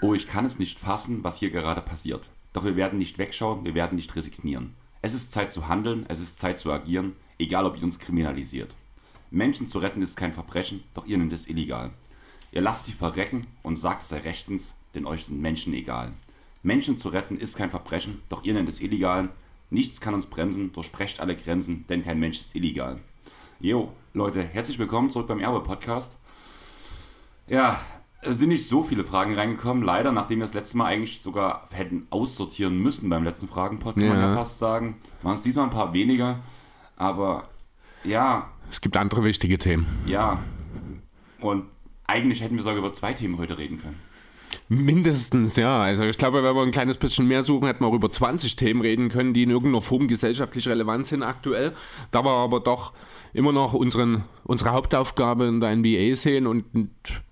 [0.00, 2.30] Oh, ich kann es nicht fassen, was hier gerade passiert.
[2.54, 4.74] Doch wir werden nicht wegschauen, wir werden nicht resignieren.
[5.02, 8.74] Es ist Zeit zu handeln, es ist Zeit zu agieren, egal ob ihr uns kriminalisiert.
[9.30, 11.90] Menschen zu retten ist kein Verbrechen, doch ihr nennt es illegal.
[12.52, 16.12] Ihr lasst sie verrecken und sagt es rechtens, denn euch sind Menschen egal.
[16.62, 19.28] Menschen zu retten ist kein Verbrechen, doch ihr nennt es illegal.
[19.70, 22.98] Nichts kann uns bremsen, durchbrecht alle Grenzen, denn kein Mensch ist illegal.
[23.60, 26.18] Jo, Leute, herzlich willkommen zurück beim Erbe Podcast.
[27.46, 27.80] Ja,
[28.22, 31.68] es sind nicht so viele Fragen reingekommen, leider, nachdem wir das letzte Mal eigentlich sogar
[31.70, 34.12] hätten aussortieren müssen beim letzten Fragenpod, kann ja.
[34.12, 34.96] man ja fast sagen.
[35.22, 36.40] Waren es diesmal ein paar weniger,
[36.96, 37.48] aber
[38.02, 38.50] ja.
[38.70, 39.86] Es gibt andere wichtige Themen.
[40.06, 40.38] Ja.
[41.40, 41.66] Und
[42.06, 44.00] eigentlich hätten wir sogar über zwei Themen heute reden können.
[44.68, 45.80] Mindestens, ja.
[45.82, 48.56] Also ich glaube, wenn wir ein kleines bisschen mehr suchen, hätten wir auch über 20
[48.56, 51.72] Themen reden können, die in irgendeiner Form gesellschaftlich relevant sind aktuell.
[52.10, 52.92] Da wir aber doch
[53.32, 56.64] immer noch unseren, unsere Hauptaufgabe in der NBA sehen und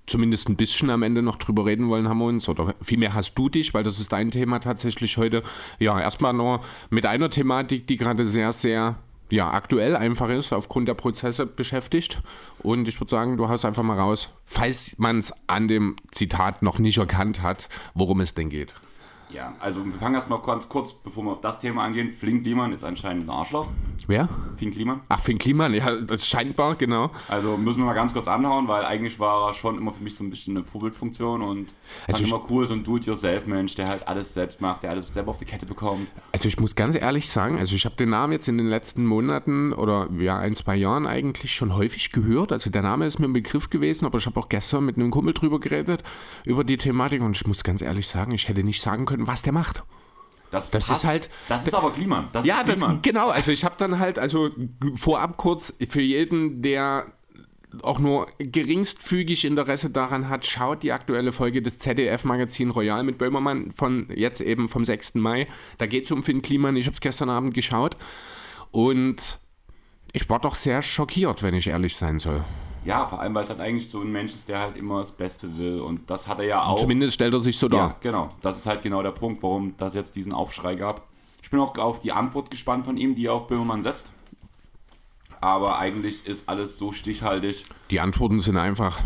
[0.06, 3.34] zumindest ein bisschen am Ende noch drüber reden wollen, haben wir uns, oder vielmehr hast
[3.34, 5.42] du dich, weil das ist dein Thema tatsächlich heute.
[5.78, 6.60] Ja, erstmal nur
[6.90, 8.98] mit einer Thematik, die gerade sehr, sehr
[9.30, 12.22] ja, aktuell einfach ist, aufgrund der Prozesse beschäftigt.
[12.58, 16.62] Und ich würde sagen, du hast einfach mal raus, falls man es an dem Zitat
[16.62, 18.74] noch nicht erkannt hat, worum es denn geht.
[19.34, 22.12] Ja, also wir fangen erstmal ganz kurz, bevor wir auf das Thema angehen.
[22.12, 23.66] Flink Kliman ist anscheinend ein Arschloch.
[24.06, 24.28] Wer?
[24.56, 25.00] Fink Kliman.
[25.08, 27.10] Ach, Fink Kliman, ja, das scheinbar, genau.
[27.28, 30.14] Also müssen wir mal ganz kurz anhauen, weil eigentlich war er schon immer für mich
[30.14, 31.74] so ein bisschen eine Vorbildfunktion und
[32.06, 35.30] also fand immer cool, so ein Do-it-yourself-Mensch, der halt alles selbst macht, der alles selber
[35.30, 36.08] auf die Kette bekommt.
[36.32, 39.06] Also ich muss ganz ehrlich sagen, also ich habe den Namen jetzt in den letzten
[39.06, 42.52] Monaten oder ja, ein, zwei Jahren eigentlich schon häufig gehört.
[42.52, 45.10] Also der Name ist mir ein Begriff gewesen, aber ich habe auch gestern mit einem
[45.10, 46.02] Kumpel drüber geredet,
[46.44, 49.42] über die Thematik und ich muss ganz ehrlich sagen, ich hätte nicht sagen können, was
[49.42, 49.84] der macht.
[50.50, 51.30] Das, das ist halt.
[51.48, 52.28] Das ist aber Klima.
[52.32, 52.92] Das ja, ist Klima.
[52.92, 53.28] Das, genau.
[53.28, 54.50] Also ich habe dann halt, also
[54.94, 57.06] vorab kurz für jeden, der
[57.82, 63.72] auch nur geringstfügig Interesse daran hat, schaut die aktuelle Folge des ZDF-Magazin Royal mit Böhmermann
[63.72, 65.16] von jetzt eben vom 6.
[65.16, 65.48] Mai.
[65.78, 66.76] Da geht es um Finn Kliman.
[66.76, 67.96] Ich habe es gestern Abend geschaut
[68.70, 69.40] und
[70.12, 72.44] ich war doch sehr schockiert, wenn ich ehrlich sein soll.
[72.84, 75.12] Ja, vor allem, weil es halt eigentlich so ein Mensch ist, der halt immer das
[75.12, 75.80] Beste will.
[75.80, 76.72] Und das hat er ja auch.
[76.72, 77.88] Und zumindest stellt er sich so dar.
[77.88, 78.28] Ja, genau.
[78.42, 81.02] Das ist halt genau der Punkt, warum das jetzt diesen Aufschrei gab.
[81.42, 84.12] Ich bin auch auf die Antwort gespannt von ihm, die er auf Böhmermann setzt.
[85.40, 87.64] Aber eigentlich ist alles so stichhaltig.
[87.90, 88.98] Die Antworten sind einfach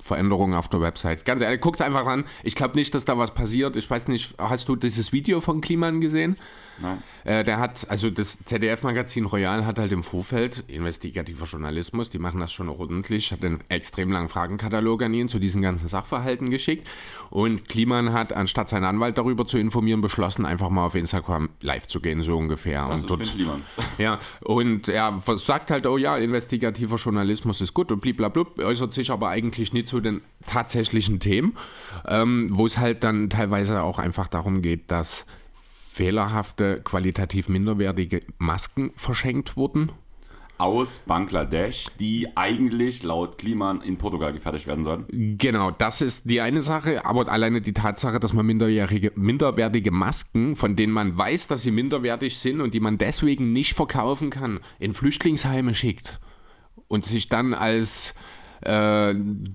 [0.00, 1.24] Veränderungen auf der Website.
[1.24, 2.24] Ganz ehrlich, guckt einfach ran.
[2.42, 3.76] Ich glaube nicht, dass da was passiert.
[3.76, 6.38] Ich weiß nicht, hast du dieses Video von Kliman gesehen?
[6.78, 7.02] Nein.
[7.24, 12.40] Äh, der hat, also das ZDF-Magazin Royal hat halt im Vorfeld, investigativer Journalismus, die machen
[12.40, 16.88] das schon ordentlich, hat einen extrem langen Fragenkatalog an ihn zu diesen ganzen Sachverhalten geschickt.
[17.30, 21.86] Und Kliman hat, anstatt seinen Anwalt darüber zu informieren, beschlossen, einfach mal auf Instagram live
[21.86, 22.86] zu gehen, so ungefähr.
[22.86, 23.58] Das und ist dort,
[23.98, 29.10] Ja, und er sagt halt, oh ja, investigativer Journalismus ist gut und blablabla, äußert sich
[29.10, 31.56] aber eigentlich nicht zu den tatsächlichen Themen,
[32.06, 35.26] ähm, wo es halt dann teilweise auch einfach darum geht, dass
[35.96, 39.92] fehlerhafte, qualitativ minderwertige Masken verschenkt wurden?
[40.58, 45.36] Aus Bangladesch, die eigentlich laut Kliman in Portugal gefertigt werden sollen.
[45.38, 50.54] Genau, das ist die eine Sache, aber alleine die Tatsache, dass man minderjährige, minderwertige Masken,
[50.54, 54.60] von denen man weiß, dass sie minderwertig sind und die man deswegen nicht verkaufen kann,
[54.78, 56.20] in Flüchtlingsheime schickt
[56.88, 58.14] und sich dann als
[58.62, 59.14] äh,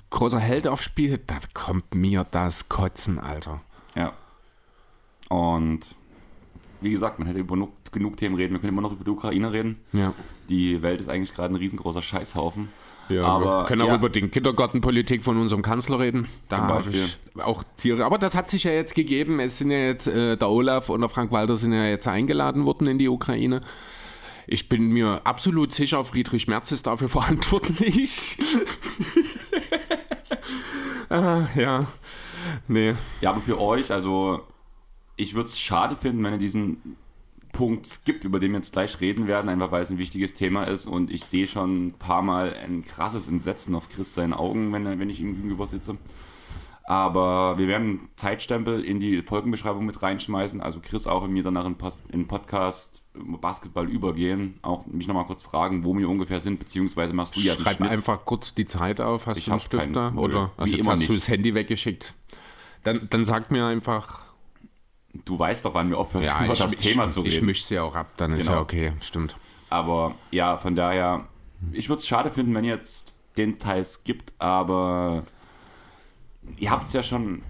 [0.09, 3.61] großer Held aufspielt, da kommt mir das Kotzen, Alter.
[3.95, 4.13] Ja.
[5.29, 5.85] Und
[6.81, 8.53] wie gesagt, man hätte über genug, genug Themen reden.
[8.53, 9.79] Wir können immer noch über die Ukraine reden.
[9.93, 10.13] Ja.
[10.49, 12.69] Die Welt ist eigentlich gerade ein riesengroßer Scheißhaufen.
[13.09, 13.95] Ja, aber, wir können auch ja.
[13.95, 16.27] über die Kindergartenpolitik von unserem Kanzler reden.
[16.49, 18.05] Da habe ich auch Tiere.
[18.05, 19.39] Aber das hat sich ja jetzt gegeben.
[19.39, 22.65] Es sind ja jetzt, äh, der Olaf und der Frank Walter sind ja jetzt eingeladen
[22.65, 23.61] worden in die Ukraine.
[24.47, 28.37] Ich bin mir absolut sicher, Friedrich Merz ist dafür verantwortlich.
[31.09, 31.87] ah, ja.
[32.67, 32.95] Nee.
[33.21, 34.41] Ja, aber für euch, also
[35.21, 36.97] ich würde es schade finden, wenn er diesen
[37.51, 40.63] Punkt gibt, über den wir jetzt gleich reden werden, einfach weil es ein wichtiges Thema
[40.63, 44.71] ist und ich sehe schon ein paar Mal ein krasses Entsetzen auf Chris seinen Augen,
[44.73, 45.97] wenn, wenn ich ihm gegenüber sitze.
[46.85, 50.59] Aber wir werden Zeitstempel in die Folgenbeschreibung mit reinschmeißen.
[50.59, 51.75] Also Chris auch in mir danach in,
[52.11, 54.55] in Podcast Basketball übergehen.
[54.61, 57.89] Auch mich nochmal kurz fragen, wo wir ungefähr sind, beziehungsweise machst du ja Schreib mir
[57.89, 59.27] einfach kurz die Zeit auf.
[59.27, 60.11] Hast ich du einen Stift da?
[60.15, 61.09] Oder also jetzt hast nicht.
[61.09, 62.15] du das Handy weggeschickt?
[62.83, 64.30] Dann, dann sag mir einfach
[65.25, 67.33] du weißt doch, wann wir aufhören, ja, über das ich, Thema zu reden.
[67.33, 68.41] Ich mische sie auch ab, dann genau.
[68.41, 69.37] ist ja okay, stimmt.
[69.69, 71.27] Aber ja, von daher,
[71.71, 75.23] ich würde es schade finden, wenn ihr jetzt den Teil gibt, aber
[76.57, 77.43] ihr habt es ja schon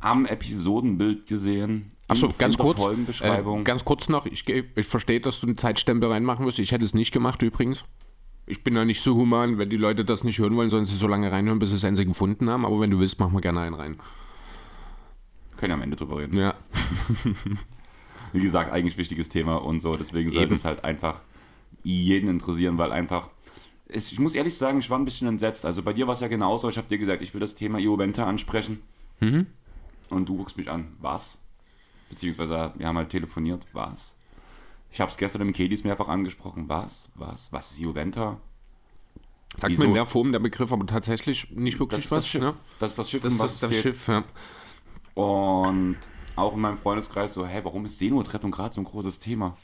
[0.00, 1.92] am Episodenbild gesehen.
[2.08, 2.80] Achso, ganz kurz.
[2.80, 3.60] Folgenbeschreibung.
[3.60, 6.58] Äh, ganz kurz noch, ich, ich verstehe, dass du einen Zeitstempel reinmachen musst.
[6.58, 7.84] Ich hätte es nicht gemacht übrigens.
[8.46, 10.96] Ich bin ja nicht so human, wenn die Leute das nicht hören wollen, sollen sie
[10.96, 12.66] so lange reinhören, bis sie es endlich gefunden haben.
[12.66, 14.00] Aber wenn du willst, mach mal gerne einen rein.
[15.60, 16.38] Können ja am Ende drüber reden.
[16.38, 16.54] Ja.
[18.32, 19.94] Wie gesagt, eigentlich wichtiges Thema und so.
[19.94, 20.54] Deswegen sollte Eben.
[20.54, 21.20] es halt einfach
[21.82, 23.28] jeden interessieren, weil einfach.
[23.86, 25.66] Es, ich muss ehrlich sagen, ich war ein bisschen entsetzt.
[25.66, 26.70] Also bei dir war es ja genauso.
[26.70, 28.80] Ich habe dir gesagt, ich will das Thema Ioventa ansprechen.
[29.18, 29.48] Mhm.
[30.08, 30.96] Und du guckst mich an.
[30.98, 31.38] Was?
[32.08, 33.66] Beziehungsweise wir haben halt telefoniert.
[33.74, 34.16] Was?
[34.90, 36.70] Ich habe es gestern im Kedis mehrfach angesprochen.
[36.70, 37.10] Was?
[37.16, 37.52] Was?
[37.52, 38.40] Was ist Ioventa?
[39.56, 39.82] Sagt Wieso?
[39.82, 42.18] mir in der Form der Begriff aber tatsächlich nicht Das wirklich ist was.
[42.18, 42.40] das Schiff.
[42.40, 42.54] Ne?
[42.78, 43.76] Das ist das Schiff, Das ist das, das.
[43.76, 44.24] Schiff, ja.
[45.14, 45.96] Und
[46.36, 49.56] auch in meinem Freundeskreis so, hey, warum ist Seenotrettung gerade so ein großes Thema?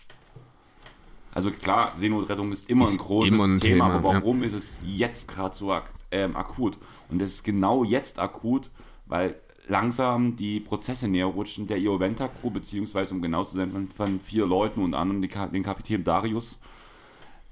[1.33, 4.55] Also klar, Seenotrettung ist immer Ist ein großes immer ein Thema, Thema, aber warum ist
[4.55, 6.79] es jetzt gerade so ak ähm, akut?
[7.11, 8.71] Und es ist genau jetzt akut,
[9.07, 9.39] weil
[9.69, 11.67] langsam die Prozesse näher rutschen.
[11.67, 15.21] Der Ioventa Crew, beziehungsweise um genau zu sein, von, von vier Leuten und anderem
[15.53, 16.59] den Kapitän Darius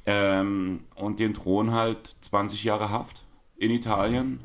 [0.06, 3.22] ähm, und den Thron halt 20 Jahre Haft
[3.56, 4.40] in Italien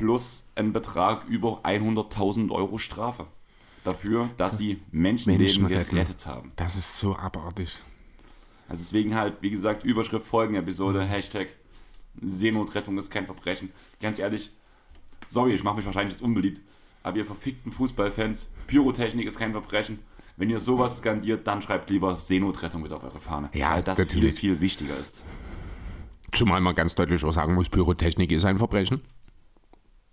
[0.00, 3.26] plus ein Betrag über 100.000 Euro Strafe
[3.84, 6.48] dafür, dass sie Menschenleben Menschen gerettet haben.
[6.56, 7.80] Das ist so abartig.
[8.68, 11.48] Also deswegen halt, wie gesagt, Überschrift Folgenepisode, Hashtag
[12.22, 13.70] Seenotrettung ist kein Verbrechen.
[14.00, 14.50] Ganz ehrlich,
[15.26, 16.62] sorry, ich mache mich wahrscheinlich jetzt unbeliebt,
[17.02, 19.98] aber ihr verfickten Fußballfans, Pyrotechnik ist kein Verbrechen.
[20.36, 23.50] Wenn ihr sowas skandiert, dann schreibt lieber Seenotrettung mit auf eure Fahne.
[23.52, 24.36] Ja, weil das natürlich.
[24.36, 25.22] viel, viel wichtiger ist.
[26.32, 29.02] Zumal man ganz deutlich auch sagen muss, Pyrotechnik ist ein Verbrechen.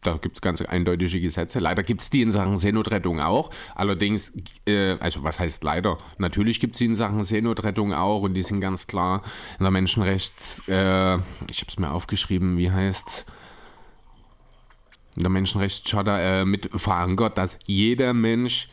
[0.08, 1.60] Da gibt es ganz eindeutige Gesetze.
[1.60, 3.50] Leider gibt es die in Sachen Seenotrettung auch.
[3.76, 4.32] Allerdings,
[4.66, 5.98] äh, also was heißt leider?
[6.18, 9.22] Natürlich gibt es die in Sachen Seenotrettung auch und die sind ganz klar
[9.60, 10.64] in der Menschenrechts...
[10.70, 11.16] Äh,
[11.52, 13.26] ich habe es mir aufgeschrieben, wie heißt's?
[15.18, 18.70] In der Menschenrechtscharta äh, mit verankert, dass jeder Mensch,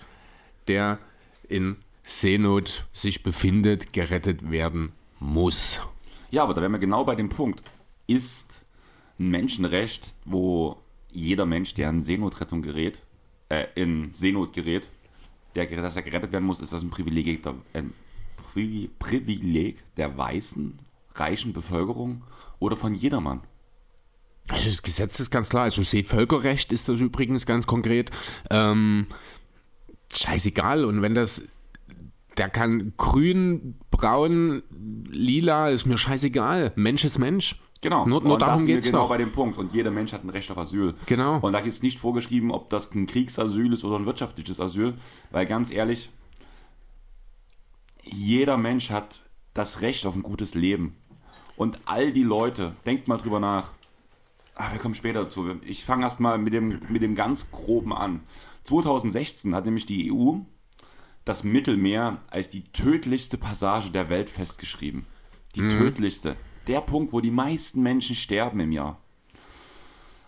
[0.68, 1.00] der
[1.48, 5.80] in Seenot sich befindet, gerettet werden muss.
[6.30, 7.64] Ja, aber da wären wir genau bei dem Punkt.
[8.06, 8.64] Ist
[9.18, 10.83] ein Menschenrecht, wo
[11.14, 13.02] jeder Mensch, der in Seenotrettung gerät,
[13.48, 14.90] äh, in Seenot gerät,
[15.54, 17.94] der, dass er gerettet werden muss, ist das ein Privileg der, ein
[18.52, 20.78] Pri Privileg der weißen,
[21.14, 22.22] reichen Bevölkerung
[22.58, 23.40] oder von jedermann?
[24.48, 25.64] Also das Gesetz ist ganz klar.
[25.64, 28.10] Also Seevölkerrecht ist das übrigens ganz konkret.
[28.50, 29.06] Ähm,
[30.12, 30.84] scheißegal.
[30.84, 31.42] Und wenn das,
[32.36, 34.62] der kann grün, braun,
[35.08, 36.72] lila, ist mir scheißegal.
[36.76, 37.56] Mensch ist Mensch.
[37.84, 38.06] Genau.
[38.06, 39.08] Nur, nur und da darum geht es genau doch.
[39.10, 39.58] bei dem Punkt.
[39.58, 40.94] Und jeder Mensch hat ein Recht auf Asyl.
[41.04, 41.38] Genau.
[41.40, 44.94] Und da ist nicht vorgeschrieben, ob das ein Kriegsasyl ist oder ein wirtschaftliches Asyl.
[45.30, 46.08] Weil ganz ehrlich,
[48.02, 49.20] jeder Mensch hat
[49.52, 50.96] das Recht auf ein gutes Leben.
[51.56, 53.68] Und all die Leute, denkt mal drüber nach.
[54.54, 55.46] Ah, wir kommen später dazu.
[55.66, 58.20] Ich fange erst mal mit dem, mit dem ganz Groben an.
[58.64, 60.36] 2016 hat nämlich die EU
[61.26, 65.04] das Mittelmeer als die tödlichste Passage der Welt festgeschrieben.
[65.54, 66.36] Die tödlichste.
[66.66, 68.98] Der Punkt, wo die meisten Menschen sterben im Jahr.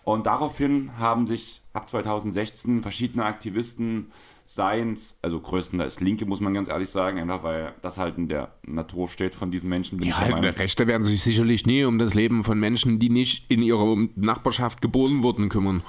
[0.03, 4.11] Und daraufhin haben sich ab 2016 verschiedene Aktivisten,
[4.45, 8.53] seins, also größtenteils Linke, muss man ganz ehrlich sagen, einfach weil das halt in der
[8.65, 10.01] Natur steht von diesen Menschen.
[10.01, 10.51] Ja, Meinung.
[10.51, 14.79] Rechte werden sich sicherlich nie um das Leben von Menschen, die nicht in ihrer Nachbarschaft
[14.79, 15.83] geboren wurden, kümmern.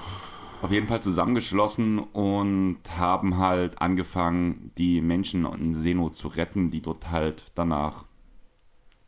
[0.61, 6.82] auf jeden Fall zusammengeschlossen und haben halt angefangen, die Menschen in Seenot zu retten, die
[6.82, 8.07] dort halt danach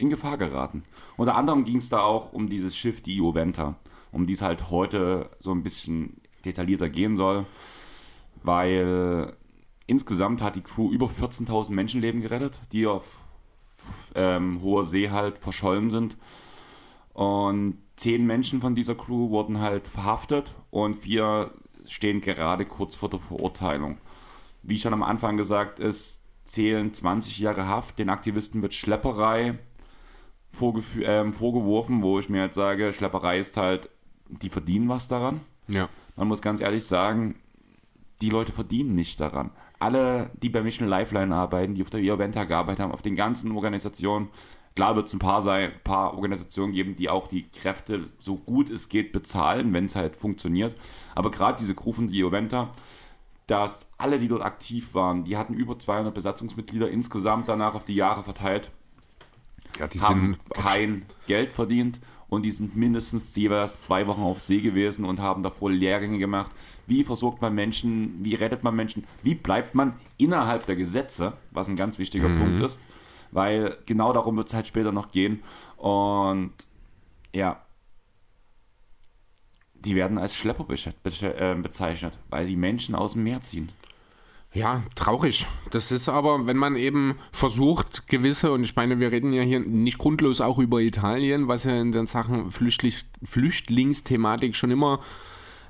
[0.00, 0.84] in Gefahr geraten.
[1.16, 3.76] Unter anderem ging es da auch um dieses Schiff, die Ioventa,
[4.12, 7.46] um die es halt heute so ein bisschen detaillierter gehen soll,
[8.42, 9.36] weil
[9.86, 13.18] insgesamt hat die Crew über 14.000 Menschenleben gerettet, die auf
[14.14, 16.16] ähm, hoher See halt verschollen sind.
[17.12, 21.52] Und zehn Menschen von dieser Crew wurden halt verhaftet und vier
[21.86, 23.98] stehen gerade kurz vor der Verurteilung.
[24.62, 27.98] Wie schon am Anfang gesagt ist, zählen 20 Jahre Haft.
[27.98, 29.58] Den Aktivisten wird Schlepperei
[31.02, 33.88] ähm, vorgeworfen, wo ich mir jetzt sage, Schlepperei ist halt,
[34.28, 35.40] die verdienen was daran.
[35.68, 35.88] Ja.
[36.16, 37.36] Man muss ganz ehrlich sagen,
[38.20, 39.50] die Leute verdienen nicht daran.
[39.78, 43.52] Alle, die bei Mission Lifeline arbeiten, die auf der Ioventa gearbeitet haben, auf den ganzen
[43.52, 44.28] Organisationen,
[44.76, 48.36] klar wird es ein paar, sein, ein paar Organisationen geben, die auch die Kräfte so
[48.36, 50.76] gut es geht bezahlen, wenn es halt funktioniert.
[51.14, 52.72] Aber gerade diese von die Ioventa,
[53.46, 57.94] dass alle, die dort aktiv waren, die hatten über 200 Besatzungsmitglieder insgesamt danach auf die
[57.94, 58.70] Jahre verteilt
[59.78, 64.40] Ja, die haben sind kein Geld verdient und die sind mindestens jeweils zwei Wochen auf
[64.40, 66.50] See gewesen und haben davor Lehrgänge gemacht.
[66.86, 68.24] Wie versorgt man Menschen?
[68.24, 69.04] Wie rettet man Menschen?
[69.22, 71.34] Wie bleibt man innerhalb der Gesetze?
[71.50, 72.86] Was ein ganz wichtiger Punkt ist,
[73.32, 75.42] weil genau darum wird es halt später noch gehen.
[75.76, 76.52] Und
[77.34, 77.62] ja,
[79.74, 83.70] die werden als Schlepper äh, bezeichnet, weil sie Menschen aus dem Meer ziehen.
[84.52, 85.46] Ja, traurig.
[85.70, 89.60] Das ist aber, wenn man eben versucht, gewisse, und ich meine, wir reden ja hier
[89.60, 95.00] nicht grundlos auch über Italien, was ja in den Sachen Flüchtlings Flüchtlingsthematik schon immer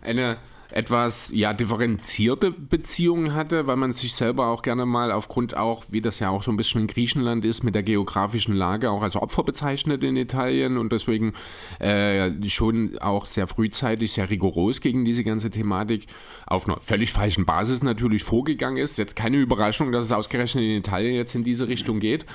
[0.00, 0.38] eine
[0.70, 6.00] etwas ja differenzierte Beziehung hatte, weil man sich selber auch gerne mal aufgrund auch, wie
[6.00, 9.16] das ja auch so ein bisschen in Griechenland ist, mit der geografischen Lage auch als
[9.16, 11.32] Opfer bezeichnet in Italien und deswegen
[11.78, 16.06] äh, schon auch sehr frühzeitig, sehr rigoros gegen diese ganze Thematik
[16.46, 18.98] auf einer völlig falschen Basis natürlich vorgegangen ist.
[18.98, 22.26] Jetzt keine Überraschung, dass es ausgerechnet in Italien jetzt in diese Richtung geht.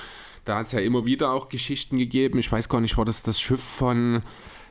[0.44, 2.38] Da hat es ja immer wieder auch Geschichten gegeben.
[2.38, 4.22] Ich weiß gar nicht, war das das Schiff von,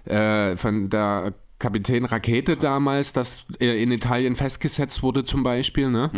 [0.05, 1.33] äh, von der
[1.65, 5.89] Kapitän Rakete damals, das in Italien festgesetzt wurde zum Beispiel.
[5.89, 6.11] Ne?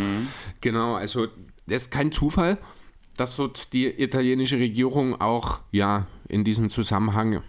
[0.60, 1.28] Genau, also
[1.66, 2.58] das ist kein Zufall,
[3.16, 7.40] dass dort die italienische Regierung auch ja in diesem Zusammenhang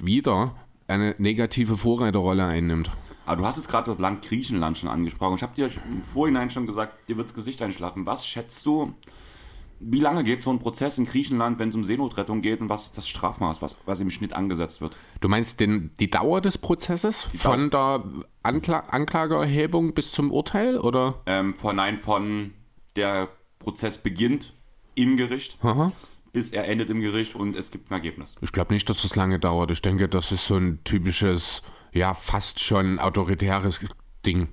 [0.00, 0.54] wieder
[0.86, 2.92] eine negative Vorreiterrolle einnimmt.
[3.26, 5.34] Aber du hast jetzt gerade das Land Griechenland schon angesprochen.
[5.34, 8.06] Ich habe dir im Vorhinein schon gesagt, dir wird das Gesicht einschlafen.
[8.06, 8.94] Was schätzt du,
[9.80, 12.86] wie lange geht so ein Prozess in Griechenland, wenn es um Seenotrettung geht und was
[12.86, 14.96] ist das Strafmaß, was, was im Schnitt angesetzt wird?
[15.20, 17.40] Du meinst den, die Dauer des Prozesses Dauer.
[17.40, 18.04] von der
[18.42, 21.20] Ankla Anklageerhebung bis zum Urteil oder?
[21.26, 22.52] Ähm, von, nein, von
[22.96, 24.54] der Prozess beginnt
[24.94, 25.92] im Gericht, Aha.
[26.32, 28.34] bis er endet im Gericht und es gibt ein Ergebnis.
[28.40, 29.70] Ich glaube nicht, dass das lange dauert.
[29.70, 33.86] Ich denke, das ist so ein typisches, ja, fast schon autoritäres
[34.26, 34.48] Ding.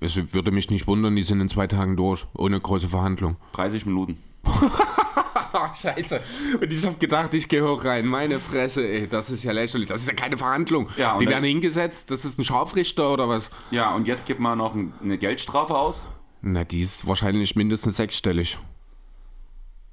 [0.00, 3.36] Es würde mich nicht wundern, die sind in zwei Tagen durch, ohne große Verhandlung.
[3.52, 4.18] 30 Minuten.
[5.80, 6.20] Scheiße.
[6.60, 8.06] Und ich habe gedacht, ich gehe hoch rein.
[8.06, 9.88] Meine Fresse, ey, das ist ja lächerlich.
[9.88, 10.88] Das ist ja keine Verhandlung.
[10.96, 13.50] Ja, die werden hingesetzt, das ist ein Scharfrichter oder was?
[13.70, 16.04] Ja, und jetzt gibt man noch ein- eine Geldstrafe aus.
[16.42, 18.58] Na, die ist wahrscheinlich mindestens sechsstellig.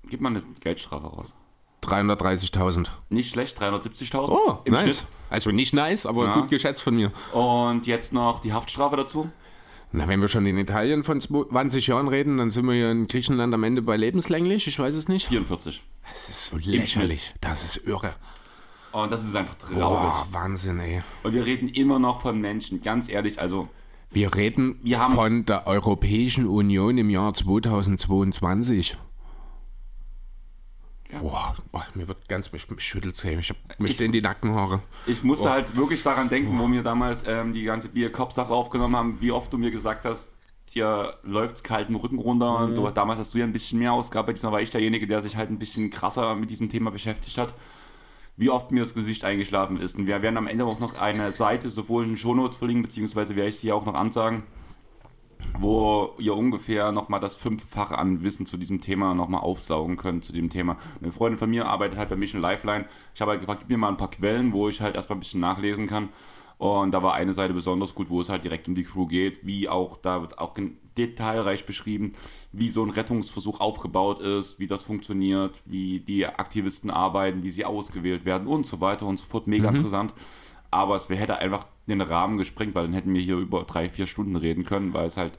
[0.08, 1.36] Gibt man eine Geldstrafe aus.
[1.84, 2.90] 330.000.
[3.10, 4.82] Nicht schlecht, 370.000 Oh, im nice.
[4.82, 5.06] Schnitt.
[5.30, 6.34] Also nicht nice, aber Ja.
[6.36, 7.12] gut geschätzt von mir.
[7.34, 9.30] Und jetzt noch die Haftstrafe dazu.
[9.94, 13.08] Na, wenn wir schon in Italien von 20 Jahren reden, dann sind wir hier in
[13.08, 14.68] Griechenland am Ende bei lebenslänglich.
[14.68, 15.28] Ich weiß es nicht.
[15.28, 15.84] 44.
[16.10, 17.34] Das ist so lächerlich.
[17.42, 18.16] Das ist irre.
[18.94, 19.80] Und das ist einfach traurig.
[19.80, 21.02] Boah, Wahnsinn, ey.
[21.24, 23.68] Und wir reden immer noch von Menschen, ganz ehrlich, also
[24.12, 28.98] Wir reden Wir haben- von der Europäischen Union im Jahr 2022.
[31.20, 33.38] Boah, boah, mir wird ganz, mich, mich schüttelt's, ey.
[33.38, 34.82] Ich hab mich in die Nackenhaare.
[35.06, 39.18] ich musste halt wirklich daran denken, wo wir damals ähm, die ganze Bier-Kopf-Sache aufgenommen haben,
[39.22, 40.34] wie oft du mir gesagt hast,
[40.74, 44.34] dir läuft's kalten Rücken runter und du, damals hast du ja ein bisschen mehr Ausgabe,
[44.34, 47.54] diesmal war ich derjenige, der sich halt ein bisschen krasser mit diesem Thema beschäftigt hat.
[48.38, 49.98] Wie oft mir das Gesicht eingeschlafen ist.
[49.98, 53.36] Und wir werden am Ende auch noch eine Seite, sowohl in den Shownotes verlinken, beziehungsweise
[53.36, 54.44] werde ich sie auch noch ansagen,
[55.60, 60.34] wo ihr ungefähr nochmal das Fünffache an Wissen zu diesem Thema nochmal aufsaugen könnt, zu
[60.34, 60.78] dem Thema.
[61.02, 62.86] Eine Freundin von mir arbeitet halt bei Mission Lifeline.
[63.14, 65.22] Ich habe halt gefragt, gib mir mal ein paar Quellen, wo ich halt erstmal ein
[65.22, 66.10] bisschen nachlesen kann.
[66.58, 69.44] Und da war eine Seite besonders gut, wo es halt direkt um die Crew geht,
[69.44, 70.54] wie auch, da wird auch
[70.96, 72.14] detailreich beschrieben,
[72.52, 77.66] wie so ein Rettungsversuch aufgebaut ist, wie das funktioniert, wie die Aktivisten arbeiten, wie sie
[77.66, 79.48] ausgewählt werden und so weiter und so fort.
[79.48, 80.14] Mega interessant.
[80.72, 84.08] Aber es hätte einfach den Rahmen gesprengt, weil dann hätten wir hier über drei, vier
[84.08, 85.38] Stunden reden können, weil es halt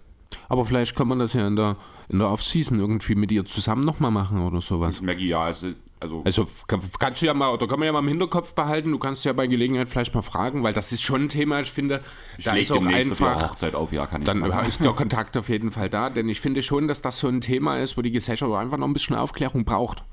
[0.48, 1.76] Aber vielleicht kann man das ja in der,
[2.08, 5.00] in der Off-Season irgendwie mit ihr zusammen nochmal machen oder sowas.
[5.00, 7.92] Maggie, ja, es ist, also Also kann, kannst du ja mal, oder kann man ja
[7.92, 11.02] mal im Hinterkopf behalten, du kannst ja bei Gelegenheit vielleicht mal fragen, weil das ist
[11.02, 12.02] schon ein Thema, ich finde,
[12.36, 14.68] da schlägt ist auch einfach, Hochzeit auf, ja, kann ich dann machen.
[14.68, 17.40] ist der Kontakt auf jeden Fall da, denn ich finde schon, dass das so ein
[17.40, 20.04] Thema ist, wo die Gesellschaft einfach noch ein bisschen Aufklärung braucht.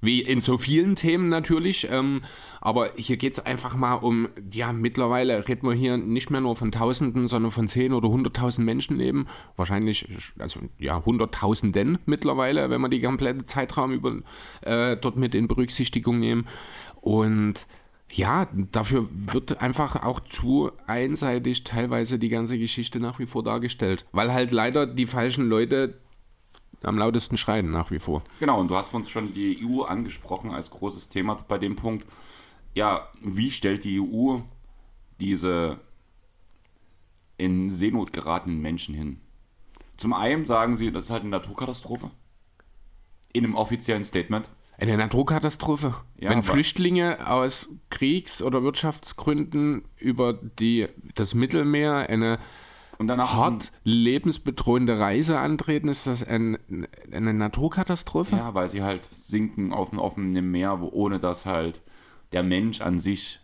[0.00, 2.22] Wie in so vielen Themen natürlich, ähm,
[2.60, 6.54] aber hier geht es einfach mal um, ja, mittlerweile reden wir hier nicht mehr nur
[6.54, 9.26] von Tausenden, sondern von Zehn oder Hunderttausend Menschenleben.
[9.56, 10.06] Wahrscheinlich,
[10.38, 14.18] also ja, Hunderttausenden mittlerweile, wenn wir die komplette Zeitraum über,
[14.62, 16.46] äh, dort mit in Berücksichtigung nehmen.
[17.00, 17.66] Und
[18.10, 24.06] ja, dafür wird einfach auch zu einseitig teilweise die ganze Geschichte nach wie vor dargestellt.
[24.12, 25.98] Weil halt leider die falschen Leute
[26.82, 28.22] am lautesten schreien nach wie vor.
[28.40, 32.06] Genau, und du hast uns schon die EU angesprochen als großes Thema bei dem Punkt.
[32.74, 34.38] Ja, wie stellt die EU
[35.20, 35.78] diese
[37.36, 39.20] in Seenot geratenen Menschen hin?
[39.96, 42.10] Zum einen sagen sie, das ist halt eine Naturkatastrophe.
[43.32, 44.50] In einem offiziellen Statement.
[44.78, 45.94] Eine Naturkatastrophe.
[46.18, 52.38] Ja, Wenn Flüchtlinge aus Kriegs- oder Wirtschaftsgründen über die, das Mittelmeer eine
[52.98, 56.58] Und danach hart lebensbedrohende Reise antreten, ist das ein,
[57.12, 58.36] eine Naturkatastrophe?
[58.36, 61.80] Ja, weil sie halt sinken auf dem offenen Meer, wo, ohne dass halt
[62.32, 63.40] der Mensch an sich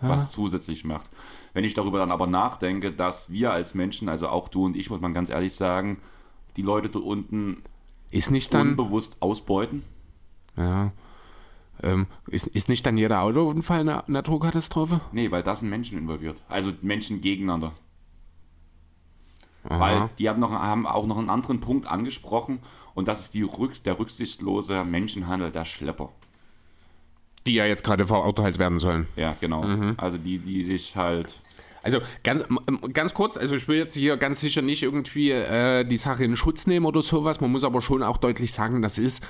[0.00, 1.10] was zusätzlich macht.
[1.54, 4.90] Wenn ich darüber dann aber nachdenke, dass wir als Menschen, also auch du und ich,
[4.90, 5.98] muss man ganz ehrlich sagen,
[6.56, 7.62] die Leute dort unten
[8.10, 8.70] Ist nicht dann.
[8.70, 9.82] unbewusst ausbeuten.
[10.56, 10.92] Ja.
[11.82, 15.00] Ähm, ist, ist nicht dann jeder Autounfall eine Naturkatastrophe?
[15.12, 16.42] Nee, weil da sind Menschen involviert.
[16.48, 17.72] Also Menschen gegeneinander.
[19.68, 19.80] Aha.
[19.80, 22.60] Weil die haben, noch, haben auch noch einen anderen Punkt angesprochen
[22.94, 26.10] und das ist die Rück, der rücksichtslose Menschenhandel der Schlepper.
[27.46, 29.06] Die ja jetzt gerade verurteilt werden sollen.
[29.16, 29.62] Ja, genau.
[29.62, 29.94] Mhm.
[29.98, 31.40] Also die, die sich halt.
[31.82, 32.44] Also ganz,
[32.94, 36.34] ganz kurz, also ich will jetzt hier ganz sicher nicht irgendwie äh, die Sache in
[36.36, 37.42] Schutz nehmen oder sowas.
[37.42, 39.26] Man muss aber schon auch deutlich sagen, das ist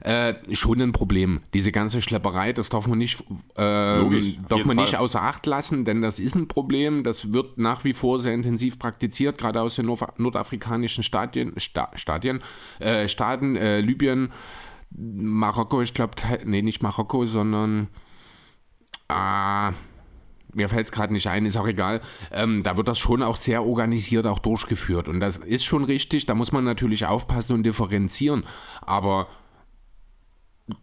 [0.00, 1.40] äh, schon ein Problem.
[1.54, 3.24] Diese ganze Schlepperei, das darf man nicht,
[3.56, 7.02] äh, Logisch, darf man nicht außer Acht lassen, denn das ist ein Problem.
[7.02, 12.40] Das wird nach wie vor sehr intensiv praktiziert, gerade aus den nordafrikanischen Stadien, Sta Stadien,
[12.78, 14.32] äh, Staaten, äh, Libyen,
[14.90, 16.14] Marokko, ich glaube,
[16.44, 17.88] nee, nicht Marokko, sondern
[19.08, 19.72] ah,
[20.52, 22.00] mir fällt es gerade nicht ein, ist auch egal.
[22.32, 25.08] Ähm, da wird das schon auch sehr organisiert auch durchgeführt.
[25.08, 28.44] Und das ist schon richtig, da muss man natürlich aufpassen und differenzieren.
[28.80, 29.28] Aber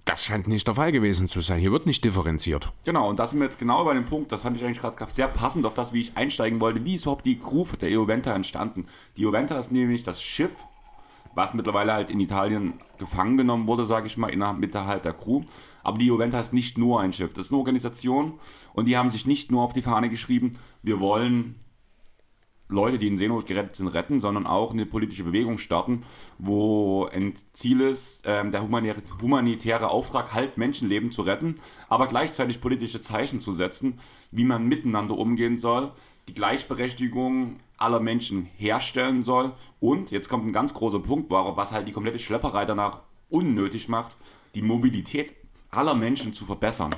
[0.06, 1.60] das scheint nicht der Fall gewesen zu sein.
[1.60, 2.72] Hier wird nicht differenziert.
[2.84, 5.12] Genau, und da sind wir jetzt genau bei dem Punkt, das fand ich eigentlich gerade
[5.12, 6.84] sehr passend auf das, wie ich einsteigen wollte.
[6.84, 8.88] Wie ist überhaupt die Crew der Eoventa entstanden?
[9.18, 10.52] Die Eoventa ist nämlich das Schiff,
[11.36, 15.44] was mittlerweile halt in Italien gefangen genommen wurde, sage ich mal, innerhalb halt der Crew.
[15.84, 18.40] Aber die Juventa ist nicht nur ein Schiff, das ist eine Organisation
[18.74, 21.60] und die haben sich nicht nur auf die Fahne geschrieben, wir wollen
[22.68, 26.04] Leute, die in Seenot gerettet sind, retten, sondern auch eine politische Bewegung starten,
[26.40, 33.02] wo ein Ziel ist, ähm, der humanitäre Auftrag, halt Menschenleben zu retten, aber gleichzeitig politische
[33.02, 34.00] Zeichen zu setzen,
[34.32, 35.92] wie man miteinander umgehen soll,
[36.28, 39.52] die Gleichberechtigung aller Menschen herstellen soll.
[39.80, 44.18] Und, jetzt kommt ein ganz großer Punkt, was halt die komplette Schlepperei danach unnötig macht,
[44.56, 45.36] die Mobilität
[45.70, 46.96] aller Menschen zu verbessern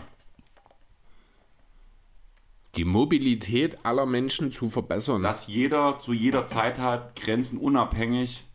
[2.78, 5.24] die Mobilität aller Menschen zu verbessern.
[5.24, 8.46] Dass jeder zu jeder Zeit hat, grenzenunabhängig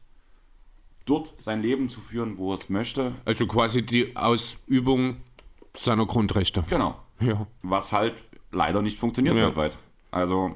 [1.04, 3.12] dort sein Leben zu führen, wo er es möchte.
[3.24, 5.16] Also quasi die Ausübung
[5.74, 6.64] seiner Grundrechte.
[6.70, 6.98] Genau.
[7.20, 7.46] Ja.
[7.62, 9.42] Was halt leider nicht funktioniert ja.
[9.42, 9.78] weltweit.
[10.10, 10.54] Also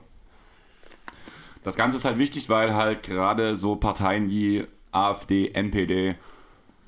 [1.64, 6.14] das Ganze ist halt wichtig, weil halt gerade so Parteien wie AfD, NPD,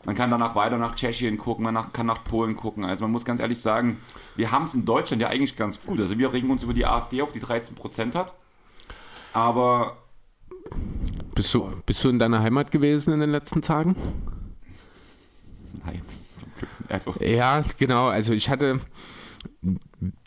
[0.05, 2.85] man kann danach weiter nach Tschechien gucken, man kann nach Polen gucken.
[2.85, 3.99] Also man muss ganz ehrlich sagen,
[4.37, 6.01] wir haben es in Deutschland ja eigentlich ganz gut.
[6.01, 8.35] Also wir regen uns über die AfD auf, die 13% hat.
[9.33, 9.97] Aber.
[11.35, 13.97] Bist du, bist du in deiner Heimat gewesen in den letzten Tagen?
[15.85, 16.03] Nein.
[16.89, 17.15] Also.
[17.21, 18.09] Ja, genau.
[18.09, 18.81] Also ich hatte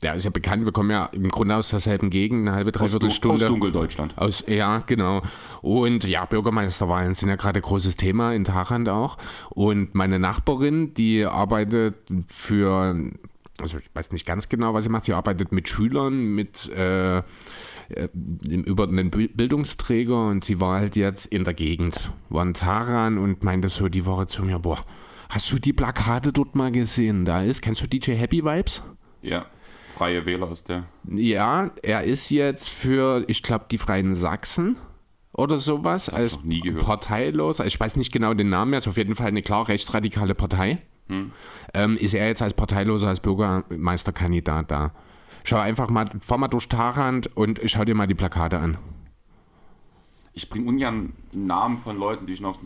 [0.04, 3.12] ja, ist ja bekannt, wir kommen ja im Grunde aus derselben Gegend, eine halbe, dreiviertel
[3.12, 3.46] Stunde.
[3.46, 4.18] Aus Dunkeldeutschland.
[4.18, 5.22] Aus, ja, genau.
[5.62, 9.18] Und ja, Bürgermeisterwahlen sind ja gerade ein großes Thema in Tachand auch.
[9.50, 11.96] Und meine Nachbarin, die arbeitet
[12.28, 12.96] für,
[13.60, 17.20] also ich weiß nicht ganz genau, was sie macht, sie arbeitet mit Schülern, mit äh,
[17.20, 17.24] äh
[18.14, 23.44] über einen Bildungsträger und sie war halt jetzt in der Gegend, war in Taran und
[23.44, 24.84] meinte so die Woche zu mir, boah,
[25.30, 27.24] hast du die Plakate dort mal gesehen?
[27.24, 28.84] Da ist, kennst du DJ Happy Vibes?
[29.22, 29.46] Ja.
[29.96, 30.86] Freie Wähler ist der.
[31.08, 34.78] Ja, er ist jetzt für, ich glaube, die Freien Sachsen
[35.34, 36.40] oder sowas als
[36.80, 37.60] parteilos.
[37.60, 40.80] Ich weiß nicht genau den Namen, er ist auf jeden Fall eine klar rechtsradikale Partei.
[41.08, 41.32] Hm.
[41.74, 44.92] Ähm, ist er jetzt als Parteiloser, als Bürgermeisterkandidat da?
[45.44, 48.78] Schau einfach mal, fahr mal durch Tarant und schau dir mal die Plakate an.
[50.34, 52.60] Ich bringe ungern Namen von Leuten, die ich noch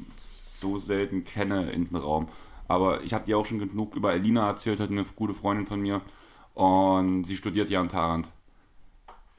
[0.55, 2.27] so selten kenne, in den Raum.
[2.67, 5.81] Aber ich habe dir auch schon genug über Elina erzählt, hat eine gute Freundin von
[5.81, 6.01] mir.
[6.55, 8.29] Und sie studiert ja in Tarant.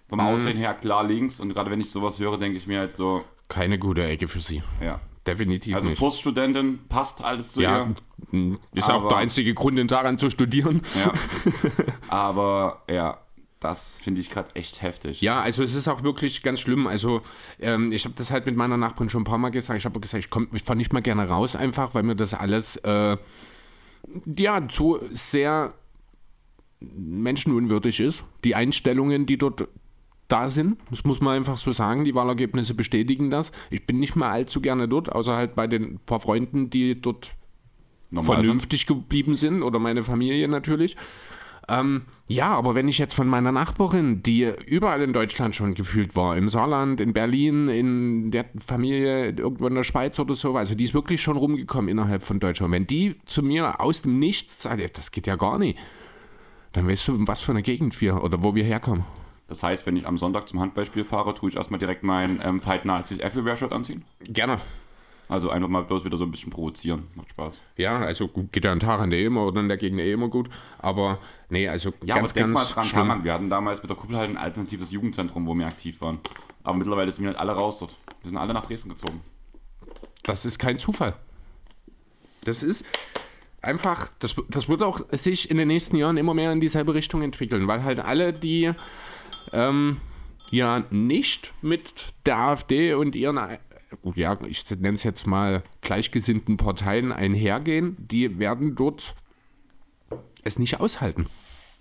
[0.09, 0.27] Vom mhm.
[0.27, 3.25] Aussehen her klar links und gerade wenn ich sowas höre, denke ich mir halt so.
[3.49, 4.63] Keine gute Ecke für sie.
[4.81, 5.01] Ja.
[5.27, 5.99] Definitiv also nicht.
[5.99, 7.93] Poststudentin passt alles zu ja,
[8.33, 8.59] ihr.
[8.75, 10.83] Ist aber, auch der einzige Grund, in Tarant zu studieren.
[10.95, 11.13] Ja.
[12.09, 13.19] aber ja,
[13.59, 15.21] das finde ich gerade echt heftig.
[15.23, 16.87] Ja, also es ist auch wirklich ganz schlimm.
[16.87, 17.23] Also
[17.59, 19.79] ähm, ich habe das halt mit meiner Nachbarin schon ein paar Mal gesagt.
[19.79, 22.33] Ich habe gesagt, ich, komm, ich fahre nicht mal gerne raus einfach, weil mir das
[22.33, 23.17] alles äh,
[24.27, 25.75] ja zu sehr
[26.81, 28.25] menschenunwürdig ist.
[28.45, 29.69] Die Einstellungen, die dort
[30.29, 33.53] da sind, das muss man einfach so sagen, die Wahlergebnisse bestätigen das.
[33.71, 37.33] Ich bin nicht mehr allzu gerne dort, außer halt bei den paar Freunden, die dort
[38.11, 38.97] Normal vernünftig sind.
[38.97, 40.97] geblieben sind oder meine Familie natürlich.
[41.69, 46.15] Ähm, ja, aber wenn ich jetzt von meiner Nachbarin, die überall in Deutschland schon gefühlt
[46.15, 50.77] war, im Saarland, in Berlin, in der Familie irgendwo in der Schweiz oder so, also
[50.77, 52.73] die ist wirklich schon rumgekommen innerhalb von Deutschland.
[52.73, 55.77] Wenn die zu mir aus dem Nichts sagt, das geht ja gar nicht
[56.77, 59.07] dann weißt du, was für eine Gegend wir oder wo wir herkommen.
[59.49, 62.61] Das heißt, wenn ich am Sonntag zum Handballspiel fahre, tue ich erstmal direkt mein ähm,
[62.61, 64.05] Fight Nazis Everywhere-Shirt anziehen?
[64.25, 64.61] Gerne.
[65.27, 67.07] Also einfach mal bloß wieder so ein bisschen provozieren.
[67.15, 67.63] Macht Spaß.
[67.79, 70.51] Ja, also geht ja an Taran eh immer oder in der Gegend eh immer gut.
[70.79, 73.89] Aber nee, also ja, ganz, aber denk ganz mal dran, Taran, wir hatten damals mit
[73.89, 76.19] der Kuppel halt ein alternatives Jugendzentrum, wo wir aktiv waren.
[76.63, 77.97] Aber mittlerweile sind wir halt alle raus dort.
[78.21, 79.23] Wir sind alle nach Dresden gezogen.
[80.25, 81.15] Das ist kein Zufall.
[82.45, 82.85] Das ist,
[83.67, 87.23] einfach, das, das wird auch sich in den nächsten Jahren immer mehr in dieselbe Richtung
[87.23, 88.73] entwickeln, weil halt alle, die
[89.53, 89.99] ähm,
[90.51, 93.39] ja nicht mit der AfD und ihren,
[94.15, 99.15] ja, ich nenne es jetzt mal gleichgesinnten Parteien einhergehen, die werden dort
[100.43, 101.27] es nicht aushalten.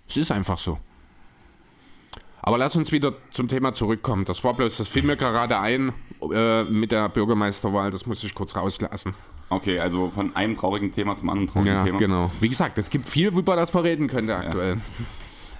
[0.08, 0.78] Es ist einfach so.
[2.42, 4.24] Aber lass uns wieder zum Thema zurückkommen.
[4.24, 5.92] Das war bloß, das fiel mir gerade ein
[6.32, 9.14] äh, mit der Bürgermeisterwahl, das muss ich kurz rauslassen.
[9.48, 11.98] Okay, also von einem traurigen Thema zum anderen traurigen Ja, Thema.
[11.98, 12.30] genau.
[12.40, 14.78] Wie gesagt, es gibt viel, über das wir reden können aktuell.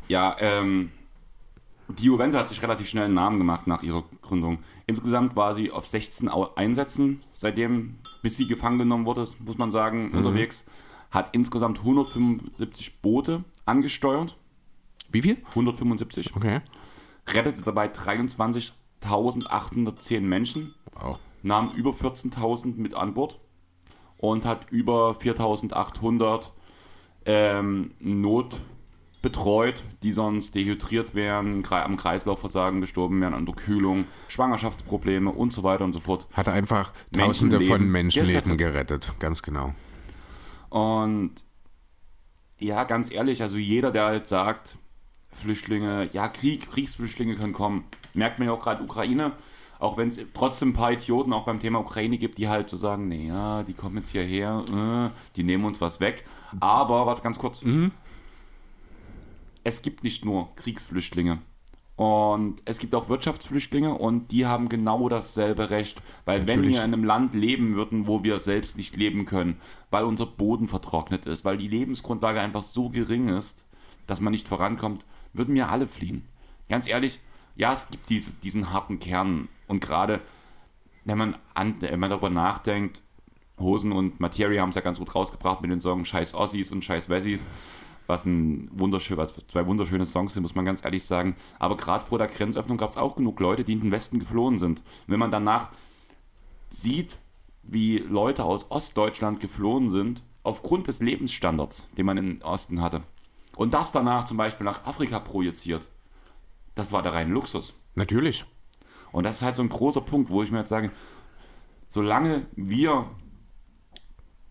[0.09, 0.90] Ja, ähm,
[1.88, 4.59] die Juventus hat sich relativ schnell einen Namen gemacht nach ihrer Gründung.
[4.87, 9.70] Insgesamt war sie auf 16 Au- Einsätzen, seitdem, bis sie gefangen genommen wurde, muss man
[9.70, 10.64] sagen, unterwegs.
[11.12, 14.37] Hat insgesamt 175 Boote angesteuert.
[15.12, 15.38] Wie viel?
[15.51, 16.35] 175.
[16.35, 16.61] Okay.
[17.29, 20.75] Rettete dabei 23.810 Menschen.
[20.99, 21.18] Wow.
[21.42, 23.38] nahm über 14.000 mit an Bord
[24.19, 26.51] und hat über 4.800
[27.25, 28.59] ähm, Not
[29.23, 35.85] betreut, die sonst dehydriert wären, am Kreislaufversagen gestorben wären, an Unterkühlung, Schwangerschaftsprobleme und so weiter
[35.85, 36.29] und so fort.
[36.33, 39.03] Hat einfach Tausende von Menschenleben Menschenleben gerettet.
[39.03, 39.19] gerettet.
[39.19, 39.75] Ganz genau.
[40.69, 41.33] Und
[42.59, 44.79] ja, ganz ehrlich, also jeder, der halt sagt,
[45.33, 49.33] Flüchtlinge, ja, Krieg, Kriegsflüchtlinge können kommen, merkt man ja auch gerade Ukraine,
[49.79, 52.77] auch wenn es trotzdem ein paar Idioten auch beim Thema Ukraine gibt, die halt so
[52.77, 54.65] sagen, nee, ja, die kommen jetzt hierher,
[55.12, 56.25] äh, die nehmen uns was weg.
[56.61, 57.62] Aber, warte ganz kurz,
[59.65, 61.39] es gibt nicht nur Kriegsflüchtlinge.
[61.97, 66.03] Und es gibt auch Wirtschaftsflüchtlinge und die haben genau dasselbe Recht.
[66.27, 66.77] Weil wenn Natürlich.
[66.77, 69.59] wir in einem Land leben würden, wo wir selbst nicht leben können,
[69.91, 73.65] weil unser Boden vertrocknet ist, weil die Lebensgrundlage einfach so gering ist,
[74.07, 76.27] dass man nicht vorankommt, würden wir alle fliehen.
[76.69, 77.19] Ganz ehrlich,
[77.57, 79.49] ja, es gibt diese, diesen harten Kern.
[79.66, 80.21] Und gerade
[81.05, 83.01] wenn man, an, wenn man darüber nachdenkt,
[83.59, 86.85] Hosen und Materia haben es ja ganz gut rausgebracht mit den Songs Scheiß Ossis und
[86.85, 87.47] Scheiß Wessis,
[88.07, 91.35] was, ein wunderschön, was zwei wunderschöne Songs sind, muss man ganz ehrlich sagen.
[91.59, 94.59] Aber gerade vor der Grenzöffnung gab es auch genug Leute, die in den Westen geflohen
[94.59, 94.81] sind.
[94.81, 95.71] Und wenn man danach
[96.71, 97.19] sieht,
[97.62, 103.03] wie Leute aus Ostdeutschland geflohen sind, aufgrund des Lebensstandards, den man im Osten hatte,
[103.57, 105.88] und das danach zum Beispiel nach Afrika projiziert,
[106.77, 107.75] das war der reine Luxus.
[107.97, 108.45] Natürlich.
[109.11, 110.93] Und das ist halt so ein großer Punkt, wo ich mir jetzt sage,
[111.89, 113.11] solange wir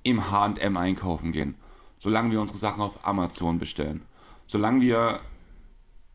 [0.03, 1.55] im HM einkaufen gehen,
[1.97, 4.01] solange wir unsere Sachen auf Amazon bestellen,
[4.47, 5.21] solange wir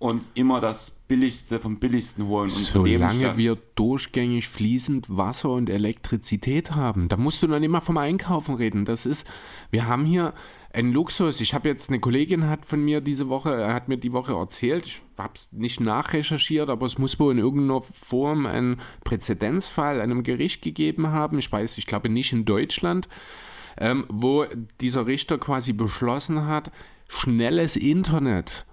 [0.01, 6.73] uns immer das Billigste vom Billigsten holen und Solange wir durchgängig fließend Wasser und Elektrizität
[6.73, 8.87] haben, da musst du nicht mal vom Einkaufen reden.
[8.87, 9.27] Das ist,
[9.71, 10.33] wir haben hier
[10.73, 11.41] einen Luxus.
[11.41, 14.33] Ich habe jetzt eine Kollegin hat von mir diese Woche, äh, hat mir die Woche
[14.33, 20.01] erzählt, ich habe es nicht nachrecherchiert, aber es muss wohl in irgendeiner Form einen Präzedenzfall
[20.01, 21.39] einem Gericht gegeben haben.
[21.39, 23.09] Ich weiß, ich glaube nicht in Deutschland,
[23.79, 24.47] ähm, wo
[24.81, 26.71] dieser Richter quasi beschlossen hat,
[27.09, 28.67] schnelles Internet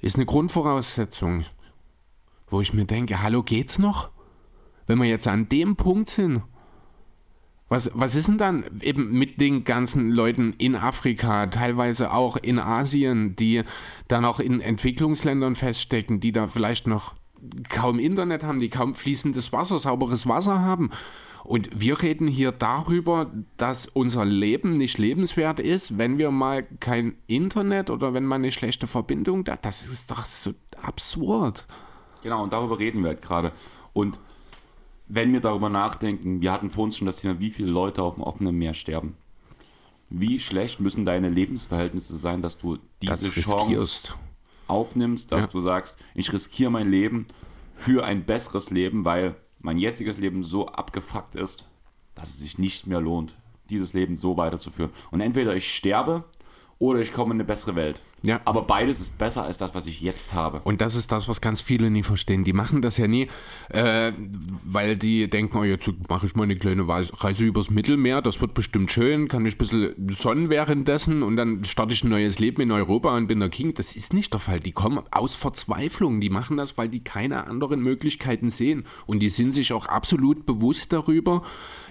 [0.00, 1.44] ist eine Grundvoraussetzung
[2.48, 4.10] wo ich mir denke, hallo, geht's noch?
[4.86, 6.42] Wenn wir jetzt an dem Punkt sind,
[7.68, 12.58] was, was ist denn dann eben mit den ganzen Leuten in Afrika, teilweise auch in
[12.58, 13.62] Asien, die
[14.06, 17.14] dann auch in Entwicklungsländern feststecken, die da vielleicht noch
[17.68, 20.90] kaum Internet haben, die kaum fließendes Wasser, sauberes Wasser haben.
[21.42, 27.16] Und wir reden hier darüber, dass unser Leben nicht lebenswert ist, wenn wir mal kein
[27.28, 29.56] Internet oder wenn mal eine schlechte Verbindung da.
[29.56, 31.66] Das ist doch so absurd.
[32.22, 33.52] Genau, und darüber reden wir halt gerade.
[33.92, 34.18] Und
[35.08, 38.14] wenn wir darüber nachdenken, wir hatten vor uns schon das Thema, wie viele Leute auf
[38.14, 39.16] dem offenen Meer sterben.
[40.08, 44.16] Wie schlecht müssen deine Lebensverhältnisse sein, dass du diese Das Chance riskierst.
[44.68, 45.50] aufnimmst, dass Ja.
[45.52, 47.26] du sagst, ich riskiere mein Leben
[47.74, 51.66] für ein besseres Leben, weil mein jetziges Leben so abgefuckt ist,
[52.14, 53.36] dass es sich nicht mehr lohnt,
[53.68, 54.90] dieses Leben so weiterzuführen.
[55.10, 56.24] Und entweder ich sterbe
[56.78, 58.02] oder ich komme in eine bessere Welt.
[58.22, 58.40] Ja.
[58.44, 60.60] Aber beides ist besser als das, was ich jetzt habe.
[60.64, 62.44] Und das ist das, was ganz viele nie verstehen.
[62.44, 63.28] Die machen das ja nie,
[63.70, 64.12] äh,
[64.64, 68.52] weil die denken, oh, jetzt mache ich mal eine kleine Reise übers Mittelmeer, das wird
[68.52, 72.60] bestimmt schön, kann ich ein bisschen sonnen währenddessen und dann starte ich ein neues Leben
[72.62, 73.74] in Europa und bin der King.
[73.74, 74.60] Das ist nicht der Fall.
[74.60, 76.20] Die kommen aus Verzweiflung.
[76.20, 78.84] Die machen das, weil die keine anderen Möglichkeiten sehen.
[79.06, 81.42] Und die sind sich auch absolut bewusst darüber.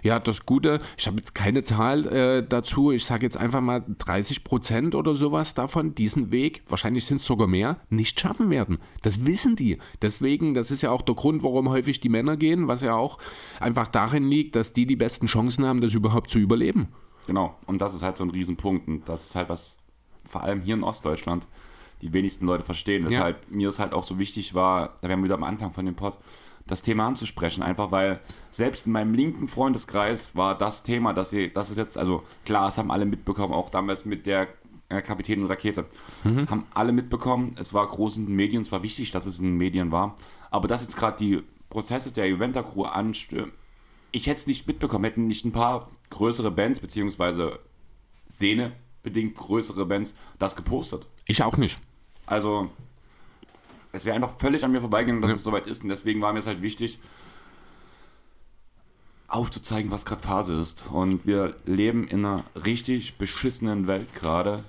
[0.04, 3.84] Ja, das Gute, ich habe jetzt keine Zahl äh, dazu, ich sage jetzt einfach mal
[4.00, 8.80] 30 Prozent oder sowas davon, diesen Weg, wahrscheinlich sind es sogar mehr, nicht schaffen werden.
[9.02, 9.78] Das wissen die.
[10.02, 13.18] Deswegen, das ist ja auch der Grund, warum häufig die Männer gehen, was ja auch
[13.60, 16.90] einfach darin liegt, dass die die besten Chancen haben, das überhaupt zu überleben.
[17.28, 18.88] Genau, und das ist halt so ein Riesenpunkt.
[18.88, 19.84] Und das ist halt was,
[20.28, 21.48] vor allem hier in Ostdeutschland,
[22.02, 23.06] die wenigsten Leute verstehen.
[23.06, 25.86] Weshalb mir es halt auch so wichtig war, da wären wir wieder am Anfang von
[25.86, 26.18] dem Pod,
[26.68, 27.64] das Thema anzusprechen.
[27.64, 28.20] Einfach weil
[28.52, 32.68] selbst in meinem linken Freundeskreis war das Thema, dass sie, das ist jetzt, also klar,
[32.68, 34.48] es haben alle mitbekommen, auch damals mit der
[34.90, 35.86] äh, Kapitän und Rakete,
[36.24, 36.50] mhm.
[36.50, 37.56] haben alle mitbekommen.
[37.60, 40.16] Es war groß in den Medien, es war wichtig, dass es in den Medien war.
[40.50, 43.52] Aber dass jetzt gerade die Prozesse der Juventa-Crew anstehen,
[44.12, 47.60] ich hätte es nicht mitbekommen, hätten nicht ein paar größere Bands, beziehungsweise
[48.30, 48.72] Szene
[49.04, 51.06] bedingt größere Bands das gepostet.
[51.26, 51.78] Ich auch nicht.
[52.26, 52.70] Also,
[53.96, 55.38] es wäre einfach völlig an mir vorbeigegangen, dass ja.
[55.38, 55.84] es soweit ist.
[55.84, 57.00] Und deswegen war mir es halt wichtig,
[59.28, 60.86] aufzuzeigen, was gerade Phase ist.
[60.92, 64.64] Und wir leben in einer richtig beschissenen Welt gerade.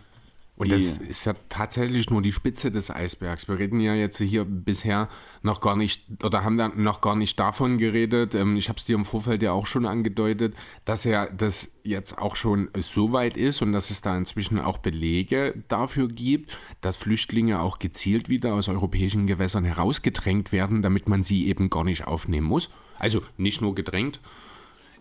[0.57, 3.47] Und das ist ja tatsächlich nur die Spitze des Eisbergs.
[3.47, 5.11] Wir reden ja jetzt hier bisher
[5.43, 8.35] noch gar nicht oder haben dann noch gar nicht davon geredet.
[8.35, 10.55] Ähm, ich habe es dir im Vorfeld ja auch schon angedeutet,
[10.87, 14.79] dass ja das jetzt auch schon so weit ist und dass es da inzwischen auch
[14.79, 21.23] Belege dafür gibt, dass Flüchtlinge auch gezielt wieder aus europäischen Gewässern herausgedrängt werden, damit man
[21.23, 22.71] sie eben gar nicht aufnehmen muss.
[22.99, 24.21] Also nicht nur gedrängt,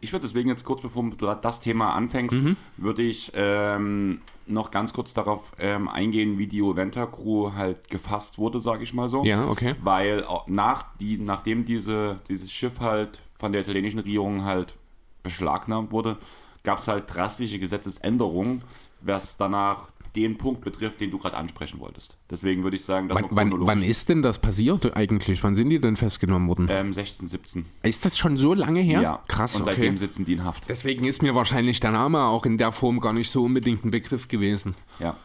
[0.02, 2.58] ich würde deswegen jetzt kurz, bevor du das Thema anfängst, mhm.
[2.78, 8.38] würde ich ähm, noch ganz kurz darauf ähm, eingehen, wie die Juventa Crew halt gefasst
[8.38, 9.24] wurde, sage ich mal so.
[9.24, 9.74] Ja, okay.
[9.82, 14.76] Weil nach die, nachdem diese, dieses Schiff halt von der italienischen Regierung halt
[15.24, 16.18] beschlagnahmt wurde,
[16.64, 18.62] gab es halt drastische Gesetzesänderungen,
[19.02, 22.18] was danach den Punkt betrifft, den du gerade ansprechen wolltest.
[22.30, 25.44] Deswegen würde ich sagen, dass wann, wann, wann ist denn das passiert eigentlich?
[25.44, 26.68] Wann sind die denn festgenommen worden?
[26.70, 27.66] Ähm, 16, 17.
[27.84, 29.02] Ist das schon so lange her?
[29.02, 29.56] Ja, krass.
[29.56, 29.98] Und seitdem okay.
[29.98, 30.70] sitzen die in Haft.
[30.70, 33.92] Deswegen ist mir wahrscheinlich der Name auch in der Form gar nicht so unbedingt ein
[33.92, 34.76] Begriff gewesen.
[35.00, 35.18] Ja.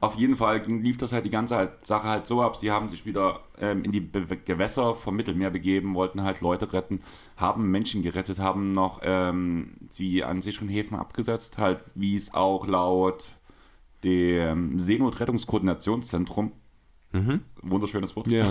[0.00, 2.56] Auf jeden Fall lief das halt die ganze halt, Sache halt so ab.
[2.56, 6.72] Sie haben sich wieder ähm, in die Be Gewässer vom Mittelmeer begeben, wollten halt Leute
[6.72, 7.00] retten,
[7.36, 12.66] haben Menschen gerettet, haben noch ähm, sie an sicheren Häfen abgesetzt, halt wie es auch
[12.66, 13.37] laut
[14.04, 16.52] dem Seenotrettungskoordinationszentrum,
[17.12, 17.40] mhm.
[17.62, 18.46] wunderschönes Wort, ja.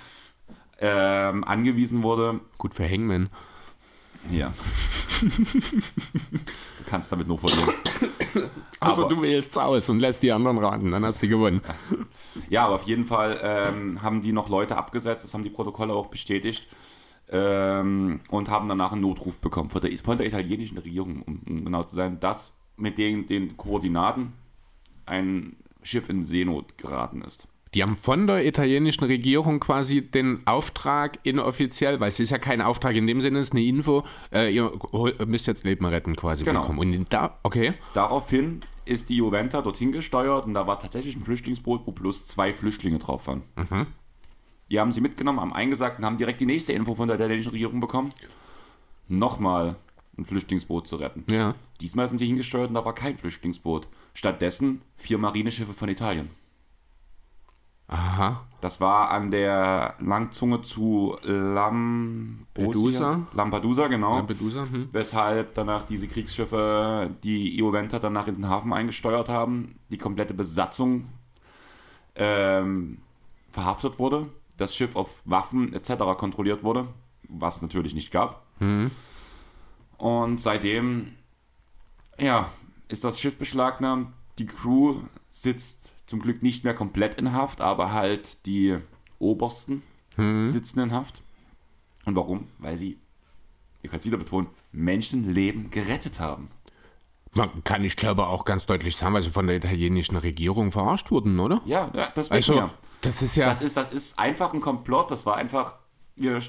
[0.80, 2.40] ähm, angewiesen wurde.
[2.58, 3.28] Gut für Hangman.
[4.30, 4.52] Ja.
[5.20, 7.74] du kannst damit nur verlieren.
[8.80, 11.60] Also du wählst aus und lässt die anderen raten, dann hast du gewonnen.
[12.48, 15.92] Ja, aber auf jeden Fall ähm, haben die noch Leute abgesetzt, das haben die Protokolle
[15.94, 16.68] auch bestätigt.
[17.28, 21.64] Ähm, und haben danach einen Notruf bekommen von der, von der italienischen Regierung, um, um
[21.64, 24.32] genau zu sein, dass mit den, den Koordinaten,
[25.08, 27.48] ein Schiff in Seenot geraten ist.
[27.74, 32.62] Die haben von der italienischen Regierung quasi den Auftrag inoffiziell, weil es ist ja kein
[32.62, 34.72] Auftrag in dem Sinne, es ist eine Info, äh, ihr
[35.26, 36.62] müsst jetzt Leben retten quasi genau.
[36.62, 36.78] bekommen.
[36.78, 37.74] Und da, okay.
[37.92, 42.54] Daraufhin ist die Juventa dorthin gesteuert und da war tatsächlich ein Flüchtlingsboot, wo bloß zwei
[42.54, 43.42] Flüchtlinge drauf waren.
[43.56, 43.86] Mhm.
[44.70, 47.50] Die haben sie mitgenommen, haben eingesagt und haben direkt die nächste Info von der italienischen
[47.50, 48.10] Regierung bekommen.
[49.08, 49.76] Nochmal
[50.16, 51.24] ein Flüchtlingsboot zu retten.
[51.30, 51.54] Ja.
[51.80, 53.88] Diesmal sind sie hingesteuert und da war kein Flüchtlingsboot.
[54.18, 56.30] Stattdessen vier Marineschiffe von Italien.
[57.86, 58.44] Aha.
[58.60, 62.48] Das war an der Langzunge zu Lampedusa.
[63.32, 64.16] Lampedusa, genau.
[64.16, 64.88] Lampedusa, hm.
[64.90, 71.06] Weshalb danach diese Kriegsschiffe die Ioventa danach in den Hafen eingesteuert haben, die komplette Besatzung
[72.16, 72.98] ähm,
[73.52, 74.26] verhaftet wurde,
[74.56, 75.92] das Schiff auf Waffen etc.
[76.18, 76.88] kontrolliert wurde,
[77.28, 78.44] was es natürlich nicht gab.
[78.58, 78.90] Mhm.
[79.96, 81.14] Und seitdem,
[82.18, 82.48] ja,
[82.88, 84.12] ist das Schiff beschlagnahmt.
[84.38, 88.78] Die Crew sitzt zum Glück nicht mehr komplett in Haft, aber halt die
[89.18, 89.82] Obersten
[90.16, 90.48] mhm.
[90.48, 91.22] sitzen in Haft.
[92.06, 92.48] Und warum?
[92.58, 92.98] Weil sie,
[93.82, 96.48] ich kann es wieder betonen, Menschenleben gerettet haben.
[97.34, 101.10] Man kann, ich glaube, auch ganz deutlich sagen, weil sie von der italienischen Regierung verarscht
[101.10, 101.60] wurden, oder?
[101.66, 102.70] Ja, ja das also, ja.
[103.02, 103.48] Das ist ja.
[103.48, 105.10] Das ist, das ist einfach ein Komplott.
[105.10, 105.76] Das war einfach.
[106.16, 106.40] Wir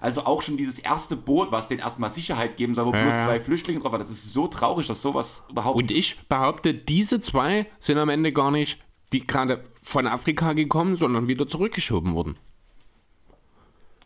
[0.00, 3.02] also auch schon dieses erste Boot, was den erstmal Sicherheit geben soll, wo ja.
[3.02, 4.00] bloß zwei Flüchtlinge drauf waren.
[4.00, 5.76] Das ist so traurig, dass sowas überhaupt.
[5.76, 8.78] Und ich behaupte, diese zwei sind am Ende gar nicht
[9.12, 12.36] die gerade von Afrika gekommen, sondern wieder zurückgeschoben wurden.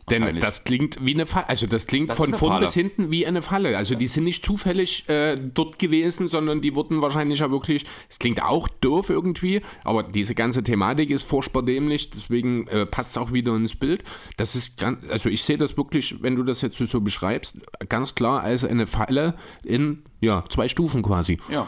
[0.09, 1.49] Denn das klingt wie eine Falle.
[1.49, 3.77] Also das klingt das von vorn bis hinten wie eine Falle.
[3.77, 7.85] Also die sind nicht zufällig äh, dort gewesen, sondern die wurden wahrscheinlich ja wirklich.
[8.09, 13.11] Es klingt auch doof irgendwie, aber diese ganze Thematik ist furchtbar dämlich, deswegen äh, passt
[13.11, 14.03] es auch wieder ins Bild.
[14.37, 18.13] Das ist ganz, also ich sehe das wirklich, wenn du das jetzt so beschreibst, ganz
[18.15, 21.37] klar als eine Falle in ja, zwei Stufen quasi.
[21.49, 21.67] Ja.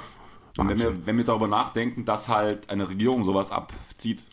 [0.58, 4.24] Und wenn wir, wenn wir darüber nachdenken, dass halt eine Regierung sowas abzieht,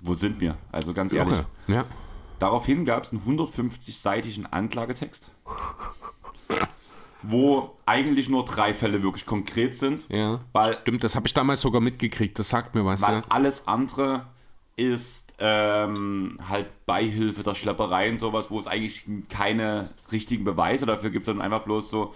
[0.00, 0.56] wo sind wir?
[0.70, 1.36] Also ganz ehrlich.
[1.68, 1.74] Ja.
[1.74, 1.84] ja.
[2.42, 5.30] Daraufhin gab es einen 150-seitigen Anklagetext,
[7.22, 10.08] wo eigentlich nur drei Fälle wirklich konkret sind.
[10.08, 13.00] Ja, weil, stimmt, das habe ich damals sogar mitgekriegt, das sagt mir was.
[13.00, 13.22] Weil ja.
[13.28, 14.26] alles andere
[14.74, 21.10] ist ähm, halt Beihilfe der Schlepperei und sowas, wo es eigentlich keine richtigen Beweise dafür
[21.10, 22.12] gibt, sondern einfach bloß so,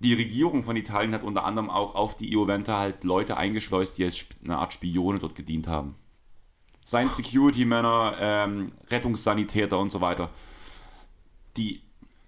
[0.00, 4.04] die Regierung von Italien hat unter anderem auch auf die Ioventa halt Leute eingeschleust, die
[4.04, 5.94] als eine Art Spione dort gedient haben
[6.84, 10.30] seien Security-Männer, ähm, Rettungssanitäter und so weiter.
[11.56, 11.80] die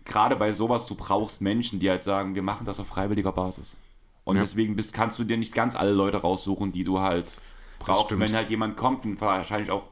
[0.04, 3.76] gerade bei sowas, du brauchst Menschen, die halt sagen, wir machen das auf freiwilliger Basis.
[4.24, 4.42] Und Ja.
[4.42, 7.36] deswegen bist, kannst du dir nicht ganz alle Leute raussuchen, die du halt
[7.80, 8.16] brauchst.
[8.16, 9.88] Wenn halt jemand kommt und wahrscheinlich auch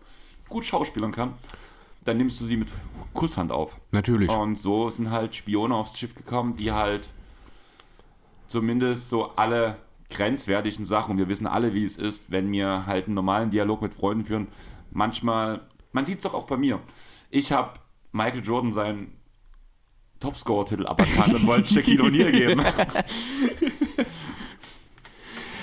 [0.48, 1.34] gut schauspielern kann,
[2.04, 2.68] dann nimmst du sie mit
[3.12, 3.76] Kusshand auf.
[3.90, 4.30] Natürlich.
[4.30, 7.08] Und so sind halt Spione aufs Schiff gekommen, die halt
[8.46, 9.78] zumindest so alle
[10.10, 13.82] grenzwertigen Sachen, und wir wissen alle, wie es ist, wenn wir halt einen normalen Dialog
[13.82, 14.48] mit Freunden führen,
[14.90, 15.62] manchmal,
[15.92, 16.80] man sieht es doch auch bei mir.
[17.30, 17.78] Ich habe
[18.12, 19.12] Michael Jordan seinen
[20.20, 22.62] Topscorer-Titel aberkannt und wollte Shaquille O'Neal geben.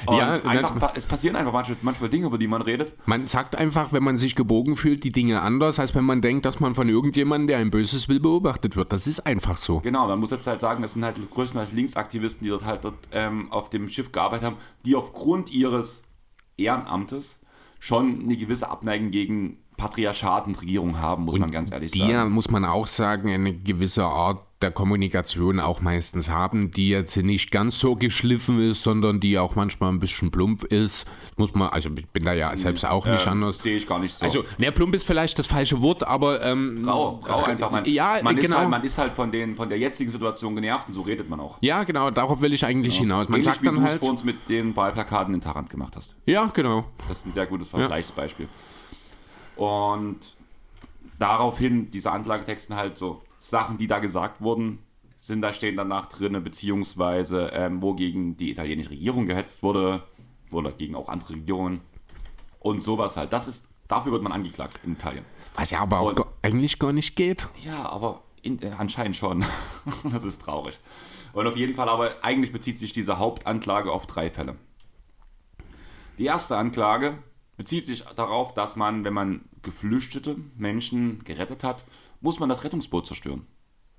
[0.08, 2.94] Und Ja, einfach, pa- es passieren einfach manchmal, manchmal Dinge, über die man redet.
[3.06, 6.46] Man sagt einfach, wenn man sich gebogen fühlt, die Dinge anders, als wenn man denkt,
[6.46, 8.92] dass man von irgendjemandem, der ein Böses will, beobachtet wird.
[8.94, 9.80] Das ist einfach so.
[9.82, 12.96] Genau, man muss jetzt halt sagen, das sind halt größtenteils Linksaktivisten, die dort halt dort,
[13.12, 16.04] ähm, auf dem Schiff gearbeitet haben, die aufgrund ihres
[16.58, 17.40] Ehrenamtes
[17.80, 22.12] schon eine gewisse Abneigung gegen Patriarchat und Regierung haben, muss man ganz ehrlich Die sagen.
[22.12, 27.16] ja, muss man auch sagen, eine gewisse Art der Kommunikation auch meistens haben, die jetzt
[27.18, 31.08] nicht ganz so geschliffen ist, sondern die auch manchmal ein bisschen plump ist.
[31.38, 33.60] Muss man, also ich bin da ja selbst auch nicht Ähm, anders.
[33.60, 34.26] Sehe ich gar nicht so.
[34.26, 37.72] Also, ne, plump ist vielleicht das falsche Wort, aber ähm, Grau, grau einfach.
[37.72, 38.58] Man, ja, man, ist genau.
[38.58, 41.40] halt, man ist halt von, den, von der jetzigen Situation genervt und so redet man
[41.40, 41.58] auch.
[41.62, 43.28] ja, genau, darauf will ich eigentlich hinaus.
[43.28, 46.16] Man Ähnlich sagt wie dann halt, vor uns mit den Wahlplakaten in Tarant gemacht hast.
[46.26, 46.86] ja, genau.
[47.08, 48.48] Das ist ein sehr gutes Vergleichsbeispiel.
[49.56, 50.36] Und
[51.20, 54.80] daraufhin, diese Anklagetexten halt so Sachen, die da gesagt wurden,
[55.20, 60.04] sind da stehen danach drin, beziehungsweise ähm, wo gegen die italienische Regierung gehetzt wurde,
[60.52, 61.82] oder gegen auch andere Regierungen
[62.60, 63.34] und sowas halt.
[63.34, 65.26] Das ist, dafür wird man angeklagt in Italien.
[65.56, 67.48] Was ja aber auch Und- gar, eigentlich gar nicht geht.
[67.64, 69.44] Ja, aber in, äh, anscheinend schon.
[70.12, 70.80] das ist traurig.
[71.34, 74.56] Und auf jeden Fall, aber eigentlich bezieht sich diese Hauptanklage auf drei Fälle.
[76.18, 77.18] Die erste Anklage
[77.58, 81.86] bezieht sich darauf, dass man, wenn man geflüchtete Menschen gerettet hat,
[82.22, 83.46] muss man das Rettungsboot zerstören.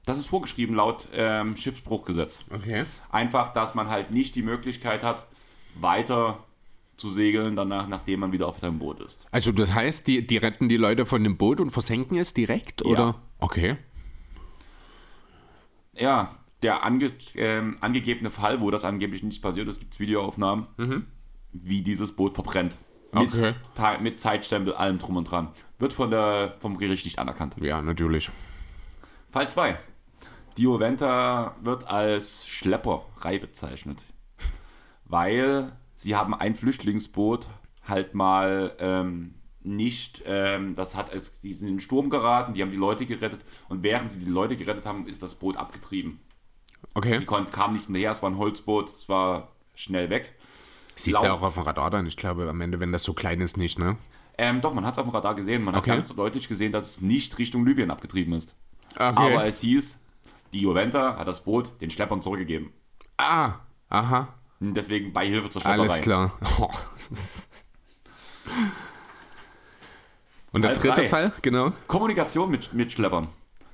[0.05, 2.45] Das ist vorgeschrieben laut ähm, Schiffsbruchgesetz.
[2.51, 2.85] Okay.
[3.11, 5.27] Einfach, dass man halt nicht die Möglichkeit hat,
[5.75, 6.45] weiter
[6.97, 9.27] zu segeln, danach, nachdem man wieder auf seinem Boot ist.
[9.31, 12.85] Also das heißt, die, die retten die Leute von dem Boot und versenken es direkt,
[12.85, 13.21] oder?
[13.39, 13.77] Okay.
[15.95, 20.67] Ja, der ange ähm, angegebene Fall, wo das angeblich nicht passiert ist, gibt es Videoaufnahmen,
[21.53, 22.77] wie dieses Boot verbrennt.
[23.13, 23.55] Mit, Okay.
[24.01, 25.49] Mit Zeitstempel, allem drum und dran.
[25.79, 27.57] Wird von der, vom Gericht nicht anerkannt.
[27.61, 28.31] Ja, natürlich.
[29.31, 29.79] Fall 2.
[30.57, 34.05] Die Juventa wird als Schlepperei bezeichnet.
[35.05, 37.49] Weil sie haben ein Flüchtlingsboot
[37.85, 42.63] halt mal ähm, nicht, ähm, das hat es, die sind in den Sturm geraten, die
[42.63, 46.21] haben die Leute gerettet und während sie die Leute gerettet haben, ist das Boot abgetrieben.
[46.95, 47.19] Okay.
[47.19, 50.35] Die konnten, kamen nicht hinterher, es war ein Holzboot, es war schnell weg.
[50.95, 52.07] Siehst du Laut- auch auf dem Radar dann.
[52.07, 53.97] Ich glaube, am Ende, wenn das so klein ist, nicht, ne?
[54.39, 55.91] Ähm, doch, man hat es auf dem Radar gesehen, man Okay.
[55.91, 58.57] hat ganz deutlich gesehen, dass es nicht Richtung Libyen abgetrieben ist.
[58.95, 59.03] Okay.
[59.05, 60.05] Aber es hieß,
[60.53, 62.73] die Juventa hat das Boot den Schleppern zurückgegeben.
[63.19, 63.55] ah,
[63.89, 64.29] aha.
[64.61, 65.83] Und Deswegen Beihilfe zur Schlepperei.
[65.89, 66.39] Alles klar.
[66.59, 66.69] Oh.
[70.53, 71.09] Und der dritte drei.
[71.09, 71.73] Fall, genau.
[71.89, 73.29] Kommunikation mit, mit Schleppern.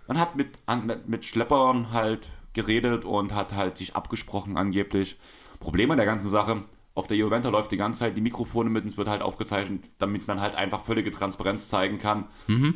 [0.07, 5.19] Man hat mit, mit, mit Schleppern halt geredet und hat halt sich abgesprochen angeblich.
[5.61, 6.63] Problem an der ganzen Sache,
[6.99, 9.85] auf der Juventa läuft die ganze Zeit die Mikrofone mit und es wird halt aufgezeichnet,
[9.99, 12.25] damit man halt einfach völlige Transparenz zeigen kann.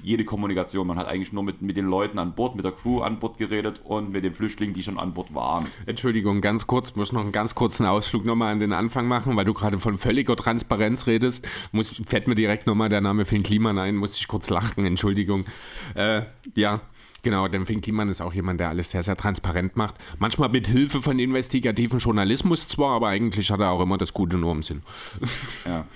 [0.03, 0.87] Jede Kommunikation.
[0.87, 3.37] Man hat eigentlich nur mit, mit den Leuten an Bord, mit der Crew an Bord
[3.37, 5.67] geredet und mit den Flüchtlingen, die schon an Bord waren.
[5.87, 9.45] Entschuldigung, ganz kurz, muss noch einen ganz kurzen Ausflug nochmal an den Anfang machen, weil
[9.45, 11.49] du gerade von völliger Transparenz redest.
[11.73, 15.47] Muss, fällt mir direkt nochmal der Name Finn Kliman ein, muss ich kurz lachen, Entschuldigung.
[15.95, 16.23] Äh,
[16.55, 16.81] ja,
[17.23, 19.97] genau, denn Kliman ist auch jemand, der alles sehr, sehr transparent macht.
[20.19, 24.37] Manchmal mit Hilfe von investigativen Journalismus zwar, aber eigentlich hat er auch immer das Gute
[24.37, 24.83] nur im Sinn.
[25.65, 25.87] Ja.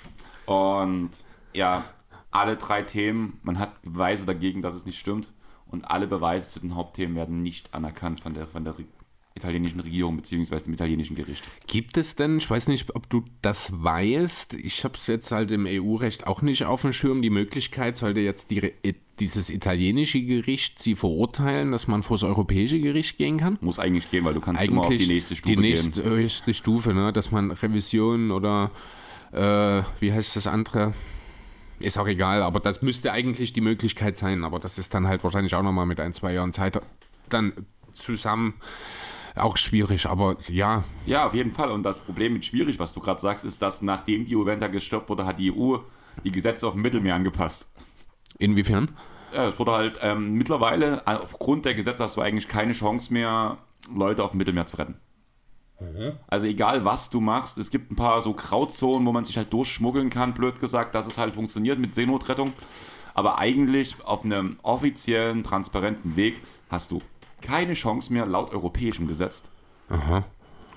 [0.47, 1.11] Und
[1.53, 1.85] ja,
[2.31, 5.33] alle drei Themen, man hat Beweise dagegen, dass es nicht stimmt.
[5.67, 8.77] Und alle Beweise zu den Hauptthemen werden nicht anerkannt von der, von der
[9.35, 10.61] italienischen Regierung bzw.
[10.61, 11.45] dem italienischen Gericht.
[11.67, 15.51] Gibt es denn, ich weiß nicht, ob du das weißt, ich habe es jetzt halt
[15.51, 18.73] im EU-Recht auch nicht auf dem Schirm, die Möglichkeit, sollte jetzt die,
[19.21, 23.59] dieses italienische Gericht sie verurteilen, dass man vor das europäische Gericht gehen kann?
[23.61, 25.71] Muss eigentlich gehen, weil du kannst immer auf Eigentlich die nächste Stufe die gehen.
[25.71, 27.13] nächste höchste Stufe, ne?
[27.13, 28.71] dass man Revision oder
[29.33, 30.93] äh, wie heißt das andere?
[31.79, 35.23] Ist auch egal, aber das müsste eigentlich die Möglichkeit sein, aber das ist dann halt
[35.25, 36.81] wahrscheinlich auch nochmal mit ein, zwei Jahren Zeit
[37.29, 37.53] dann
[37.93, 38.55] zusammen
[39.35, 41.71] auch schwierig, aber ja, Ja, auf jeden Fall.
[41.71, 45.11] Und das Problem mit schwierig, was du gerade sagst, ist, dass nachdem die Juventa gestoppt
[45.11, 45.77] wurde, hat die EU
[46.25, 47.71] die Gesetze auf dem Mittelmeer angepasst.
[48.39, 48.97] Inwiefern?
[49.33, 53.12] Ja, es wurde halt ähm, mittlerweile, äh, aufgrund der Gesetze hast du eigentlich keine Chance
[53.12, 53.59] mehr,
[53.95, 54.97] Leute auf dem Mittelmeer zu retten.
[56.29, 59.53] Also egal was du machst, es gibt ein paar so Grauzonen, wo man sich halt
[59.53, 62.55] durchschmuggeln kann, blöd gesagt, dass es halt funktioniert mit Seenotrettung.
[63.12, 67.03] Aber eigentlich auf einem offiziellen, transparenten Weg hast du
[67.43, 69.51] keine Chance mehr, laut europäischem Gesetz,
[69.91, 70.24] Aha,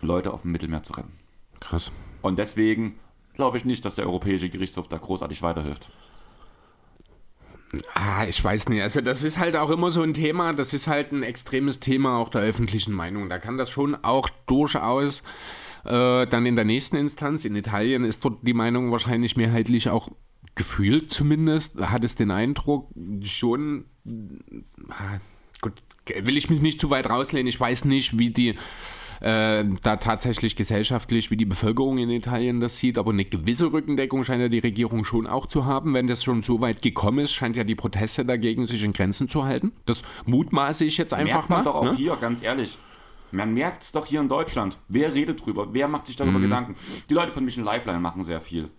[0.02, 1.14] Leute auf dem Mittelmeer zu retten.
[1.62, 1.91] krass.
[2.22, 3.00] Und deswegen
[3.34, 5.89] glaube ich nicht, dass der Europäische Gerichtshof da großartig weiterhilft.
[7.93, 8.82] Ah, ich weiß nicht.
[8.82, 12.17] Also das ist halt auch immer so ein Thema, das ist halt ein extremes Thema
[12.17, 13.30] auch der öffentlichen Meinung.
[13.30, 15.22] Da kann das schon auch durchaus
[15.86, 20.09] äh, dann in der nächsten Instanz, in Italien ist dort die Meinung wahrscheinlich mehrheitlich auch
[20.55, 22.89] gefühlt zumindest, hat es den Eindruck
[23.24, 23.86] schon,
[24.89, 25.20] ah,
[25.61, 25.74] gut,
[26.24, 28.55] will ich mich nicht zu weit rauslehnen, ich weiß nicht, wie die
[29.22, 34.24] äh, da tatsächlich gesellschaftlich, wie die Bevölkerung in Italien das sieht, aber eine gewisse Rückendeckung
[34.24, 35.93] scheint ja die Regierung schon auch zu haben.
[35.93, 39.30] Wenn das schon so weit gekommen ist, scheint ja die Proteste dagegen sich in Grenzen
[39.30, 39.72] zu halten.
[39.86, 41.63] Das mutmaße ich jetzt einfach merkt man mal.
[41.63, 41.95] doch auch ne?
[41.95, 42.78] hier, ganz ehrlich.
[43.32, 44.78] Man merkt es doch hier in Deutschland.
[44.88, 45.67] Wer redet drüber?
[45.72, 46.43] Wer macht sich darüber Mhm.
[46.43, 46.76] Gedanken?
[47.09, 48.70] Die Leute von Mission Lifeline machen sehr viel.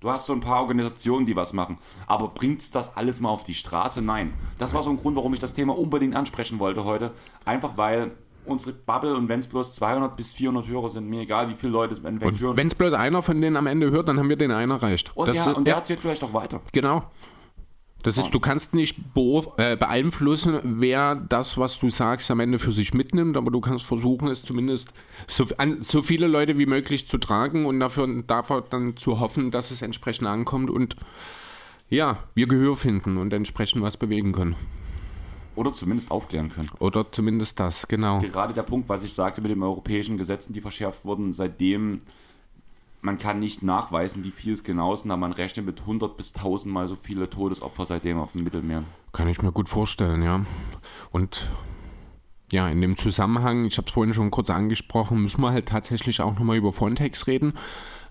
[0.00, 1.78] Du hast so ein paar Organisationen, die was machen.
[2.06, 4.00] Aber bringt's das alles mal auf die Straße?
[4.02, 4.32] Nein.
[4.58, 7.12] Das war so ein Grund, warum ich das Thema unbedingt ansprechen wollte heute.
[7.44, 8.12] Einfach weil
[8.44, 11.72] unsere Bubble und wenn es bloß 200 bis 400 Hörer sind, mir egal, wie viele
[11.72, 12.56] Leute es im Endeffekt hören.
[12.56, 15.12] wenn es bloß einer von denen am Ende hört, dann haben wir den einen erreicht.
[15.14, 16.60] Und, das, der, und der erzählt vielleicht auch weiter.
[16.72, 17.04] genau.
[18.02, 18.96] Das ist, du kannst nicht
[19.58, 23.84] äh, beeinflussen, wer das, was du sagst, am Ende für sich mitnimmt, aber du kannst
[23.84, 24.88] versuchen, es zumindest
[25.26, 29.50] so, an so viele Leute wie möglich zu tragen und dafür, dafür dann zu hoffen,
[29.50, 30.96] dass es entsprechend ankommt und
[31.90, 34.54] ja, wir Gehör finden und entsprechend was bewegen können.
[35.56, 36.70] Oder zumindest aufklären können.
[36.78, 38.20] Oder zumindest das, genau.
[38.20, 41.98] gerade der Punkt, was ich sagte mit den europäischen Gesetzen, die verschärft wurden, seitdem
[43.02, 46.34] man kann nicht nachweisen, wie viel es genau sind, aber man rechnet mit 100 bis
[46.34, 48.84] 1000 mal so viele Todesopfer seitdem auf dem Mittelmeer.
[49.12, 50.44] Kann ich mir gut vorstellen, ja.
[51.10, 51.48] Und
[52.52, 56.20] ja, in dem Zusammenhang, ich habe es vorhin schon kurz angesprochen, müssen wir halt tatsächlich
[56.20, 57.54] auch nochmal über Frontex reden.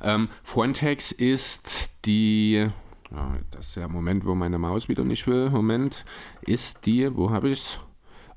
[0.01, 2.69] Ähm, Frontex ist die,
[3.11, 6.05] ja, das ist der Moment, wo meine Maus wieder nicht will, Moment,
[6.41, 7.79] ist die, wo habe ich es?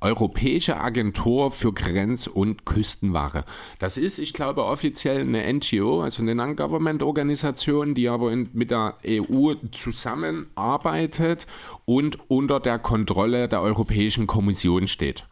[0.03, 3.45] Europäische Agentur für Grenz- und Küstenwache.
[3.79, 8.97] Das ist, ich glaube, offiziell eine NGO, also eine Non-Government-Organisation, die aber in, mit der
[9.07, 11.47] EU zusammenarbeitet
[11.85, 15.25] und unter der Kontrolle der Europäischen Kommission steht.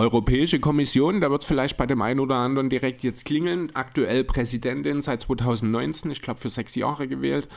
[0.00, 3.70] Europäische Kommission, da wird vielleicht bei dem einen oder anderen direkt jetzt klingeln.
[3.74, 7.48] Aktuell Präsidentin seit 2019, ich glaube für sechs Jahre gewählt.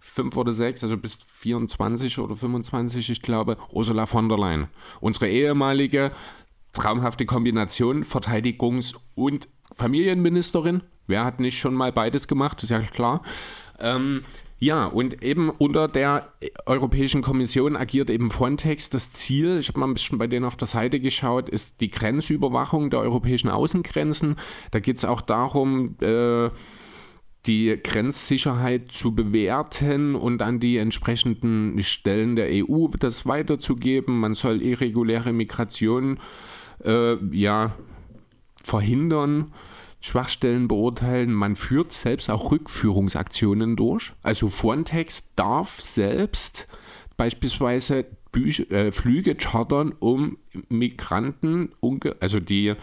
[0.00, 4.68] Fünf oder sechs, also bis 24 oder 25, ich glaube, Ursula von der Leyen.
[5.00, 6.12] Unsere ehemalige
[6.72, 10.82] traumhafte Kombination Verteidigungs- und Familienministerin.
[11.06, 13.20] Wer hat nicht schon mal beides gemacht, ist ja klar.
[13.78, 14.22] Ähm,
[14.62, 16.34] ja, und eben unter der
[16.66, 18.90] Europäischen Kommission agiert eben Frontex.
[18.90, 21.88] Das Ziel, ich habe mal ein bisschen bei denen auf der Seite geschaut, ist die
[21.88, 24.36] Grenzüberwachung der europäischen Außengrenzen.
[24.70, 26.50] Da geht es auch darum, äh,
[27.46, 34.20] die Grenzsicherheit zu bewerten und an die entsprechenden Stellen der EU das weiterzugeben.
[34.20, 36.20] Man soll irreguläre Migration
[36.84, 37.74] äh, ja,
[38.62, 39.54] verhindern.
[40.00, 41.32] Schwachstellen beurteilen.
[41.32, 44.12] Man führt selbst auch Rückführungsaktionen durch.
[44.22, 46.66] Also Frontex darf selbst
[47.16, 50.38] beispielsweise Büch äh, Flüge chartern, um
[50.68, 51.70] Migranten,
[52.20, 52.74] also die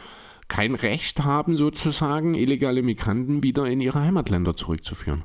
[0.47, 5.23] kein Recht haben, sozusagen, illegale Migranten wieder in ihre Heimatländer zurückzuführen.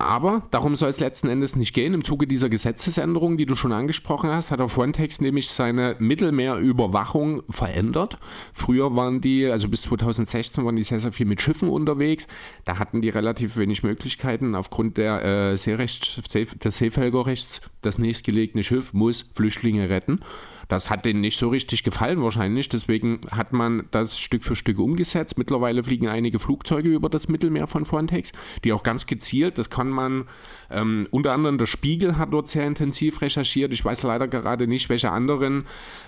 [0.00, 1.92] Aber darum soll es letzten Endes nicht gehen.
[1.92, 7.42] Im Zuge dieser Gesetzesänderung, die du schon angesprochen hast, hat der Frontex nämlich seine Mittelmeerüberwachung
[7.50, 8.16] verändert.
[8.52, 12.28] Früher waren die, also bis 2016 waren die sehr, sehr viel mit Schiffen unterwegs.
[12.64, 17.60] Da hatten die relativ wenig Möglichkeiten aufgrund der, äh, Seerechts, des Seevölkerrechts.
[17.82, 20.20] Das nächstgelegene Schiff muss Flüchtlinge retten.
[20.68, 22.68] Das hat denen nicht so richtig gefallen wahrscheinlich.
[22.68, 25.38] Deswegen hat man das Stück für Stück umgesetzt.
[25.38, 28.32] Mittlerweile fliegen einige Flugzeuge über das Mittelmeer von Frontex,
[28.64, 30.28] die auch ganz gezielt, das kann man,
[30.70, 33.72] ähm, unter anderem der Spiegel hat dort sehr intensiv recherchiert.
[33.72, 35.66] Ich weiß leider gerade nicht, welche anderen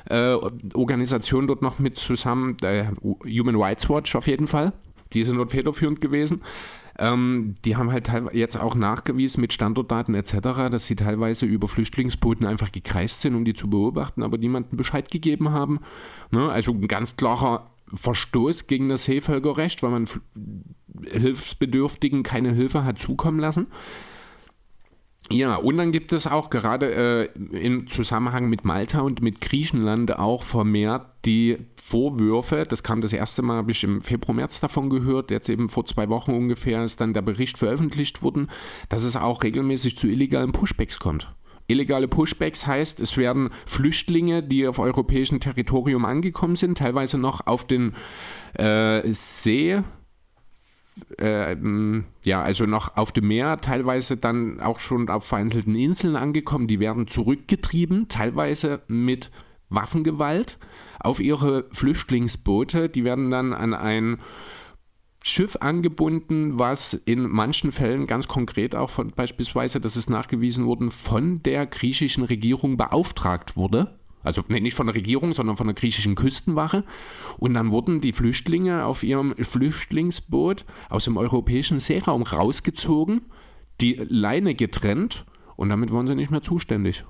[0.09, 0.37] äh,
[0.75, 2.85] Organisationen dort noch mit zusammen, äh,
[3.25, 4.73] Human Rights Watch auf jeden Fall.
[5.13, 6.43] Die sind dort federführend gewesen.
[7.01, 12.47] Ähm, die haben halt jetzt auch nachgewiesen mit Standortdaten etc., dass sie teilweise über Flüchtlingsbooten
[12.47, 15.81] einfach gekreist sind, um die zu beobachten, aber niemanden Bescheid gegeben haben.
[16.31, 16.51] Ne?
[16.51, 20.09] Also ein ganz klarer Verstoß gegen das Seevölkerrecht, weil man
[21.11, 23.67] Hilfsbedürftigen keine Hilfe hat zukommen lassen.
[25.33, 30.19] Ja, und dann gibt es auch gerade äh, im Zusammenhang mit Malta und mit Griechenland
[30.19, 32.67] auch vermehrt die Vorwürfe.
[32.69, 35.31] Das kam das erste Mal, habe ich im Februar, März davon gehört.
[35.31, 38.51] Jetzt eben vor zwei Wochen ungefähr ist dann der Bericht veröffentlicht worden,
[38.89, 41.33] dass es auch regelmäßig zu illegalen Pushbacks kommt.
[41.69, 47.65] Illegale Pushbacks heißt, es werden Flüchtlinge, die auf europäischem Territorium angekommen sind, teilweise noch auf
[47.65, 47.95] den
[48.55, 49.81] äh, See
[51.19, 51.57] äh,
[52.23, 56.81] ja, also noch auf dem Meer, teilweise dann auch schon auf vereinzelten Inseln angekommen, die
[56.81, 59.31] werden zurückgetrieben, teilweise mit
[59.69, 60.59] Waffengewalt
[60.99, 62.89] auf ihre Flüchtlingsboote.
[62.89, 64.19] Die werden dann an ein
[65.23, 70.91] Schiff angebunden, was in manchen Fällen ganz konkret auch von beispielsweise, das ist nachgewiesen worden,
[70.91, 74.00] von der griechischen Regierung beauftragt wurde.
[74.23, 76.85] Also nee, nicht von der Regierung, sondern von der griechischen Küstenwache.
[77.39, 83.23] Und dann wurden die Flüchtlinge auf ihrem Flüchtlingsboot aus dem europäischen Seeraum rausgezogen,
[83.81, 85.25] die Leine getrennt
[85.57, 87.05] und damit waren sie nicht mehr zuständig.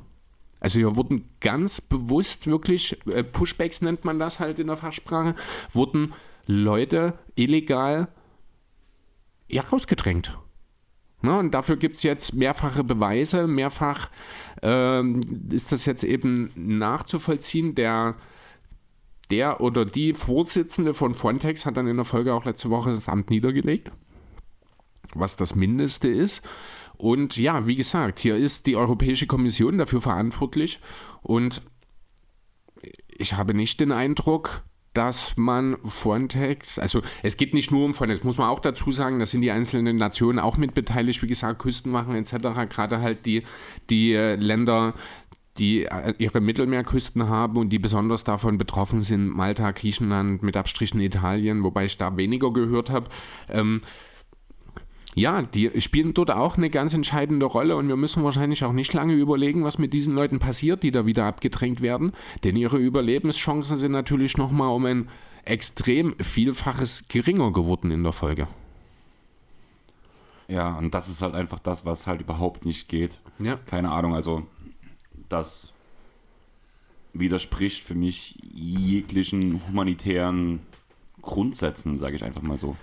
[0.61, 5.35] Also hier wurden ganz bewusst wirklich, äh, Pushbacks nennt man das halt in der Fachsprache,
[5.73, 6.13] wurden
[6.47, 8.09] Leute illegal
[9.49, 10.39] ja, rausgedrängt.
[11.23, 14.11] Na, und dafür gibt es jetzt mehrfache Beweise, mehrfach
[14.63, 17.75] ähm, ist das jetzt eben nachzuvollziehen.
[17.75, 18.17] Der,
[19.31, 23.09] der oder die Vorsitzende von Frontex hat dann in der Folge auch letzte Woche das
[23.09, 23.91] Amt niedergelegt,
[25.15, 26.43] was das Mindeste ist.
[26.97, 30.81] Und ja, wie gesagt, hier ist die Europäische Kommission dafür verantwortlich
[31.23, 31.63] und
[33.09, 34.63] ich habe nicht den Eindruck,
[34.93, 39.19] dass man Frontex, also es geht nicht nur um Frontex, muss man auch dazu sagen,
[39.21, 42.33] da sind die einzelnen Nationen auch mit beteiligt, wie gesagt, Küstenwachen etc.,
[42.69, 43.45] gerade halt die,
[43.89, 44.95] die äh, Länder,
[45.59, 51.01] die äh, ihre Mittelmeerküsten haben und die besonders davon betroffen sind, Malta, Griechenland, mit Abstrichen
[51.01, 53.09] Italien, wobei ich da weniger gehört habe.
[53.49, 53.81] Ähm,
[55.15, 58.93] ja, die spielen dort auch eine ganz entscheidende Rolle und wir müssen wahrscheinlich auch nicht
[58.93, 62.13] lange überlegen, was mit diesen Leuten passiert, die da wieder abgedrängt werden,
[62.45, 65.09] denn ihre Überlebenschancen sind natürlich nochmal um ein
[65.45, 68.47] extrem Vielfaches geringer geworden in der Folge.
[70.47, 73.21] Ja, und das ist halt einfach das, was halt überhaupt nicht geht.
[73.39, 73.57] Ja.
[73.67, 74.47] Keine Ahnung, also
[75.29, 75.73] das
[77.13, 80.61] widerspricht für mich jeglichen humanitären
[81.23, 82.77] Grundsätzen, sage ich einfach mal so.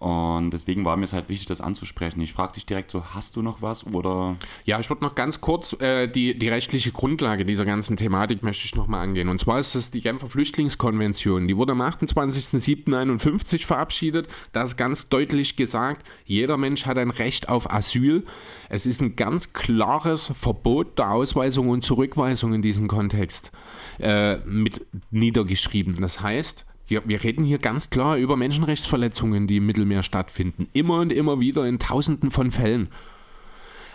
[0.00, 2.22] Und deswegen war mir es halt wichtig, das anzusprechen.
[2.22, 4.36] Ich frage dich direkt so, hast du noch was oder?
[4.64, 8.64] Ja, ich würde noch ganz kurz äh, die, die rechtliche Grundlage dieser ganzen Thematik möchte
[8.64, 9.28] ich nochmal angehen.
[9.28, 11.46] Und zwar ist das die Genfer Flüchtlingskonvention.
[11.48, 14.28] Die wurde am 28.07.51 verabschiedet.
[14.54, 18.24] Da ist ganz deutlich gesagt, jeder Mensch hat ein Recht auf Asyl.
[18.70, 23.52] Es ist ein ganz klares Verbot der Ausweisung und Zurückweisung in diesem Kontext
[23.98, 26.00] äh, mit niedergeschrieben.
[26.00, 30.68] Das heißt, wir, wir reden hier ganz klar über Menschenrechtsverletzungen, die im Mittelmeer stattfinden.
[30.72, 32.88] Immer und immer wieder in Tausenden von Fällen.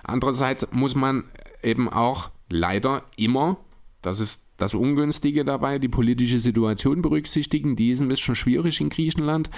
[0.04, 1.26] Andererseits muss man
[1.62, 3.58] eben auch leider immer,
[4.02, 7.76] das ist das Ungünstige dabei, die politische Situation berücksichtigen.
[7.76, 9.49] Die ist ein bisschen schwierig in Griechenland.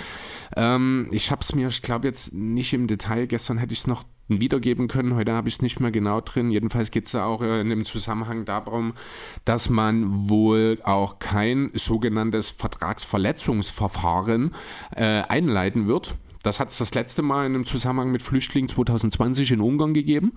[0.56, 3.88] Ähm, ich habe es mir, ich glaube jetzt nicht im Detail, gestern hätte ich es
[3.88, 6.52] noch wiedergeben können, heute habe ich es nicht mehr genau drin.
[6.52, 8.94] Jedenfalls geht es ja auch äh, in dem Zusammenhang darum,
[9.46, 14.54] dass man wohl auch kein sogenanntes Vertragsverletzungsverfahren
[14.96, 16.16] äh, einleiten wird.
[16.44, 20.34] Das hat es das letzte Mal in einem Zusammenhang mit Flüchtlingen 2020 in Ungarn gegeben,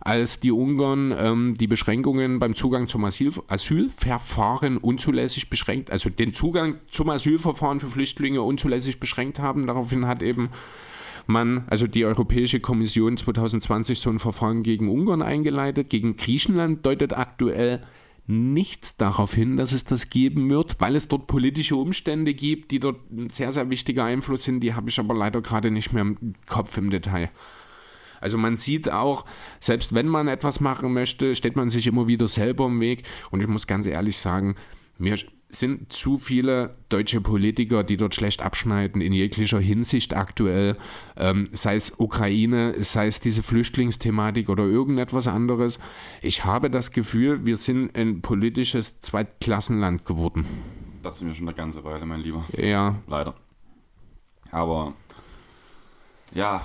[0.00, 6.32] als die Ungarn ähm, die Beschränkungen beim Zugang zum Asyl, Asylverfahren unzulässig beschränkt, also den
[6.32, 9.66] Zugang zum Asylverfahren für Flüchtlinge unzulässig beschränkt haben.
[9.66, 10.50] Daraufhin hat eben
[11.26, 15.90] man, also die Europäische Kommission 2020 so ein Verfahren gegen Ungarn eingeleitet.
[15.90, 17.82] Gegen Griechenland deutet aktuell
[18.26, 22.78] nichts darauf hin, dass es das geben wird, weil es dort politische Umstände gibt, die
[22.78, 24.60] dort ein sehr, sehr wichtiger Einfluss sind.
[24.60, 27.30] Die habe ich aber leider gerade nicht mehr im Kopf im Detail.
[28.20, 29.24] Also man sieht auch,
[29.58, 33.02] selbst wenn man etwas machen möchte, steht man sich immer wieder selber im Weg.
[33.32, 34.54] Und ich muss ganz ehrlich sagen,
[34.98, 35.18] mir
[35.54, 40.76] sind zu viele deutsche Politiker, die dort schlecht abschneiden in jeglicher Hinsicht aktuell,
[41.16, 45.78] ähm, sei es Ukraine, sei es diese Flüchtlingsthematik oder irgendetwas anderes.
[46.22, 50.46] Ich habe das Gefühl, wir sind ein politisches Zweitklassenland geworden.
[51.02, 52.44] Das sind wir schon eine ganze Weile, mein Lieber.
[52.56, 52.96] Ja.
[53.06, 53.34] Leider.
[54.50, 54.94] Aber
[56.34, 56.62] ja,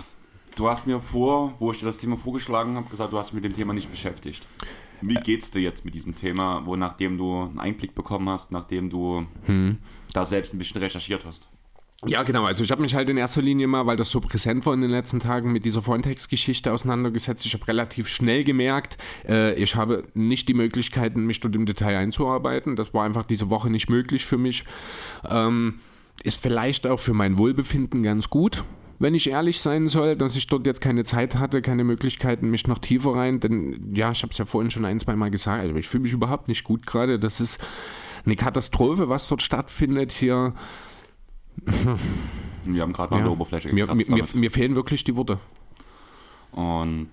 [0.55, 3.41] du hast mir vor, wo ich dir das Thema vorgeschlagen habe, gesagt, du hast mich
[3.41, 4.45] mit dem Thema nicht beschäftigt.
[5.01, 8.89] Wie geht's dir jetzt mit diesem Thema, wo nachdem du einen Einblick bekommen hast, nachdem
[8.89, 9.77] du hm.
[10.13, 11.47] da selbst ein bisschen recherchiert hast?
[12.05, 12.45] Ja, genau.
[12.45, 14.81] Also ich habe mich halt in erster Linie mal, weil das so präsent war in
[14.81, 17.43] den letzten Tagen, mit dieser Frontex-Geschichte auseinandergesetzt.
[17.45, 21.97] Ich habe relativ schnell gemerkt, äh, ich habe nicht die Möglichkeiten, mich dort im Detail
[21.97, 22.75] einzuarbeiten.
[22.75, 24.63] Das war einfach diese Woche nicht möglich für mich.
[25.27, 25.79] Ähm,
[26.23, 28.63] ist vielleicht auch für mein Wohlbefinden ganz gut,
[28.99, 32.67] wenn ich ehrlich sein soll, dass ich dort jetzt keine Zeit hatte, keine Möglichkeiten, mich
[32.67, 35.61] noch tiefer rein, denn ja, ich habe es ja vorhin schon ein, zwei Mal gesagt,
[35.61, 37.19] also ich fühle mich überhaupt nicht gut gerade.
[37.19, 37.59] Das ist
[38.25, 40.53] eine Katastrophe, was dort stattfindet hier.
[42.65, 43.23] Wir haben gerade mal ja.
[43.23, 45.39] an der Oberfläche mir, mir, mir, mir fehlen wirklich die Worte.
[46.51, 47.09] Und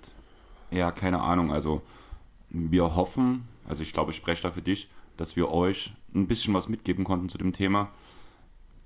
[0.70, 1.82] ja, keine Ahnung, also
[2.50, 6.54] wir hoffen, also ich glaube, ich spreche da für dich, dass wir euch ein bisschen
[6.54, 7.90] was mitgeben konnten zu dem Thema.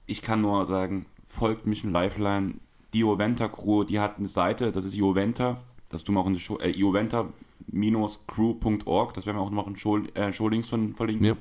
[0.06, 2.54] Ich kann nur sagen, folgt Mission Lifeline,
[2.92, 6.34] die Joventa Crew, die hat eine Seite, das ist Joventa, das tun wir auch in
[6.34, 11.26] der Show, äh, Joventa-crew.org, das werden wir auch noch in Show, äh, Showlinks von verlinken.
[11.26, 11.36] Ja.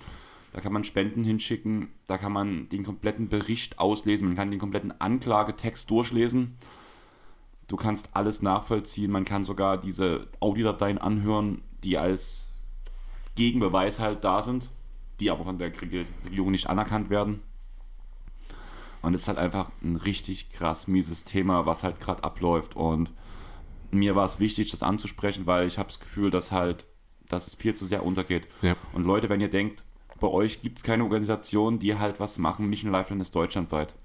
[0.53, 4.59] Da kann man Spenden hinschicken, da kann man den kompletten Bericht auslesen, man kann den
[4.59, 6.57] kompletten Anklagetext durchlesen.
[7.67, 12.47] Du kannst alles nachvollziehen, man kann sogar diese Audiodateien anhören, die als
[13.35, 14.69] Gegenbeweis halt da sind,
[15.19, 17.41] die aber von der Regierung nicht anerkannt werden.
[19.07, 22.75] Und es ist halt einfach ein richtig krass mieses Thema, was halt gerade abläuft.
[22.75, 23.13] Und
[23.89, 26.85] mir war es wichtig, das anzusprechen, weil ich habe das Gefühl, dass halt,
[27.29, 28.49] dass es viel zu sehr untergeht.
[28.61, 28.75] Ja.
[28.91, 29.85] Und Leute, wenn ihr denkt,
[30.19, 33.95] bei euch gibt es keine Organisation, die halt was machen, Mission Lifeline ist deutschlandweit.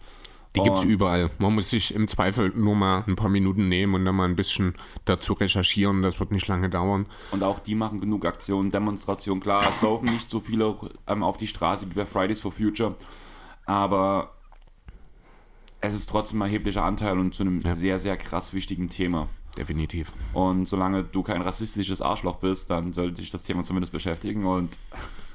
[0.55, 1.31] Die gibt es überall.
[1.39, 4.37] Man muss sich im Zweifel nur mal ein paar Minuten nehmen und dann mal ein
[4.37, 4.75] bisschen
[5.05, 6.03] dazu recherchieren.
[6.03, 7.07] Das wird nicht lange dauern.
[7.33, 9.43] Und auch die machen genug Aktionen, Demonstrationen.
[9.43, 10.77] Klar, es laufen nicht so viele
[11.09, 12.95] ähm, auf die Straße wie bei Fridays for Future,
[13.67, 14.35] aber
[15.83, 17.75] es ist trotzdem ein erheblicher Anteil und zu einem Ja.
[17.75, 19.29] sehr, sehr krass wichtigen Thema.
[19.57, 20.13] Definitiv.
[20.33, 24.47] Und solange du kein rassistisches Arschloch bist, dann sollte dich das Thema zumindest beschäftigen.
[24.47, 24.79] Und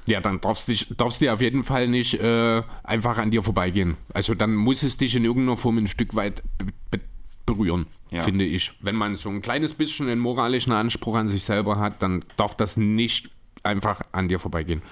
[0.08, 3.42] Ja, dann darfst du dich, darfst dir auf jeden Fall nicht äh, einfach an dir
[3.42, 3.96] vorbeigehen.
[4.12, 7.00] Also dann muss es dich in irgendeiner Form ein Stück weit be be
[7.46, 8.20] berühren, Ja.
[8.22, 8.72] finde ich.
[8.80, 12.54] Wenn man so ein kleines bisschen einen moralischen Anspruch an sich selber hat, dann darf
[12.56, 13.30] das nicht
[13.62, 14.82] einfach an dir vorbeigehen.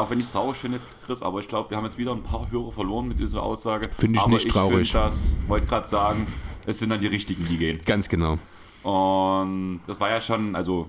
[0.00, 2.22] Auch wenn ich es traurig finde, Chris, aber ich glaube, wir haben jetzt wieder ein
[2.22, 3.88] paar Hörer verloren mit dieser Aussage.
[3.92, 4.80] Finde ich aber nicht traurig.
[4.82, 6.26] Ich das, wollte gerade sagen,
[6.66, 7.78] es sind dann die richtigen, die gehen.
[7.84, 8.38] Ganz genau.
[8.82, 10.88] Und das war ja schon, also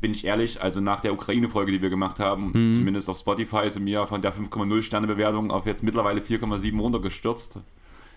[0.00, 2.74] bin ich ehrlich, also nach der Ukraine-Folge, die wir gemacht haben, Mhm.
[2.74, 7.60] zumindest auf Spotify, sind wir von der 5,0 Sterne-Bewertung auf jetzt mittlerweile 4,7 runtergestürzt.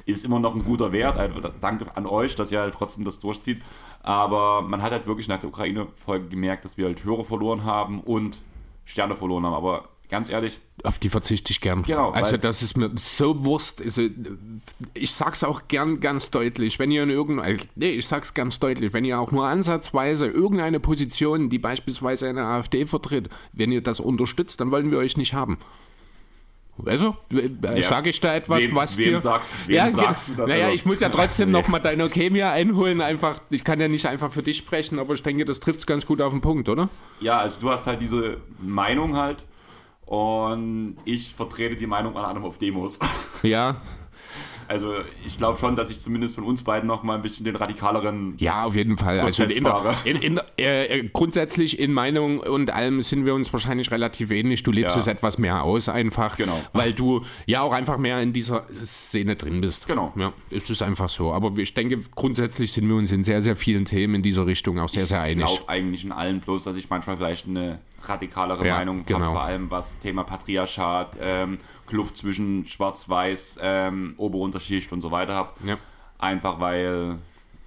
[0.05, 1.17] Ist immer noch ein guter Wert.
[1.17, 3.61] Also danke an euch, dass ihr halt trotzdem das durchzieht.
[4.03, 7.99] Aber man hat halt wirklich nach der Ukraine-Folge gemerkt, dass wir halt Hörer verloren haben
[8.01, 8.39] und
[8.85, 9.53] Sterne verloren haben.
[9.53, 11.83] Aber ganz ehrlich, Auf die verzichte ich gern.
[11.83, 13.81] Genau, Also das ist mir so Wurst.
[13.81, 14.03] Also,
[14.93, 18.93] ich sag's auch gern ganz deutlich, wenn ihr in irgendeiner, nee, ich sag's ganz deutlich,
[18.93, 23.99] wenn ihr auch nur ansatzweise irgendeine Position, die beispielsweise eine AfD vertritt, wenn ihr das
[23.99, 25.57] unterstützt, dann wollen wir euch nicht haben.
[26.85, 27.15] Also,
[27.77, 27.83] Ja.
[27.83, 29.19] sage ich da etwas, Wem- was wem dir...
[29.19, 30.75] sagst- wem ja, sagst du das, Naja, also?
[30.75, 31.53] ich muss ja trotzdem Nee.
[31.61, 32.99] noch mal deine mir einholen.
[33.01, 36.05] Einfach, ich kann ja nicht einfach für dich sprechen, aber ich denke, das trifft's ganz
[36.05, 36.89] gut auf den Punkt, oder?
[37.21, 39.45] ja, also du hast halt diese Meinung halt
[40.05, 42.99] und ich vertrete die Meinung an anderem auf Demos.
[43.41, 43.81] Ja,
[44.67, 44.93] Also
[45.25, 48.35] ich glaube schon, dass ich zumindest von uns beiden noch mal ein bisschen den radikaleren.
[48.39, 49.19] Ja, auf jeden Fall.
[49.19, 49.43] Also
[50.05, 54.63] in, in, äh, äh, grundsätzlich in Meinung und allem sind wir uns wahrscheinlich relativ ähnlich.
[54.63, 55.01] Du lebst Ja.
[55.01, 56.59] es etwas mehr aus einfach, Genau.
[56.73, 59.87] weil du ja auch einfach mehr in dieser Szene drin bist.
[59.87, 60.13] Genau.
[60.15, 61.31] Ja, es ist einfach so.
[61.33, 64.79] Aber ich denke, grundsätzlich sind wir uns in sehr, sehr vielen Themen in dieser Richtung
[64.79, 65.45] auch sehr, sehr ich einig.
[65.45, 69.19] glaube eigentlich in allen, bloß dass ich manchmal vielleicht eine radikalere Ja, Meinung genau.
[69.19, 75.35] habe, vor allem was Thema Patriarchat, ähm, Kluft zwischen Schwarz-Weiß, ähm, Oberunterschicht und so weiter
[75.35, 75.49] habe.
[75.63, 75.77] Ja.
[76.17, 77.17] Einfach weil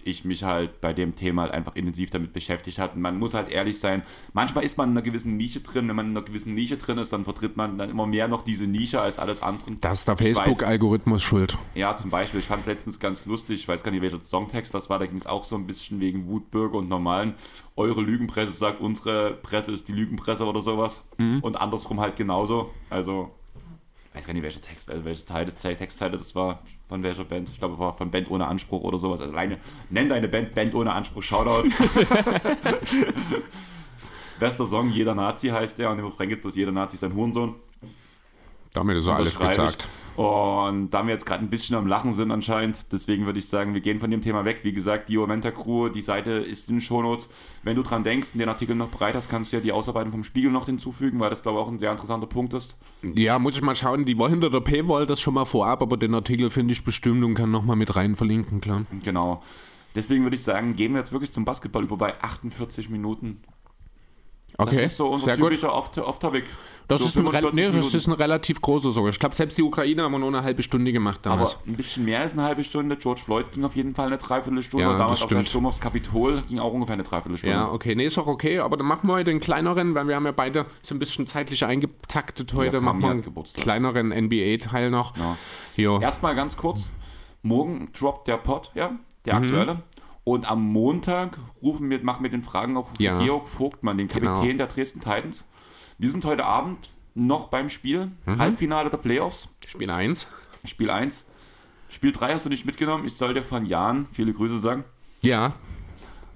[0.08, 2.94] ich mich halt bei dem Thema halt einfach intensiv damit beschäftigt habe.
[2.94, 4.02] Und man muss halt ehrlich sein,
[4.32, 5.88] manchmal ist man in einer gewissen Nische drin.
[5.88, 8.42] Wenn man in einer gewissen Nische drin ist, dann vertritt man dann immer mehr noch
[8.42, 9.72] diese Nische als alles andere.
[9.80, 11.56] Das ist der Facebook-Algorithmus schuld.
[11.74, 14.74] Ja, zum Beispiel, ich fand es letztens ganz lustig, ich weiß gar nicht, welcher Songtext
[14.74, 17.34] das war, da ging es auch so ein bisschen wegen Wutbürger und Normalen.
[17.76, 21.08] Eure Lügenpresse sagt, unsere Presse ist die Lügenpresse oder sowas.
[21.18, 22.70] Und andersrum halt genauso.
[22.90, 23.30] Also,
[24.10, 27.24] ich weiß gar nicht, welcher Text, also welcher Teil des Textzeile das war, von welcher
[27.24, 27.48] Band.
[27.50, 29.20] Ich glaube, es war von Band ohne Anspruch oder sowas.
[29.20, 29.58] Also, alleine,
[29.90, 31.68] nenn deine Band Band ohne Anspruch, Shoutout.
[34.40, 37.14] Bester Song, jeder Nazi heißt der und im Refrain gibt bloß jeder Nazi ist ein
[37.14, 37.56] Hurensohn.
[38.78, 39.38] Damit ist alles ich.
[39.48, 39.88] gesagt.
[40.14, 43.72] Und da wir jetzt gerade ein bisschen am Lachen sind anscheinend, deswegen würde ich sagen,
[43.74, 44.60] wir gehen von dem Thema weg.
[44.64, 47.28] Wie gesagt, die Omenta Crew, die Seite ist in den Shownotes.
[47.62, 50.10] Wenn du dran denkst und den Artikel noch bereit hast, kannst du ja die Ausarbeitung
[50.10, 52.76] vom Spiegel noch hinzufügen, weil das, glaube ich, auch ein sehr interessanter Punkt ist.
[53.14, 54.04] Ja, muss ich mal schauen.
[54.06, 57.22] Die war hinter der Paywall das schon mal vorab, aber den Artikel finde ich bestimmt
[57.22, 58.82] und kann nochmal mit rein verlinken, klar.
[59.04, 59.42] Genau.
[59.94, 63.40] Deswegen würde ich sagen, gehen wir jetzt wirklich zum Basketball über bei 48 Minuten.
[64.56, 66.44] Okay, Das ist so unser sehr typischer Off- Off-Topic.
[66.88, 69.10] Das, so ist ein, Re 45 nee, das ist ein relativ großer sogar.
[69.10, 71.58] Ich glaube, selbst die Ukraine haben wir nur eine halbe Stunde gemacht aber damals.
[71.66, 72.96] ein bisschen mehr als eine halbe Stunde.
[72.96, 74.86] George Floyd ging auf jeden Fall eine Dreiviertelstunde.
[74.86, 75.48] Ja, damals auch der stimmt.
[75.50, 77.54] Sturm aufs Kapitol ging auch ungefähr eine Dreiviertelstunde.
[77.54, 80.16] ja, okay, nee, ist auch okay, aber dann machen wir heute den kleineren, weil wir
[80.16, 82.76] haben ja beide so ein bisschen zeitlich eingetaktet heute.
[82.78, 83.62] kam machen wir ja einen Geburtstag.
[83.62, 85.14] kleineren NBA-Teil noch.
[85.16, 85.36] Ja.
[85.76, 86.00] Jo.
[86.00, 86.88] Erstmal ganz kurz.
[87.42, 88.92] Morgen droppt der Pod, ja,
[89.26, 89.42] der Mhm.
[89.44, 89.82] aktuelle.
[90.24, 93.18] Und am Montag rufen wir, machen wir den Fragen auf Ja.
[93.18, 94.56] Georg Vogtmann, den Kapitän Genau.
[94.56, 95.48] der Dresden Titans.
[95.98, 96.78] Wir sind heute Abend
[97.14, 98.38] noch beim Spiel, Mhm.
[98.38, 100.28] Halbfinale der Playoffs, Spiel 1.
[100.64, 101.24] Spiel 1.
[101.90, 103.06] Spiel 3 hast du nicht mitgenommen.
[103.06, 104.84] Ich soll dir von Jan viele Grüße sagen.
[105.22, 105.54] Ja,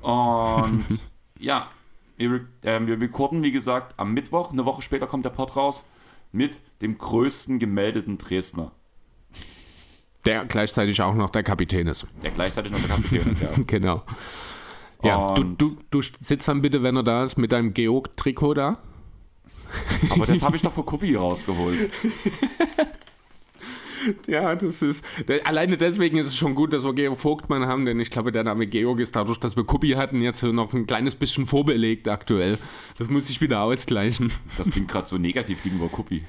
[0.00, 0.84] Und
[1.38, 1.68] ja,
[2.16, 4.50] wir, wir recorden, wie gesagt, am Mittwoch.
[4.52, 5.84] Eine Woche später kommt der Pod raus
[6.32, 8.72] mit dem größten gemeldeten Dresdner,
[10.24, 12.06] der gleichzeitig auch noch der Kapitän ist.
[12.22, 13.42] der gleichzeitig noch der Kapitän ist.
[13.42, 13.48] Ja.
[13.66, 14.02] Genau.
[15.04, 18.78] Ja, du, du, du sitzt dann bitte, wenn er da ist, mit deinem Georg-Trikot da.
[20.10, 21.90] Aber das habe ich doch für Kuppi rausgeholt.
[24.26, 25.04] Ja, das ist.
[25.44, 28.44] Alleine deswegen ist es schon gut, dass wir Georg Vogtmann haben, denn ich glaube, der
[28.44, 32.58] Name Georg ist dadurch, dass wir Kuppi hatten, jetzt noch ein kleines bisschen vorbelegt aktuell.
[32.98, 34.32] Das muss sich wieder ausgleichen.
[34.58, 36.24] Das klingt gerade so negativ gegenüber Kuppi.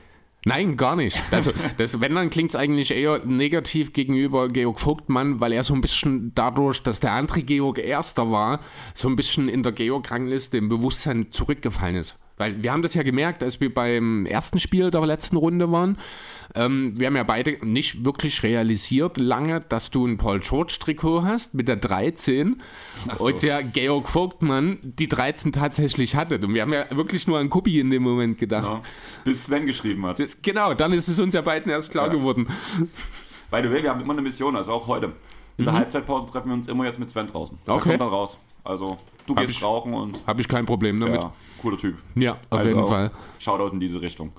[0.46, 1.18] Nein, gar nicht.
[1.32, 5.74] Also, das, wenn, dann klingt es eigentlich eher negativ gegenüber Georg Vogtmann, weil er so
[5.74, 8.60] ein bisschen dadurch, dass der andere Georg Erster war,
[8.94, 12.20] so ein bisschen in der Georg-Rangliste im Bewusstsein zurückgefallen ist.
[12.38, 15.98] Weil wir haben das ja gemerkt, als wir beim ersten Spiel der letzten Runde waren.
[16.56, 21.54] Ähm, wir haben ja beide nicht wirklich realisiert lange, dass du ein Paul George-Trikot hast
[21.54, 22.62] mit der 13
[23.18, 23.26] so.
[23.26, 26.40] und der Georg Vogtmann die 13 tatsächlich hatte.
[26.40, 28.70] Und wir haben ja wirklich nur an Kuppi in dem Moment gedacht.
[28.70, 28.84] Genau.
[29.24, 30.20] Bis Sven geschrieben hat.
[30.20, 32.14] Das, genau, dann ist es uns ja beiden erst klar ja.
[32.14, 32.48] geworden.
[33.52, 35.14] By the way, wir haben immer eine Mission, also auch heute.
[35.58, 35.78] In der mhm.
[35.78, 37.60] Halbzeitpause treffen wir uns immer jetzt mit Sven draußen.
[37.62, 37.74] Okay.
[37.74, 38.40] Der kommt dann raus.
[38.64, 40.26] Also du hab gehst ich, rauchen und.
[40.26, 41.22] Habe ich kein Problem damit.
[41.22, 41.98] Ja, cooler Typ.
[42.16, 43.12] Ja, auf also jeden Fall.
[43.40, 44.32] Shoutout in diese Richtung.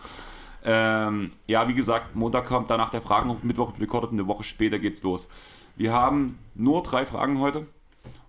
[0.64, 4.78] Ähm, ja, wie gesagt, Montag kommt danach der Fragenruf, Mittwoch recorded und eine Woche später
[4.78, 5.28] geht's los.
[5.76, 7.66] Wir haben nur drei Fragen heute.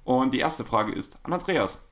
[0.04, 1.84] Und die erste Frage ist an Andreas.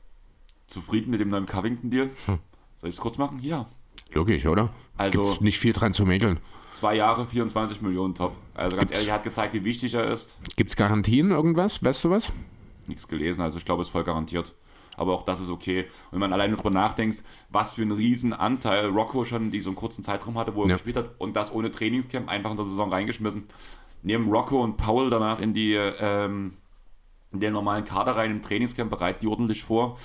[0.68, 2.12] Zufrieden mit dem neuen Covington-Deal?
[2.26, 2.40] Hm.
[2.76, 3.40] Soll ich es kurz machen?
[3.42, 3.68] Ja.
[4.12, 4.70] Logisch, oder?
[4.98, 6.40] Also Gibt's nicht viel dran zu mäkeln.
[6.74, 8.36] Zwei Jahre, 24 Millionen top.
[8.54, 10.38] Also ganz Gibt's, ehrlich, er hat gezeigt, wie wichtig er ist.
[10.56, 11.84] Gibt es Garantien irgendwas?
[11.84, 12.32] Weißt du was?
[12.88, 14.54] Nichts gelesen, also ich glaube, es ist voll garantiert.
[14.96, 15.84] Aber auch das ist okay.
[15.84, 19.74] Und wenn man alleine darüber nachdenkt, was für einen riesen Anteil Rocco schon in diesem
[19.76, 20.76] kurzen Zeitraum hatte, wo er ja.
[20.76, 23.46] gespielt hat und das ohne Trainingscamp einfach in der Saison reingeschmissen.
[24.04, 26.58] Nehmen Rocco und Paul danach in die ähm,
[27.34, 29.98] in den normalen Kader rein im Trainingscamp, bereiten die ordentlich vor.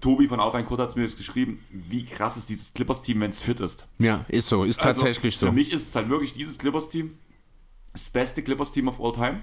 [0.00, 3.30] Tobi von Auf ein Kurt hat mir das geschrieben, wie krass ist dieses Clippers-Team, wenn
[3.30, 3.88] es fit ist.
[3.98, 5.46] Ja, ist so, ist also, tatsächlich so.
[5.46, 7.16] Für mich ist es halt wirklich dieses Clippers-Team
[7.92, 9.40] das beste Clippers-Team of all time.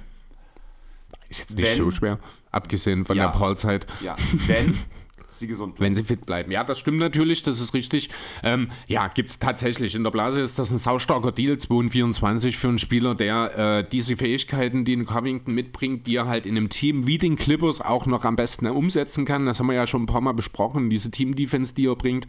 [1.29, 2.19] Ist jetzt nicht wenn, so schwer,
[2.53, 3.87] abgesehen von ja, der Paul-Zeit.
[4.01, 4.15] Ja,
[4.47, 4.77] wenn
[5.33, 5.85] sie gesund bleiben.
[5.85, 6.51] Wenn sie fit bleiben.
[6.51, 8.09] Ja, das stimmt natürlich, das ist richtig.
[8.43, 9.95] Ähm, ja, gibt es tatsächlich.
[9.95, 14.17] In der Blase ist das ein saustarker Deal, 224 für einen Spieler, der äh, diese
[14.17, 18.05] Fähigkeiten, die ein Covington mitbringt, die er halt in einem Team wie den Clippers auch
[18.05, 19.45] noch am besten umsetzen kann.
[19.45, 20.89] Das haben wir ja schon ein paar Mal besprochen.
[20.89, 22.27] Diese Team-Defense, die er bringt,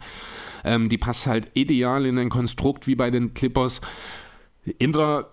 [0.63, 3.81] ähm, die passt halt ideal in ein Konstrukt wie bei den Clippers.
[4.79, 5.29] In der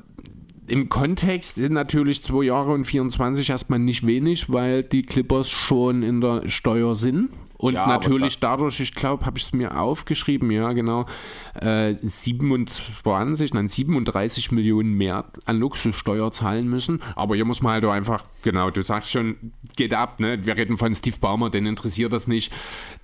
[0.72, 6.02] im Kontext sind natürlich zwei Jahre und 24 erstmal nicht wenig, weil die Clippers schon
[6.02, 7.28] in der Steuer sind.
[7.62, 11.06] Und ja, natürlich dadurch, ich glaube, habe ich es mir aufgeschrieben, ja, genau,
[11.54, 17.00] äh, 27, nein, 37 Millionen mehr an Luxussteuer zahlen müssen.
[17.14, 20.44] Aber hier muss man halt einfach, genau, du sagst schon, geht ab, ne?
[20.44, 22.52] Wir reden von Steve Baumer, den interessiert das nicht.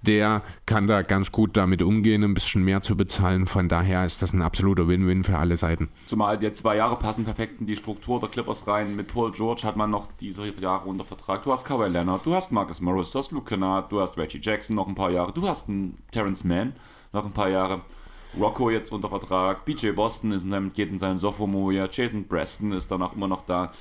[0.03, 3.47] Der kann da ganz gut damit umgehen, ein bisschen mehr zu bezahlen.
[3.47, 5.89] Von daher ist das ein absoluter Win-Win für alle Seiten.
[6.07, 8.97] Zumal die zwei Jahre passen perfekt in die Struktur der Clippers rein.
[8.97, 11.45] Mit Paul George hat man noch diese Jahre unter Vertrag.
[11.45, 14.48] Du hast Kawhi Leonard, du hast Marcus Morris, du hast Luke Kennard, du hast Reggie
[14.49, 15.33] Jackson noch ein paar Jahre.
[15.33, 16.75] Du hast einen Terrence Mann
[17.13, 17.83] noch ein paar Jahre.
[18.39, 19.65] Rocco jetzt unter Vertrag.
[19.65, 21.89] BJ Boston ist in seinem, geht in seinen Sophomore-Jahr.
[21.91, 23.73] Jason Preston ist danach immer noch da.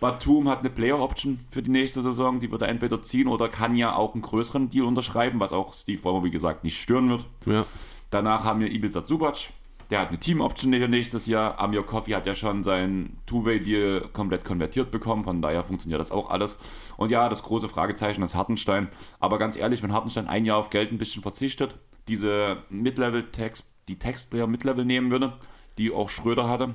[0.00, 2.40] Batum hat eine Player-Option für die nächste Saison.
[2.40, 5.74] Die wird er entweder ziehen oder kann ja auch einen größeren Deal unterschreiben, was auch
[5.74, 7.26] Steve Ballmer, wie gesagt, nicht stören wird.
[7.46, 7.64] Ja.
[8.10, 9.48] Danach haben wir Ibiza Zubac.
[9.90, 11.60] Der hat eine Team-Option nächstes Jahr.
[11.60, 15.24] Amir Coffee hat ja schon seinen Two-Way-Deal komplett konvertiert bekommen.
[15.24, 16.58] Von daher funktioniert das auch alles.
[16.96, 18.88] Und ja, das große Fragezeichen ist Hartenstein.
[19.20, 21.76] Aber ganz ehrlich, wenn Hartenstein ein Jahr auf Geld ein bisschen verzichtet,
[22.08, 25.34] diese Mid-Level-Text, die Textplayer Mid-Level nehmen würde,
[25.78, 26.74] die auch Schröder hatte,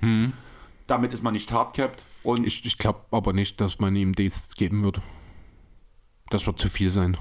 [0.00, 0.34] hm.
[0.86, 2.04] damit ist man nicht hardcapped.
[2.24, 5.00] Und ich, ich glaube aber nicht, dass man ihm das geben wird.
[6.28, 7.16] Das wird zu viel sein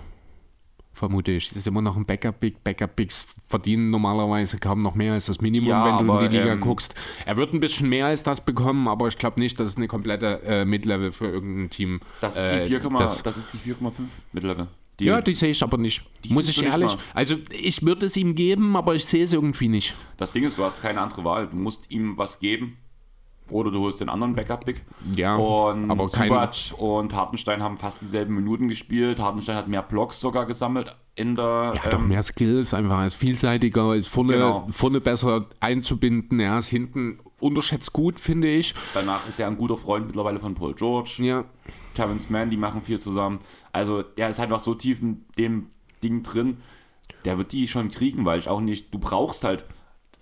[0.97, 1.49] vermute ich.
[1.49, 2.63] Das ist immer noch ein Backup-Big.
[2.63, 6.37] Backup-Bigs verdienen normalerweise kaum noch mehr als das Minimum, ja, wenn du aber, in die
[6.37, 6.95] Liga ähm, guckst.
[7.25, 9.87] Er wird ein bisschen mehr als das bekommen, aber ich glaube nicht, dass es eine
[9.87, 13.49] komplette äh, Mid-Level für irgendein Team Das ist die 4,5 äh, das, das
[14.33, 14.67] Mid-Level.
[14.99, 16.03] Die, ja, die sehe ich aber nicht.
[16.29, 16.97] Muss ich ehrlich.
[17.13, 19.93] Also ich würde es ihm geben, aber ich sehe es irgendwie nicht.
[20.17, 21.47] Das Ding ist, du hast keine andere Wahl.
[21.47, 22.77] Du musst ihm was geben
[23.51, 24.83] oder du holst den anderen Backup-Pick.
[25.15, 29.19] Ja, und aber Subac und Hartenstein haben fast dieselben Minuten gespielt.
[29.19, 31.73] Hartenstein hat mehr Blocks sogar gesammelt in der.
[31.75, 34.67] Ja, ähm, doch mehr Skills, einfach ist vielseitiger, ist vorne, genau.
[34.69, 36.39] vorne besser einzubinden.
[36.39, 38.73] Er ist hinten unterschätzt gut, finde ich.
[38.93, 41.17] Danach ist er ein guter Freund mittlerweile von Paul George.
[41.19, 41.45] Ja.
[41.93, 43.39] Terrence Mann, die machen viel zusammen.
[43.71, 45.67] Also der ist einfach so tief in dem
[46.03, 46.57] Ding drin,
[47.25, 49.65] der wird die schon kriegen, weil ich auch nicht, du brauchst halt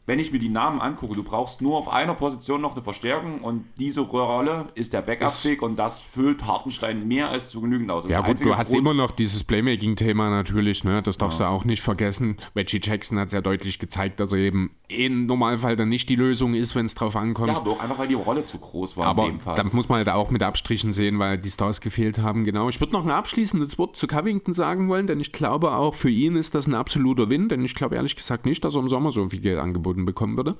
[0.05, 3.39] wenn ich mir die Namen angucke, du brauchst nur auf einer Position noch eine Verstärkung
[3.41, 8.07] und diese Rolle ist der Backup-Pick und das füllt Hartenstein mehr als zu genügend aus.
[8.07, 11.01] Ja gut, du hast Grund, immer noch dieses Playmaking-Thema natürlich, ne?
[11.01, 11.47] das darfst ja.
[11.47, 12.37] du auch nicht vergessen.
[12.55, 16.53] Reggie Jackson hat sehr deutlich gezeigt, dass er eben im Normalfall dann nicht die Lösung
[16.53, 17.49] ist, wenn es drauf ankommt.
[17.49, 19.55] Ja, aber auch einfach, weil die Rolle zu groß war aber in dem Fall.
[19.55, 22.69] dann muss man halt auch mit Abstrichen sehen, weil die Stars gefehlt haben, genau.
[22.69, 26.09] Ich würde noch ein abschließendes Wort zu Covington sagen wollen, denn ich glaube auch, für
[26.09, 28.89] ihn ist das ein absoluter Win, denn ich glaube ehrlich gesagt nicht, dass er im
[28.89, 30.55] Sommer so viel Geld angeboten angeboten bekommen würde.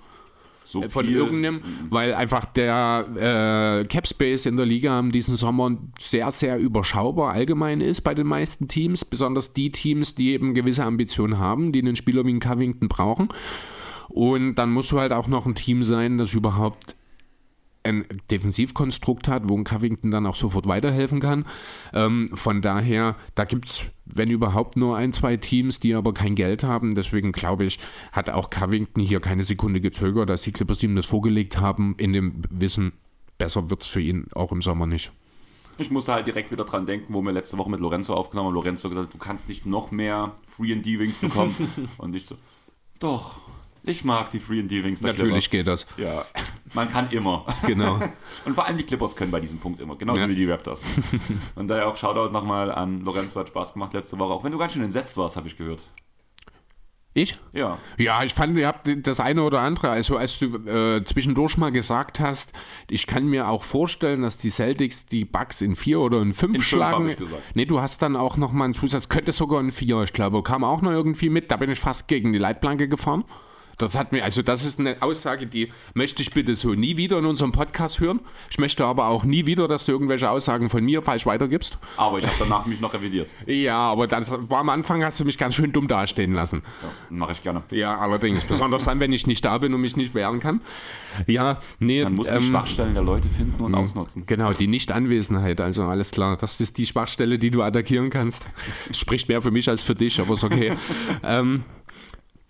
[0.67, 1.15] So äh, von viel.
[1.15, 3.05] irgendeinem, weil einfach der
[3.83, 8.15] äh, Cap Space in der Liga in diesem Sommer sehr, sehr überschaubar allgemein ist bei
[8.15, 12.29] den meisten Teams, besonders die Teams, die eben gewisse Ambitionen haben, die einen Spieler wie
[12.29, 13.29] einen Covington brauchen.
[14.09, 16.95] Und dann musst du halt auch noch ein Team sein, das überhaupt
[17.85, 21.45] ein Defensivkonstrukt hat, wo ein Covington dann auch sofort weiterhelfen kann.
[21.93, 26.35] Ähm, von daher, da gibt es, wenn überhaupt, nur ein, zwei Teams, die aber kein
[26.35, 26.95] Geld haben.
[26.95, 27.79] Deswegen glaube ich,
[28.11, 32.13] hat auch Covington hier keine Sekunde gezögert, dass die Clippers ihm das vorgelegt haben, in
[32.13, 32.93] dem Wissen,
[33.37, 35.11] besser wird es für ihn auch im Sommer nicht.
[35.77, 38.55] Ich musste halt direkt wieder dran denken, wo wir letzte Woche mit Lorenzo aufgenommen haben.
[38.55, 41.53] Lorenzo gesagt, du kannst nicht noch mehr Free and D-Wings bekommen.
[41.97, 42.37] und ich so,
[42.99, 43.41] doch,
[43.85, 45.01] ich mag die Free and D-Wings.
[45.01, 45.87] Natürlich Clippers.
[45.87, 46.03] geht das.
[46.03, 46.25] Ja,
[46.73, 47.45] man kann immer.
[47.65, 47.99] Genau.
[48.45, 50.29] Und vor allem die Clippers können bei diesem Punkt immer, genauso ja.
[50.29, 50.83] wie die Raptors.
[51.55, 54.57] Und daher auch Shoutout nochmal an Lorenzo, hat Spaß gemacht letzte Woche, auch wenn du
[54.57, 55.83] ganz schön entsetzt warst, habe ich gehört.
[57.17, 57.37] Ich?
[57.53, 57.77] Ja.
[57.97, 61.71] Ja, ich fand, ihr habt das eine oder andere, also als du äh, zwischendurch mal
[61.71, 62.51] gesagt hast,
[62.89, 66.55] ich kann mir auch vorstellen, dass die Celtics die Bugs in vier oder in fünf
[66.55, 67.05] in schlagen.
[67.05, 67.43] Fünf gesagt.
[67.53, 70.65] Nee, du hast dann auch nochmal einen Zusatz, könnte sogar in vier, ich glaube, kam
[70.65, 73.23] auch noch irgendwie mit, da bin ich fast gegen die Leitplanke gefahren.
[73.77, 77.19] Das hat mir, also das ist eine Aussage, die möchte ich bitte so nie wieder
[77.19, 78.19] in unserem Podcast hören.
[78.49, 81.77] Ich möchte aber auch nie wieder, dass du irgendwelche Aussagen von mir falsch weitergibst.
[81.97, 83.31] Aber ich habe danach mich noch revidiert.
[83.45, 86.63] Ja, aber das war am Anfang, hast du mich ganz schön dumm dastehen lassen.
[86.81, 87.63] Ja, Mache ich gerne.
[87.71, 88.45] Ja, allerdings.
[88.45, 90.61] Besonders dann, wenn ich nicht da bin und mich nicht wehren kann.
[91.27, 92.03] Ja, nee.
[92.03, 94.25] Man muss ähm, die Schwachstellen der Leute finden und ausnutzen.
[94.25, 96.37] Genau, die Nichtanwesenheit, also alles klar.
[96.37, 98.45] Das ist die Schwachstelle, die du attackieren kannst.
[98.87, 100.73] Das spricht mehr für mich als für dich, aber ist okay.
[101.23, 101.63] ähm,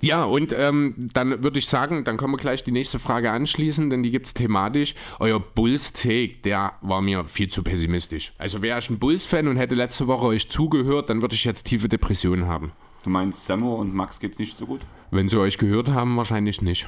[0.01, 3.89] ja, und ähm, dann würde ich sagen, dann können wir gleich die nächste Frage anschließen,
[3.89, 4.93] denn die gibt es thematisch.
[5.19, 8.33] Euer Bulls-Take, der war mir viel zu pessimistisch.
[8.37, 11.63] Also wäre ich ein Bulls-Fan und hätte letzte Woche euch zugehört, dann würde ich jetzt
[11.63, 12.73] tiefe Depressionen haben.
[13.03, 14.81] Du meinst, Sammo und Max geht's nicht so gut?
[15.11, 16.87] Wenn sie euch gehört haben, wahrscheinlich nicht.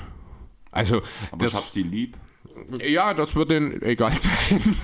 [0.71, 1.01] Also,
[1.31, 2.17] Aber das, ich hab sie lieb.
[2.83, 4.75] Ja, das wird denen egal sein.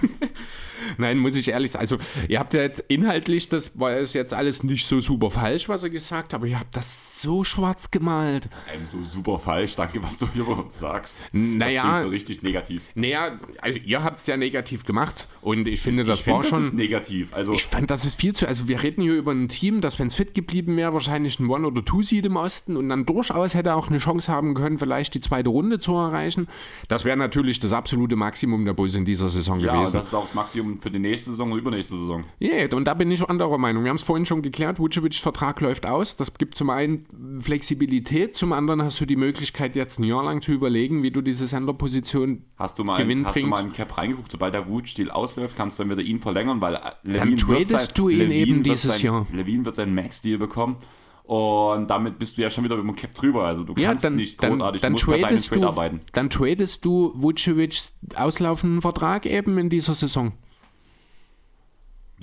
[0.97, 1.81] Nein, muss ich ehrlich sagen.
[1.81, 5.83] Also, ihr habt ja jetzt inhaltlich, das war jetzt alles nicht so super falsch, was
[5.83, 8.49] ihr gesagt habt, aber ihr habt das so schwarz gemalt.
[8.73, 11.19] Ähm, so super falsch, danke, was du hier über uns sagst.
[11.31, 11.93] Naja.
[11.93, 12.83] Das so richtig negativ.
[12.95, 16.49] Naja, also ihr habt es ja negativ gemacht und ich finde, das ich war find,
[16.49, 16.59] schon.
[16.59, 17.33] Das ist negativ.
[17.33, 18.47] Also ich fand, das ist viel zu.
[18.47, 21.49] Also, wir reden hier über ein Team, das, wenn es fit geblieben wäre, wahrscheinlich ein
[21.49, 25.13] One- oder Two-Seed im Osten und dann durchaus hätte auch eine Chance haben können, vielleicht
[25.13, 26.47] die zweite Runde zu erreichen.
[26.87, 29.95] Das wäre natürlich das absolute Maximum der Bulls in dieser Saison ja, gewesen.
[29.95, 32.23] Ja, das ist auch das Maximum für die nächste Saison und übernächste Saison.
[32.39, 33.83] Ja, yeah, und da bin ich anderer Meinung.
[33.83, 36.15] Wir haben es vorhin schon geklärt, Vucevic's Vertrag läuft aus.
[36.15, 37.05] Das gibt zum einen
[37.39, 41.21] Flexibilität, zum anderen hast du die Möglichkeit, jetzt ein Jahr lang zu überlegen, wie du
[41.21, 43.45] diese Senderposition hast du mal Gewinn Hast bringt.
[43.45, 46.61] du mal einen Cap reingeguckt, sobald der Wutsch-Deal ausläuft, kannst du dann wieder ihn verlängern,
[46.61, 49.27] weil Levine dann tradest sein, du ihn Levine eben dieses sein, Jahr.
[49.31, 50.77] Levine wird seinen Max-Deal bekommen.
[51.23, 53.45] Und damit bist du ja schon wieder mit dem Cap drüber.
[53.45, 56.01] Also du kannst dann, nicht großartig, dann, dann du musst Trade du, arbeiten.
[56.11, 60.33] Dann tradest du Vucevics auslaufenden Vertrag eben in dieser Saison.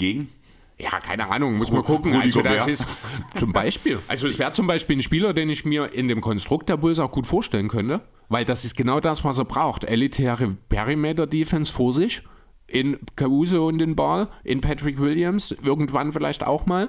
[0.01, 0.29] Gegen?
[0.79, 2.15] Ja, keine Ahnung, muss man gucken.
[2.15, 2.87] Also das ist
[3.35, 3.99] zum Beispiel.
[4.09, 6.99] Also es wäre zum Beispiel ein Spieler, den ich mir in dem Konstrukt der Bulls
[6.99, 9.85] auch gut vorstellen könnte, weil das ist genau das, was er braucht.
[9.85, 12.23] Elitäre Perimeter-Defense vor sich,
[12.67, 16.89] in Caruso und den Ball, in Patrick Williams, irgendwann vielleicht auch mal.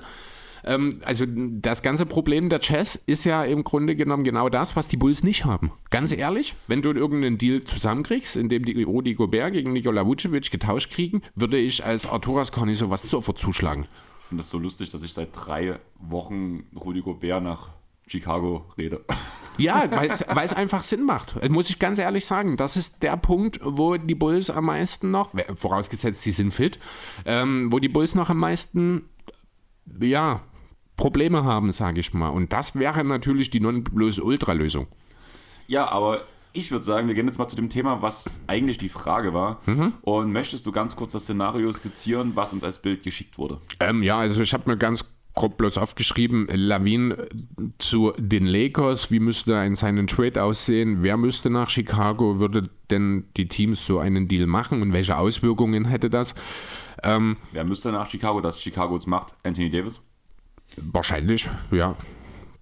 [0.64, 4.88] Ähm, also das ganze Problem der Jazz ist ja im Grunde genommen genau das, was
[4.88, 5.72] die Bulls nicht haben.
[5.90, 10.52] Ganz ehrlich, wenn du irgendeinen Deal zusammenkriegst, in dem die Rudi Gobert gegen Nikola Vucevic
[10.52, 13.88] getauscht kriegen, würde ich als Arturas Conny sowas sofort zuschlagen.
[14.22, 17.70] Ich finde das so lustig, dass ich seit drei Wochen Rudi Gobert nach
[18.08, 19.04] Chicago rede.
[19.58, 21.36] Ja, weil es einfach Sinn macht.
[21.40, 22.56] Das muss ich ganz ehrlich sagen.
[22.56, 26.80] Das ist der Punkt, wo die Bulls am meisten noch, vorausgesetzt sie sind fit,
[27.26, 29.10] ähm, wo die Bulls noch am meisten,
[30.00, 30.42] ja,
[31.02, 32.30] Probleme haben, sage ich mal.
[32.30, 34.86] Und das wäre natürlich die Non-Ultra-Lösung.
[35.66, 36.22] Ja, aber
[36.54, 39.62] ich würde sagen, wir gehen jetzt mal zu dem Thema, was eigentlich die Frage war.
[39.66, 39.94] Mhm.
[40.02, 43.60] Und möchtest du ganz kurz das Szenario skizzieren, was uns als Bild geschickt wurde?
[43.80, 47.16] Ähm, ja, also ich habe mir ganz grob bloß aufgeschrieben, Lavin
[47.80, 53.26] zu den Lakers, wie müsste ein seinen Trade aussehen, wer müsste nach Chicago, würde denn
[53.38, 56.36] die Teams so einen Deal machen und welche Auswirkungen hätte das?
[57.02, 59.34] Ähm, wer müsste nach Chicago, dass Chicago es macht?
[59.44, 60.04] Anthony Davis?
[60.78, 61.96] Wahrscheinlich, ja.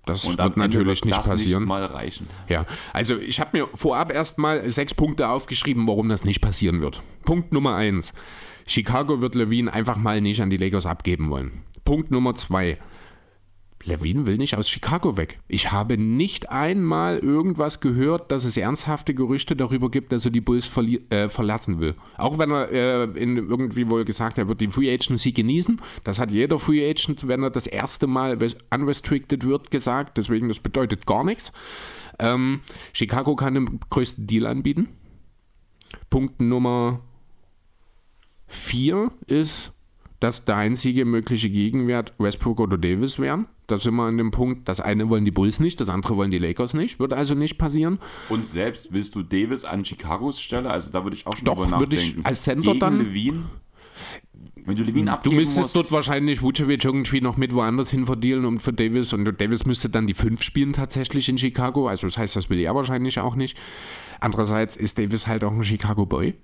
[0.05, 1.63] Das Und wird natürlich wird nicht das passieren.
[1.63, 2.27] Nicht mal reichen.
[2.47, 7.03] Ja, also ich habe mir vorab erstmal sechs Punkte aufgeschrieben, warum das nicht passieren wird.
[7.25, 8.13] Punkt Nummer eins:
[8.65, 11.63] Chicago wird Levine einfach mal nicht an die Lakers abgeben wollen.
[11.85, 12.79] Punkt Nummer zwei:
[13.85, 15.39] Levine will nicht aus Chicago weg.
[15.47, 20.41] Ich habe nicht einmal irgendwas gehört, dass es ernsthafte Gerüchte darüber gibt, dass er die
[20.41, 20.69] Bulls
[21.09, 21.95] äh, verlassen will.
[22.17, 25.81] Auch wenn er äh, in irgendwie wohl gesagt, hat, er wird die Free Agency genießen.
[26.03, 28.37] Das hat jeder Free Agent, wenn er das erste Mal
[28.69, 30.17] unrestricted wird, gesagt.
[30.17, 31.51] Deswegen, das bedeutet gar nichts.
[32.19, 32.61] Ähm,
[32.91, 34.89] Chicago kann den größten Deal anbieten.
[36.09, 37.01] Punkt Nummer
[38.47, 39.71] vier ist,
[40.19, 43.47] dass der einzige mögliche Gegenwert Westbrook oder Davis wären.
[43.67, 46.31] Da sind wir an dem Punkt, das eine wollen die Bulls nicht, das andere wollen
[46.31, 46.99] die Lakers nicht.
[46.99, 47.99] Wird also nicht passieren.
[48.27, 50.69] Und selbst willst du Davis an Chicagos Stelle?
[50.71, 52.25] Also da würde ich auch schon Doch, drüber würde ich nachdenken.
[52.25, 53.43] als Center Gegen dann- Levine?
[54.65, 58.05] Wenn du Levine Du abgeben müsstest musst, dort wahrscheinlich Vucevic irgendwie noch mit woanders hin
[58.05, 59.13] verdealen und für Davis.
[59.13, 61.87] Und Davis müsste dann die fünf spielen tatsächlich in Chicago.
[61.87, 63.57] Also das heißt, das will er wahrscheinlich auch nicht.
[64.19, 66.35] Andererseits ist Davis halt auch ein Chicago Boy.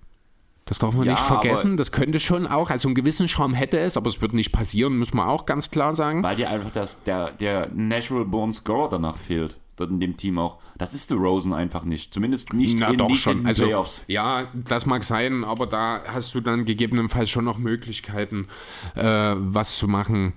[0.66, 1.78] Das darf man Ja, nicht vergessen.
[1.78, 4.97] Das könnte schon auch, also einen gewissen Charme hätte es, aber es wird nicht passieren,
[4.97, 6.24] muss man auch ganz klar sagen.
[6.24, 9.59] weil dir einfach das, der, der Natural Born Scorer danach fehlt.
[9.78, 10.57] Dort in dem Team auch.
[10.78, 12.13] Das ist der Rosen einfach nicht.
[12.13, 13.34] Zumindest nicht, Na in, doch nicht schon.
[13.34, 14.01] in den Also, Playoffs.
[14.07, 18.47] ja, das mag sein, aber da hast du dann gegebenenfalls schon noch Möglichkeiten,
[18.95, 19.03] äh,
[19.38, 20.32] was zu machen.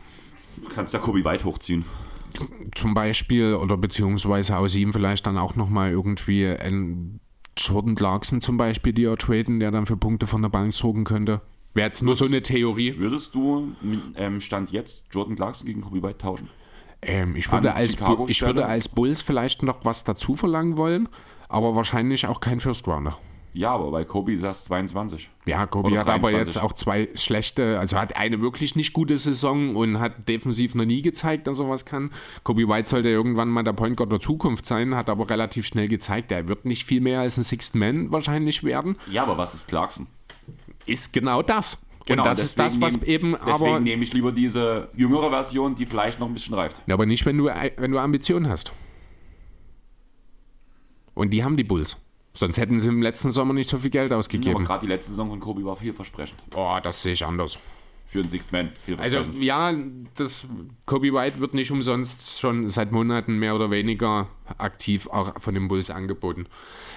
[0.61, 1.85] Du kannst ja Kobe White hochziehen.
[2.75, 7.21] Zum Beispiel oder beziehungsweise aus ihm vielleicht dann auch nochmal irgendwie ein
[7.59, 11.05] Jordan Clarkson zum Beispiel, die er traden, der dann für Punkte von der Bank sorgen
[11.05, 11.41] könnte.
[11.75, 12.95] Wäre jetzt nur so eine Theorie.
[12.99, 13.75] Würdest du
[14.17, 16.49] ähm, Stand jetzt Jordan Clarkson gegen Kobe White tauschen?
[17.03, 20.77] Ähm, ich, würde An als Bu- ich würde als Bulls vielleicht noch was dazu verlangen
[20.77, 21.09] wollen,
[21.49, 23.19] aber wahrscheinlich auch kein First Rounder.
[23.59, 25.29] Ja, aber bei Kobe ist das 22.
[25.45, 26.55] Ja, Kobe Oder hat aber 23.
[26.55, 30.85] jetzt auch zwei schlechte, also hat eine wirklich nicht gute Saison und hat defensiv noch
[30.85, 32.11] nie gezeigt, dass er was kann.
[32.45, 35.89] Kobe White sollte irgendwann mal der Point Guard der Zukunft sein, hat aber relativ schnell
[35.89, 38.95] gezeigt, er wird nicht viel mehr als ein Sixth Man wahrscheinlich werden.
[39.11, 40.07] Ja, aber was ist Clarkson?
[40.87, 41.79] Ist genau das.
[42.07, 43.81] Genau, und das ist das, deswegen was nehm- eben Deswegen aber.
[43.81, 46.85] nehme ich lieber diese jüngere Version, die vielleicht noch ein bisschen reift.
[46.87, 48.73] Ja, aber nicht, wenn du, wenn du Ambitionen hast.
[51.15, 51.97] Und die haben die Bulls.
[52.39, 54.65] Sonst hätten sie im letzten Sommer nicht so viel Geld Aber ausgegeben.
[54.65, 56.41] gerade die letzte Saison von Kobe war vielversprechend.
[56.55, 57.59] Oh, das sehe ich anders.
[58.07, 58.71] Für einen Sixth Man.
[58.99, 59.75] Also ja,
[60.15, 60.47] das
[60.87, 65.67] Kobe White wird nicht umsonst schon seit Monaten mehr oder weniger aktiv auch von den
[65.67, 66.47] Bulls angeboten.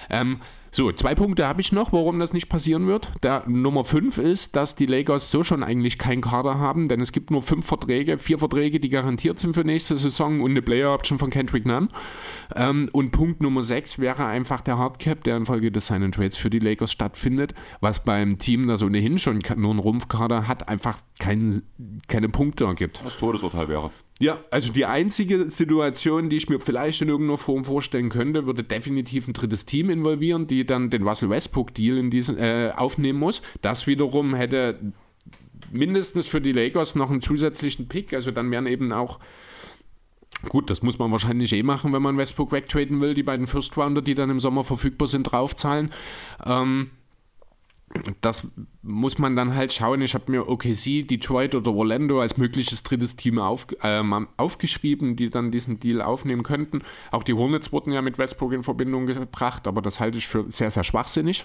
[0.08, 0.40] Ähm,
[0.74, 3.10] so, zwei Punkte habe ich noch, warum das nicht passieren wird.
[3.22, 7.12] Der Nummer 5 ist, dass die Lakers so schon eigentlich keinen Kader haben, denn es
[7.12, 11.18] gibt nur fünf Verträge, vier Verträge, die garantiert sind für nächste Saison und eine Player-Option
[11.18, 11.88] von Kendrick Nunn.
[12.56, 16.38] Ähm, und Punkt Nummer 6 wäre einfach der Hardcap, der infolge des Sign and Trades
[16.38, 20.98] für die Lakers stattfindet, was beim Team, das ohnehin schon nur einen Rumpfkader hat, einfach
[21.18, 21.60] kein,
[22.08, 23.02] keine Punkte ergibt.
[23.04, 23.90] das Todesurteil wäre.
[24.22, 28.62] Ja, also die einzige Situation, die ich mir vielleicht in irgendeiner Form vorstellen könnte, würde
[28.62, 32.08] definitiv ein drittes Team involvieren, die dann den Russell Westbrook-Deal
[32.38, 33.42] äh, aufnehmen muss.
[33.62, 34.78] Das wiederum hätte
[35.72, 39.18] mindestens für die Lakers noch einen zusätzlichen Pick, also dann wären eben auch
[40.48, 43.76] Gut, das muss man wahrscheinlich eh machen, wenn man Westbrook wegtraden will, die beiden First
[43.76, 45.90] Rounder, die dann im Sommer verfügbar sind, draufzahlen.
[46.44, 46.90] Ähm,
[48.20, 48.46] das
[48.82, 50.00] muss man dann halt schauen.
[50.02, 54.02] Ich habe mir OKC, Detroit oder Orlando als mögliches drittes Team auf, äh,
[54.36, 56.82] aufgeschrieben, die dann diesen Deal aufnehmen könnten.
[57.10, 60.50] Auch die Hornets wurden ja mit Westbrook in Verbindung gebracht, aber das halte ich für
[60.50, 61.44] sehr, sehr schwachsinnig.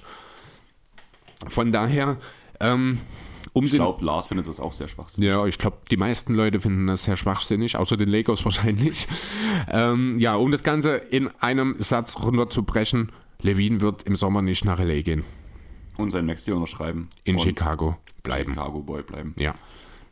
[1.48, 2.18] Von daher,
[2.60, 3.00] ähm,
[3.54, 5.30] um Ich glaube, Lars findet das auch sehr schwachsinnig.
[5.30, 9.08] ja, ich glaube, die meisten Leute finden das sehr schwachsinnig, außer den Lakers wahrscheinlich.
[9.70, 14.80] ähm, ja, um das Ganze in einem Satz runterzubrechen, Levine wird im Sommer nicht nach
[14.80, 15.24] LA gehen.
[15.98, 17.10] Und sein Max hier unterschreiben.
[17.24, 18.54] In Chicago bleiben.
[18.54, 19.34] Chicago Boy bleiben.
[19.40, 19.54] Ja.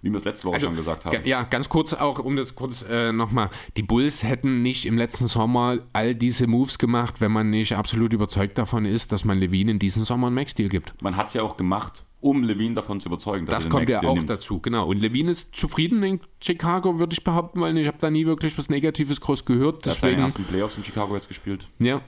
[0.01, 1.17] Wie wir es letzte Woche schon gesagt haben.
[1.25, 3.49] Ja, ganz kurz auch, um das kurz äh, nochmal.
[3.75, 8.13] Die Bulls hätten nicht im letzten Sommer all diese Moves gemacht, wenn man nicht absolut
[8.13, 10.93] überzeugt davon ist, dass man Levine in diesem Sommer einen Max-Deal gibt.
[11.01, 13.71] Man hat es ja auch gemacht, um Levine davon zu überzeugen, dass Das er den
[13.71, 14.29] kommt ja auch nimmt.
[14.29, 14.87] dazu, genau.
[14.87, 18.55] Und Levine ist zufrieden in Chicago, würde ich behaupten, weil ich habe da nie wirklich
[18.59, 19.87] was Negatives groß gehört.
[19.87, 21.67] Er hat seine ersten Playoffs in Chicago jetzt gespielt.
[21.79, 22.01] ja.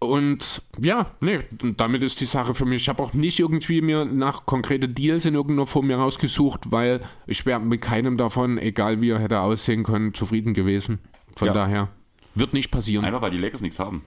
[0.00, 1.40] Und ja, nee,
[1.76, 2.82] damit ist die Sache für mich.
[2.82, 7.00] Ich habe auch nicht irgendwie mir nach konkrete Deals in irgendeiner Form mir rausgesucht, weil
[7.26, 11.00] ich wäre mit keinem davon, egal wie er hätte aussehen können, zufrieden gewesen.
[11.34, 11.54] Von Ja.
[11.54, 11.88] daher
[12.36, 13.04] wird nicht passieren.
[13.04, 14.02] Einfach weil die Lakers nichts haben.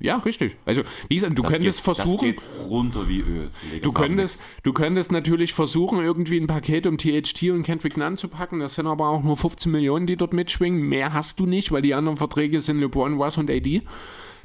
[0.00, 0.56] Ja, richtig.
[0.66, 2.34] Also, wie gesagt, du Das könntest geht, versuchen.
[2.34, 3.50] Das geht runter wie Öl.
[3.82, 8.26] Du könntest, du könntest natürlich versuchen, irgendwie ein Paket um THT und Kendrick Nunn zu
[8.28, 8.58] packen.
[8.58, 10.82] Das sind aber auch nur 15 Millionen, die dort mitschwingen.
[10.82, 13.82] Mehr hast du nicht, weil die anderen Verträge sind LeBron, Russ und AD.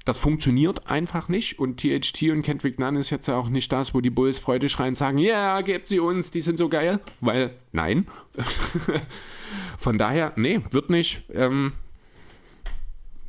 [0.07, 1.59] Das funktioniert einfach nicht.
[1.59, 4.91] Und THT und Kendrick Nunn ist jetzt auch nicht das, wo die Bulls Freude schreien
[4.91, 7.01] und sagen, ja, gebt sie uns, die sind so geil.
[7.19, 8.07] Weil, nein.
[9.77, 11.23] Von daher, nee, wird nicht.
[11.33, 11.73] Ähm,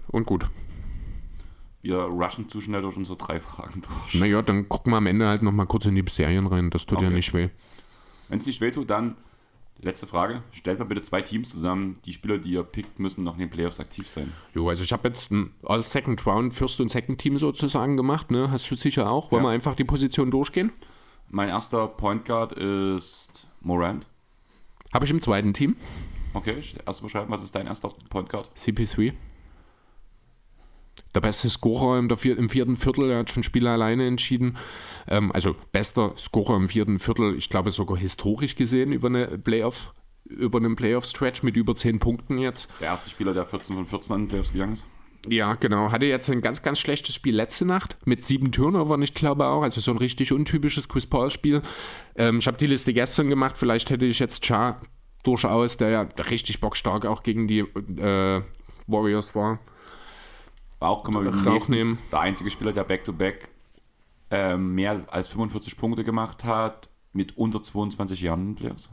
[0.06, 0.48] und gut.
[1.82, 4.14] Wir rushen zu schnell durch unsere drei Fragen durch.
[4.14, 6.70] Naja, dann gucken wir am Ende halt nochmal kurz in die Serien rein.
[6.70, 7.16] Das tut ja Okay.
[7.16, 7.48] nicht weh.
[8.28, 9.16] Wenn es nicht wehtut, dann
[9.80, 10.42] letzte Frage.
[10.52, 11.98] Stellt mal bitte zwei Teams zusammen.
[12.04, 14.32] Die Spieler, die ihr pickt, müssen noch in den Playoffs aktiv sein.
[14.54, 18.30] Jo, also ich habe jetzt ein als Second Round First und Second Team sozusagen gemacht,
[18.30, 18.50] ne?
[18.50, 19.30] Hast du sicher auch?
[19.30, 19.50] Wollen Ja.
[19.50, 20.72] wir einfach die Position durchgehen?
[21.30, 24.06] Mein erster Point Guard ist Morant.
[24.92, 25.76] Habe ich im zweiten Team.
[26.34, 28.48] Okay, erst beschreiben, was ist dein erster Point Guard?
[28.56, 29.12] CP3.
[31.18, 34.56] Der beste Scorer im, vier, im vierten Viertel, er hat schon Spiele alleine entschieden.
[35.08, 39.92] Ähm, also bester Scorer im vierten Viertel, ich glaube sogar historisch gesehen über eine Playoff,
[40.26, 42.70] über einen Playoff-Stretch mit über 10 Punkten jetzt.
[42.78, 44.86] Der erste Spieler, der 14 von 14 an den Playoffs gegangen ist.
[45.28, 45.90] Ja, genau.
[45.90, 49.62] Hatte jetzt ein ganz, ganz schlechtes Spiel letzte Nacht mit sieben Turnovern, ich glaube auch.
[49.62, 51.62] Also so ein richtig untypisches Chris Paul-Spiel.
[52.14, 53.58] Ähm, ich habe die Liste gestern gemacht.
[53.58, 54.80] Vielleicht hätte ich jetzt Cha
[55.24, 58.42] durchaus, der ja richtig bockstark auch gegen die äh,
[58.86, 59.58] Warriors war.
[60.80, 61.98] Auch mit dem Rauch nächsten, nehmen.
[62.12, 63.48] der einzige Spieler, der Back-to-Back
[64.30, 68.90] ähm, mehr als 45 Punkte gemacht hat, mit unter 22 Jahren den Playoffs.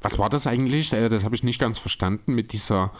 [0.00, 0.92] Was war das eigentlich?
[0.92, 2.92] Äh, das habe ich nicht ganz verstanden mit dieser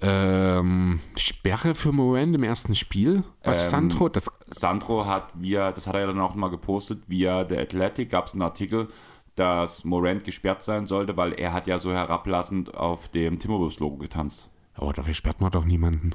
[0.00, 3.24] ähm, Sperre für Morant im ersten Spiel.
[3.42, 4.08] Was Ähm, Sandro?
[4.08, 8.10] Das, Sandro hat via, das hat er ja dann auch mal gepostet, via The Athletic
[8.10, 8.88] gab es einen Artikel,
[9.34, 14.50] dass Morant gesperrt sein sollte, weil er hat ja so herablassend auf dem Timberwolves-Logo getanzt.
[14.74, 16.14] Aber dafür sperrt man doch niemanden.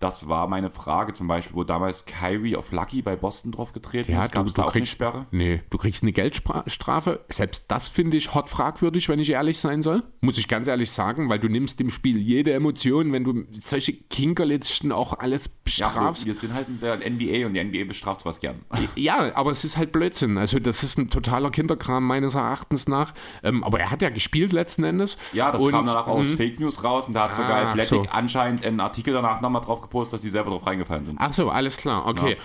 [0.00, 4.12] Das war meine Frage zum Beispiel, wo damals Kyrie auf Lucky bei Boston drauf getreten
[4.12, 4.32] Ja, ist.
[4.32, 5.26] Gab du, es da auch eine kriegst, Sperre?
[5.30, 7.20] nee, du kriegst eine Geldstrafe.
[7.28, 10.02] Selbst das finde ich hot fragwürdig, wenn ich ehrlich sein soll.
[10.20, 13.92] Muss ich ganz ehrlich sagen, weil du nimmst im Spiel jede Emotion, wenn du solche
[13.92, 16.26] Kinkerlitzchen auch alles Ja, bestrafst.
[16.26, 18.60] wir sind halt in der NBA und die NBA bestraft sowas gern.
[18.96, 20.38] Ja, aber es ist halt Blödsinn.
[20.38, 23.12] Also das ist ein totaler Kinderkram meines Erachtens nach.
[23.42, 25.16] Ähm, aber er hat ja gespielt letzten Endes.
[25.32, 26.36] Ja, das Und, kam danach aus mhm.
[26.36, 28.08] Fake News raus und da hat sogar Athletic so.
[28.10, 31.16] anscheinend einen Artikel danach nochmal drauf gepostet, dass die selber drauf reingefallen sind.
[31.20, 32.32] Ach so, alles klar, okay.
[32.32, 32.36] Ja.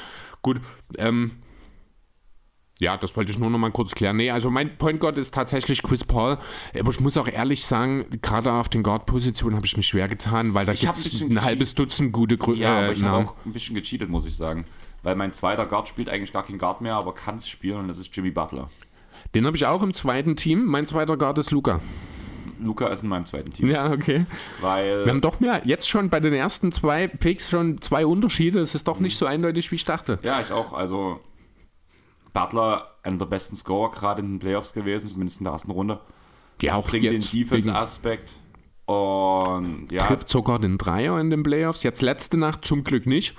[0.41, 0.61] Gut.
[0.97, 1.31] Ähm,
[2.81, 4.17] ja, das wollte ich nur noch mal kurz klären.
[4.17, 6.39] Nee, also mein Point Guard ist tatsächlich Chris Paul.
[6.77, 10.55] Aber ich muss auch ehrlich sagen, gerade auf den Guard-Positionen habe ich mich schwer getan,
[10.55, 12.61] weil da gibt ein es bisschen ein halbes Dutzend gute Gründe.
[12.61, 13.27] Ja, aber ich habe Namen.
[13.27, 14.65] auch ein bisschen gecheatet, muss ich sagen.
[15.03, 17.87] Weil mein zweiter Guard spielt eigentlich gar keinen Guard mehr, aber kann es spielen und
[17.87, 18.67] das ist Jimmy Butler.
[19.35, 20.65] Den habe ich auch im zweiten Team.
[20.65, 21.81] Mein zweiter Guard ist Luca.
[22.61, 23.69] Luca ist in meinem zweiten Team.
[23.69, 24.25] Ja, okay.
[24.61, 28.59] Weil Wir haben doch mehr, jetzt schon bei den ersten zwei Picks schon zwei Unterschiede.
[28.59, 30.19] Es ist doch nicht so eindeutig, wie ich dachte.
[30.23, 30.73] Ja, ich auch.
[30.73, 31.19] Also
[32.33, 35.99] Butler, einer der besten Scorer gerade in den Playoffs gewesen, zumindest in der ersten Runde.
[36.61, 38.35] Ja, auch Bringt den Defense-Aspekt.
[38.85, 41.83] Und ja, trifft sogar den Dreier in den Playoffs.
[41.83, 43.35] Jetzt letzte Nacht zum Glück nicht.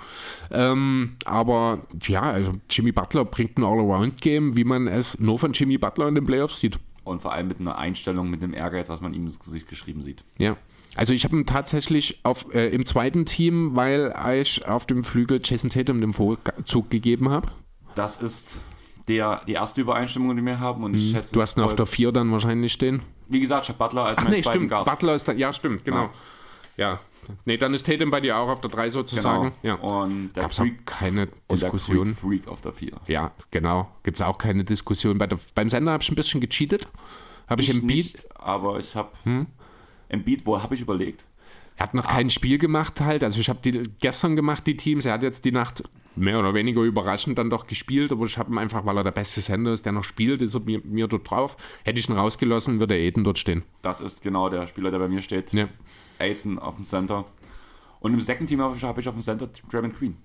[0.51, 5.79] Ähm, aber ja, also Jimmy Butler bringt ein All-Around-Game, wie man es nur von Jimmy
[5.79, 6.79] Butler in den Playoffs sieht.
[7.05, 10.03] Und vor allem mit einer Einstellung, mit dem Ehrgeiz, was man ihm ins Gesicht geschrieben
[10.03, 10.25] sieht.
[10.39, 10.57] Ja.
[10.95, 15.41] Also ich habe ihn tatsächlich auf, äh, im zweiten Team, weil ich auf dem Flügel
[15.43, 17.49] Jason Tatum den Vorzug gegeben habe.
[17.95, 18.59] Das ist
[19.09, 20.85] der, die erste Übereinstimmung, die wir haben.
[20.85, 21.35] Und ich schätze, Mhm.
[21.35, 23.03] Du hast ihn auf der soll- 4 dann wahrscheinlich stehen.
[23.29, 24.71] Wie gesagt, ich habe Butler als Ach meinen nee, zweiten stimmt.
[24.71, 24.85] Guard.
[24.85, 26.11] Butler ist dann, ja stimmt, genau.
[26.77, 27.01] Ja.
[27.45, 29.53] Nee, dann ist Tatum bei dir auch auf der 3 sozusagen.
[29.63, 29.75] Genau.
[29.77, 29.83] Ja.
[29.83, 32.15] Und der Gab es auch keine und Diskussion.
[32.15, 32.93] Freak, Freak auf der 4.
[33.09, 33.89] Ja, genau.
[34.03, 35.19] Gibt es auch keine Diskussion.
[35.19, 36.89] Bei der, beim Sender habe ich ein bisschen gecheatet.
[37.49, 37.97] Habe ich, Ich im Beat.
[37.97, 41.27] nicht, aber ich habe im Beat, wo habe ich überlegt?
[41.77, 43.25] Er hat noch kein Spiel gemacht halt.
[43.25, 45.05] Also ich habe die gestern gemacht, die Teams.
[45.05, 45.83] Er hat jetzt die Nacht
[46.17, 49.11] mehr oder weniger überraschend dann doch gespielt, aber ich habe ihn einfach, weil er der
[49.13, 51.57] beste Sender ist, der noch spielt, ist er mir, mir dort drauf.
[51.85, 53.63] Hätte ich ihn rausgelassen, würde Aiden dort stehen.
[53.83, 55.53] Das ist genau der Spieler, der bei mir steht.
[55.53, 55.69] Ja.
[56.19, 57.25] Aiton auf dem Center.
[58.01, 60.17] Und im Second Team habe ich, hab ich auf dem Center Draymond Green.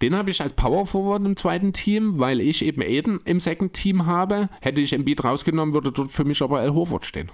[0.00, 3.74] Den habe ich als Power Forward im zweiten Team, weil ich eben Aiden im Second
[3.74, 4.48] Team habe.
[4.62, 7.30] Hätte ich Embiid rausgenommen, würde dort für mich aber Al Horford stehen.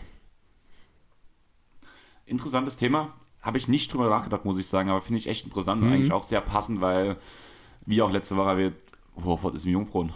[2.26, 3.14] Interessantes Thema.
[3.42, 5.86] Habe ich nicht drüber nachgedacht, muss ich sagen, aber finde ich echt interessant Mhm.
[5.86, 7.16] und eigentlich auch sehr passend, weil,
[7.86, 8.76] wie auch letzte Woche erwähnt,
[9.22, 10.12] Horford ist im Jungbrunnen.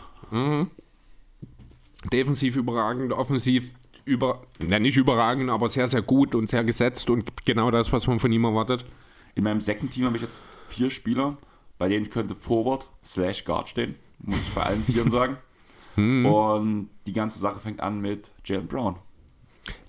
[2.13, 3.75] Defensiv überragend, offensiv
[4.05, 8.07] über, na nicht überragend, aber sehr, sehr gut und sehr gesetzt und genau das, was
[8.07, 8.85] man von ihm erwartet.
[9.35, 11.37] In meinem Second Team habe ich jetzt vier Spieler,
[11.79, 13.95] bei denen könnte Forward slash Guard stehen.
[14.19, 15.37] Muss ich bei allen vieren sagen.
[15.95, 16.27] Hm.
[16.27, 18.97] Und die ganze Sache fängt an mit Jalen Brown.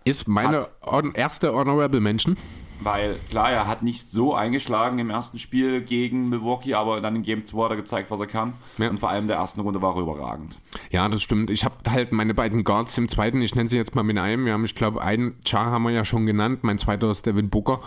[0.09, 2.35] Ist meine hon erste Honorable Mention.
[2.81, 7.23] Weil klar, er hat nicht so eingeschlagen im ersten Spiel gegen Milwaukee, aber dann in
[7.23, 8.53] Game 2 hat er gezeigt, was er kann.
[8.77, 8.89] Ja.
[8.89, 10.59] Und vor allem in der ersten Runde war er überragend.
[10.89, 11.49] Ja, das stimmt.
[11.49, 14.45] Ich habe halt meine beiden Guards im zweiten, ich nenne sie jetzt mal mit einem.
[14.45, 16.63] Wir haben, ich glaube, einen Char haben wir ja schon genannt.
[16.63, 17.81] Mein zweiter ist Devin Booker.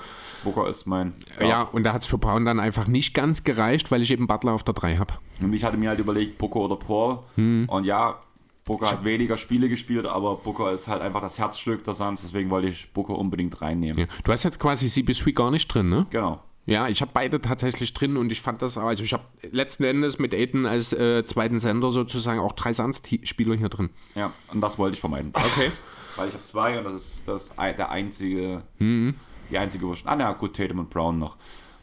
[0.44, 1.50] Booker ist mein Guard.
[1.50, 4.26] Ja, und da hat es für Brown dann einfach nicht ganz gereicht, weil ich eben
[4.26, 5.14] Butler auf der 3 habe.
[5.40, 7.20] Und ich hatte mir halt überlegt, Booker oder Paul.
[7.36, 7.64] Hm.
[7.66, 8.20] Und ja,
[8.64, 12.48] Booker hat weniger Spiele gespielt, aber Booker ist halt einfach das Herzstück der Suns, deswegen
[12.50, 13.98] wollte ich Booker unbedingt reinnehmen.
[13.98, 14.06] Ja.
[14.22, 16.06] Du hast jetzt quasi CB3 gar nicht drin, ne?
[16.10, 16.40] Genau.
[16.64, 19.82] Ja, ich habe beide tatsächlich drin und ich fand das auch, also ich habe letzten
[19.82, 23.90] Endes mit Aiden als äh, zweiten Sender sozusagen auch drei Suns-Spieler hier drin.
[24.14, 25.32] Ja, und das wollte ich vermeiden.
[25.34, 25.72] Okay.
[26.16, 29.14] Weil ich habe zwei und das ist das, der einzige, Mhm.
[29.50, 30.06] die einzige Wurst.
[30.06, 31.36] Ah, na gut, Tatum und Brown noch.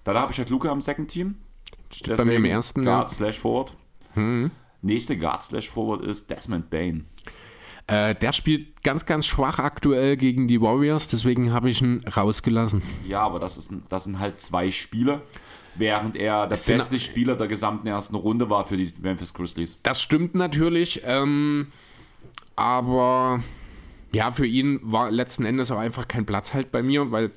[0.05, 1.35] Dann habe ich halt Luca im Second Team.
[1.91, 2.91] Steht bei mir im ersten, ja.
[2.91, 2.95] Mhm.
[2.99, 3.73] Guard slash Forward.
[4.81, 7.05] Nächste Guard slash Forward ist Desmond Bain.
[7.87, 12.81] Äh, der spielt ganz, ganz schwach aktuell gegen die Warriors, deswegen habe ich ihn rausgelassen.
[13.07, 15.21] Ja, aber das, ist, das sind halt zwei Spiele,
[15.75, 19.79] während er der sind- beste Spieler der gesamten ersten Runde war für die Memphis Grizzlies.
[19.81, 21.67] Das stimmt natürlich, ähm,
[22.55, 23.41] aber
[24.13, 27.31] ja, für ihn war letzten Endes auch einfach kein Platz halt bei mir, weil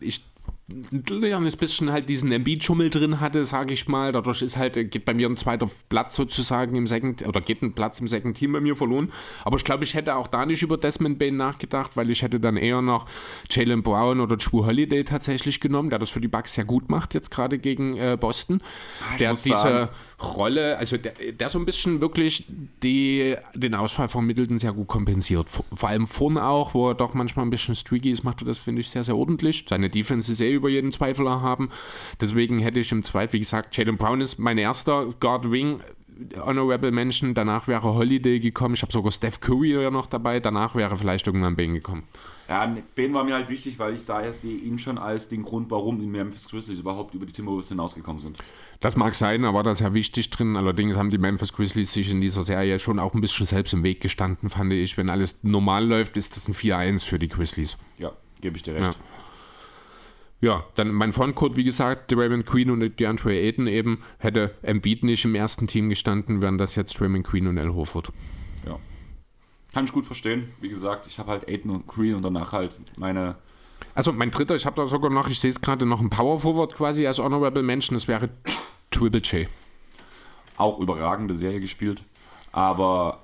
[0.00, 0.24] ich
[0.70, 4.12] ja, ein bisschen halt diesen Embiid-Schummel drin hatte, sage ich mal.
[4.12, 7.72] Dadurch ist halt, geht bei mir ein zweiter Platz sozusagen im Second, oder geht ein
[7.72, 9.10] Platz im Second Team bei mir verloren.
[9.44, 12.38] Aber ich glaube, ich hätte auch da nicht über Desmond Bain nachgedacht, weil ich hätte
[12.38, 13.06] dann eher noch
[13.50, 17.14] Jalen Brown oder Drew Holiday tatsächlich genommen, der das für die Bucks sehr gut macht,
[17.14, 18.60] jetzt gerade gegen äh, Boston.
[19.18, 19.88] der muss diese sagen-
[20.20, 22.44] Rolle, also der, der so ein bisschen wirklich
[22.82, 25.48] die, den Ausfall von Middleton sehr gut kompensiert.
[25.48, 28.46] Vor, vor allem vorne auch, wo er doch manchmal ein bisschen streaky ist, macht er
[28.46, 29.64] das, finde ich, sehr, sehr ordentlich.
[29.68, 31.70] Seine Defense ist eh über jeden Zweifel haben.
[32.20, 35.80] Deswegen hätte ich im Zweifel, wie gesagt, Jalen Brown ist mein erster Guard Wing.
[36.40, 38.74] Honorable Mention, danach wäre Holiday gekommen.
[38.74, 40.40] Ich habe sogar Steph Curry ja noch dabei.
[40.40, 42.04] Danach wäre vielleicht irgendwann Bane gekommen.
[42.48, 45.42] Ja, Ben war mir halt wichtig, weil ich sah, ich sehe ihn schon als den
[45.42, 48.38] Grund, warum die Memphis Grizzlies überhaupt über die Timberwolves hinausgekommen sind.
[48.80, 50.56] Das mag sein, aber da ist ja wichtig drin.
[50.56, 53.82] Allerdings haben die Memphis Grizzlies sich in dieser Serie schon auch ein bisschen selbst im
[53.82, 54.96] Weg gestanden, fand ich.
[54.96, 57.76] Wenn alles normal läuft, ist das ein 4-1 für die Grizzlies.
[57.98, 58.94] Ja, gebe ich dir recht.
[58.94, 59.17] Ja,
[60.40, 63.98] dann mein Frontcourt, wie gesagt, Draymond Queen und DeAndre Ayton eben.
[64.18, 68.12] Hätte Embiid nicht im ersten Team gestanden, wären das jetzt Draymond Queen und Al Horford.
[68.64, 68.78] Ja.
[69.72, 70.50] Kann ich gut verstehen.
[70.60, 73.36] Wie gesagt, ich habe halt Aiden und Green und danach halt meine.
[73.94, 76.40] Also mein dritter, ich habe da sogar noch, ich sehe es gerade, noch ein Power
[76.40, 77.96] Forward quasi als Honorable Mention.
[77.96, 78.28] Das wäre
[78.90, 79.48] Triple J.
[80.56, 82.02] auch überragende Serie gespielt.
[82.52, 83.20] Aber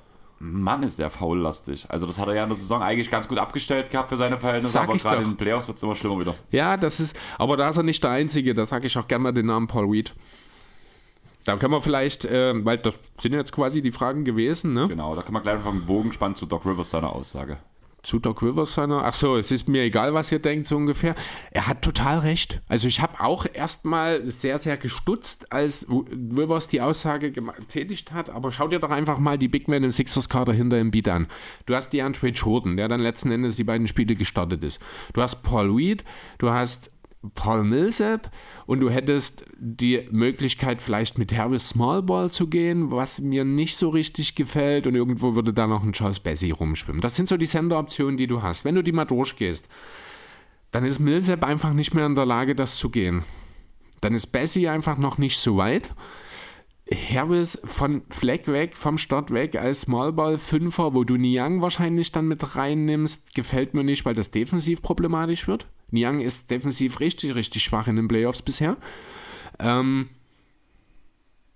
[0.52, 1.86] Mann, ist der faullastig.
[1.88, 4.38] Also, das hat er ja in der Saison eigentlich ganz gut abgestellt gehabt für seine
[4.38, 6.34] Verhältnisse, Sag aber gerade in den Playoffs wird es immer schlimmer wieder.
[6.50, 8.54] Ja, das ist, aber da ist er nicht der Einzige.
[8.54, 10.14] Da sage ich auch gerne mal den Namen Paul Reed.
[11.44, 14.88] Da können wir vielleicht, äh, weil das sind jetzt quasi die Fragen gewesen, ne?
[14.88, 17.58] Genau, da kann man gleich noch einen Bogen spannen zu Doc Rivers seiner Aussage.
[18.04, 19.04] Zu Doc Rivers seiner.
[19.04, 21.14] Ach so, es ist mir egal, was ihr denkt, so ungefähr.
[21.50, 22.60] Er hat total recht.
[22.68, 28.30] Also ich habe auch erstmal sehr, sehr gestutzt, als Rivers die Aussage getätigt hat.
[28.30, 31.26] Aber schau dir doch einfach mal die Big Men im Sixers-Kader hinter im Beat an.
[31.66, 34.80] Du hast die Andre Jordan, der dann letzten Endes die beiden Spiele gestartet ist.
[35.14, 36.04] Du hast Paul Reed,
[36.38, 36.93] du hast
[37.34, 38.30] Paul Millsap
[38.66, 43.88] und du hättest die Möglichkeit, vielleicht mit Harris Smallball zu gehen, was mir nicht so
[43.88, 47.00] richtig gefällt und irgendwo würde da noch ein Charles Bessie rumschwimmen.
[47.00, 48.64] Das sind so die Senderoptionen, die du hast.
[48.64, 49.68] Wenn du die mal durchgehst,
[50.70, 53.22] dann ist Millsap einfach nicht mehr in der Lage, das zu gehen.
[54.00, 55.94] Dann ist Bessie einfach noch nicht so weit.
[56.92, 62.56] Harris von Fleck weg, vom Start weg als Smallball-Fünfer, wo du Niang wahrscheinlich dann mit
[62.56, 65.66] reinnimmst, gefällt mir nicht, weil das defensiv problematisch wird.
[65.94, 68.76] Niang ist defensiv richtig, richtig schwach in den Playoffs bisher.
[69.58, 70.10] Ähm,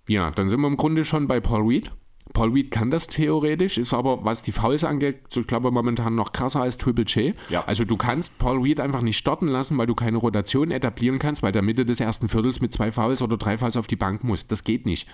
[0.09, 1.93] ja, dann sind wir im Grunde schon bei Paul Reed.
[2.33, 6.15] Paul Reed kann das theoretisch, ist aber, was die Fouls angeht, so ich glaube momentan
[6.15, 7.35] noch krasser als Triple J.
[7.49, 7.65] Ja.
[7.65, 11.43] Also du kannst Paul Reed einfach nicht starten lassen, weil du keine Rotation etablieren kannst,
[11.43, 14.25] weil der Mitte des ersten Viertels mit zwei Fouls oder drei Fouls auf die Bank
[14.25, 14.47] muss.
[14.47, 15.09] Das geht nicht.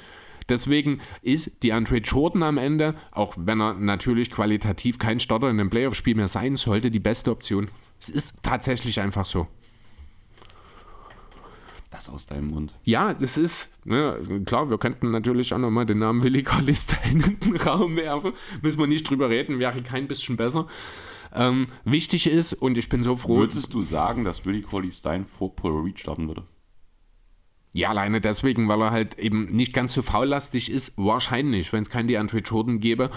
[0.49, 5.59] Deswegen ist die Andre Jordan am Ende, auch wenn er natürlich qualitativ kein Starter in
[5.59, 7.71] einem Playoff-Spiel mehr sein sollte, die beste Option.
[8.05, 9.47] Es ist tatsächlich einfach so.
[11.91, 12.75] Das aus deinem Mund.
[12.85, 17.21] Ja, das ist, ne, klar, wir könnten natürlich auch nochmal den Namen Willi Carlista in
[17.21, 18.33] den Raum werfen.
[18.61, 20.67] Müssen wir nicht drüber reden, wäre kein bisschen besser.
[21.33, 23.39] Ähm, wichtig ist, und ich bin so froh.
[23.39, 26.43] Würdest du sagen, dass Willie Colley Stein vor Paul Reed starten würde?
[27.77, 31.91] Ja, alleine deswegen, weil er halt eben nicht ganz so faullastig ist, wahrscheinlich, wenn es
[31.91, 33.11] keinen DeAndre Jordan gäbe.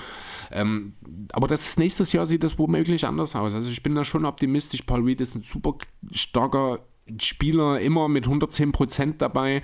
[0.52, 0.94] Ähm,
[1.32, 3.54] aber das nächstes Jahr sieht das womöglich anders aus.
[3.54, 4.82] Also ich bin da schon optimistisch.
[4.82, 5.78] Paul Reed ist ein super
[6.12, 6.80] starker
[7.22, 9.62] Spieler, immer mit 110% dabei.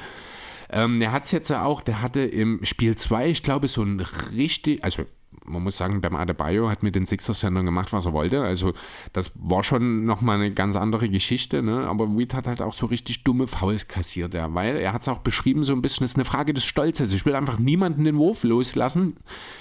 [0.70, 3.82] Ähm, der hat es jetzt ja auch, der hatte im Spiel 2, ich glaube, so
[3.82, 5.06] ein richtig, also
[5.45, 8.41] man muss sagen, beim Adebayo hat mit den Sixers-Sendern gemacht, was er wollte.
[8.41, 8.74] Also
[9.11, 11.61] das war schon nochmal eine ganz andere Geschichte.
[11.61, 11.88] Ne?
[11.88, 14.34] Aber Reed hat halt auch so richtig dumme Fouls kassiert.
[14.34, 17.14] Ja, weil er hat es auch beschrieben, so ein bisschen, ist eine Frage des Stolzes.
[17.14, 19.15] Ich will einfach niemanden den Wurf loslassen.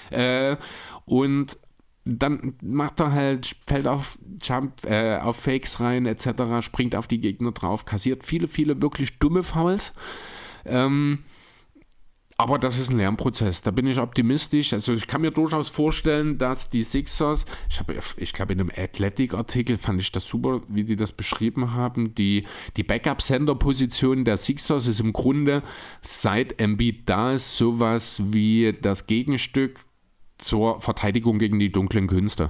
[0.09, 0.57] Äh,
[1.05, 1.57] und
[2.05, 7.19] dann macht er halt, fällt auf Jump, äh, auf Fakes rein, etc., springt auf die
[7.19, 9.93] Gegner drauf, kassiert viele, viele wirklich dumme Fouls.
[10.65, 11.19] Ähm,
[12.37, 14.73] Aber das ist ein Lernprozess, da bin ich optimistisch.
[14.73, 18.71] Also ich kann mir durchaus vorstellen, dass die Sixers, ich habe, ich glaube in einem
[18.75, 22.45] Athletic-Artikel fand ich das super, wie die das beschrieben haben, die,
[22.75, 25.61] die Backup-Center-Position der Sixers ist im Grunde,
[26.01, 29.79] seit Embiid da ist, sowas wie das Gegenstück
[30.39, 32.49] zur Verteidigung gegen die dunklen Künste.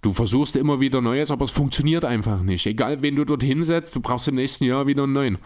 [0.00, 2.66] Du versuchst immer wieder Neues, aber es funktioniert einfach nicht.
[2.66, 5.38] Egal, wen du dort hinsetzt, du brauchst im nächsten Jahr wieder einen neuen.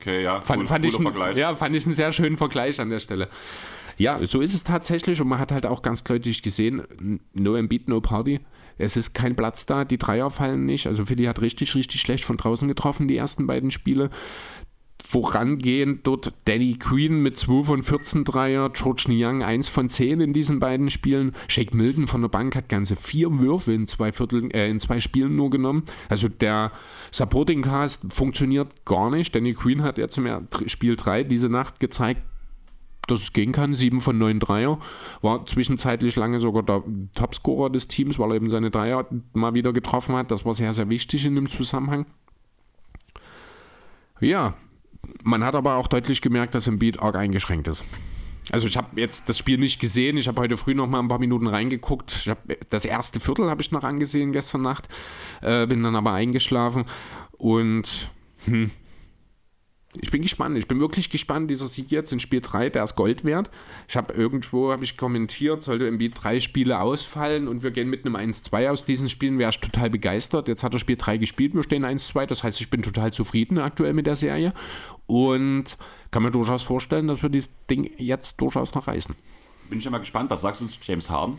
[0.00, 2.88] Okay, ja, Fand, cool, fand, ich ein, ja, fand ich einen sehr schönen Vergleich an
[2.88, 3.28] der Stelle.
[3.98, 7.86] Ja, so ist es tatsächlich und man hat halt auch ganz deutlich gesehen, no Embiid,
[7.86, 8.40] no Party.
[8.78, 10.86] Es ist kein Platz da, die Dreier fallen nicht.
[10.86, 14.08] Also Philly hat richtig, richtig schlecht von draußen getroffen, die ersten beiden Spiele.
[15.10, 20.32] Vorangehend dort Danny Queen mit 2 von 14 Dreier, George Niang 1 von 10 in
[20.32, 21.32] diesen beiden Spielen.
[21.48, 25.00] Shake Milton von der Bank hat ganze vier Würfe in zwei, Viertel, äh, in zwei
[25.00, 25.82] Spielen nur genommen.
[26.08, 26.70] Also der
[27.10, 29.34] Supporting Cast funktioniert gar nicht.
[29.34, 30.28] Danny Queen hat ja zum
[30.66, 32.22] Spiel 3 diese Nacht gezeigt,
[33.08, 33.74] dass es gehen kann.
[33.74, 34.78] 7 von 9 Dreier.
[35.22, 36.84] War zwischenzeitlich lange sogar der
[37.16, 40.30] Topscorer des Teams, weil er eben seine Dreier mal wieder getroffen hat.
[40.30, 42.06] Das war sehr, sehr wichtig in dem Zusammenhang.
[44.20, 44.54] Ja,
[45.22, 47.84] man hat aber auch deutlich gemerkt, dass Embiid arg eingeschränkt ist.
[48.50, 50.16] Also ich habe jetzt das Spiel nicht gesehen.
[50.16, 52.30] Ich habe heute früh noch mal ein paar Minuten reingeguckt.
[52.68, 54.88] Das erste Viertel habe ich noch angesehen gestern Nacht,
[55.40, 56.84] äh, bin dann aber eingeschlafen
[57.32, 58.10] und
[58.46, 58.70] hm,
[59.96, 60.56] ich bin gespannt.
[60.56, 61.50] Ich bin wirklich gespannt.
[61.50, 63.50] Dieser Sieg jetzt in Spiel 3, der ist Gold wert.
[63.88, 68.06] Ich habe irgendwo, habe ich kommentiert, sollte Embiid drei Spiele ausfallen und wir gehen mit
[68.06, 70.46] einem 1-2 aus diesen Spielen, wäre ich total begeistert.
[70.46, 72.26] Jetzt hat er Spiel 3 gespielt, wir stehen 1-2.
[72.26, 74.52] Das heißt, ich bin total zufrieden aktuell mit der Serie
[75.06, 75.76] und
[76.12, 79.16] kann mir durchaus vorstellen, dass wir dieses Ding jetzt durchaus noch reißen.
[79.68, 81.36] Bin ich ja mal gespannt, was sagst du zu James Harden?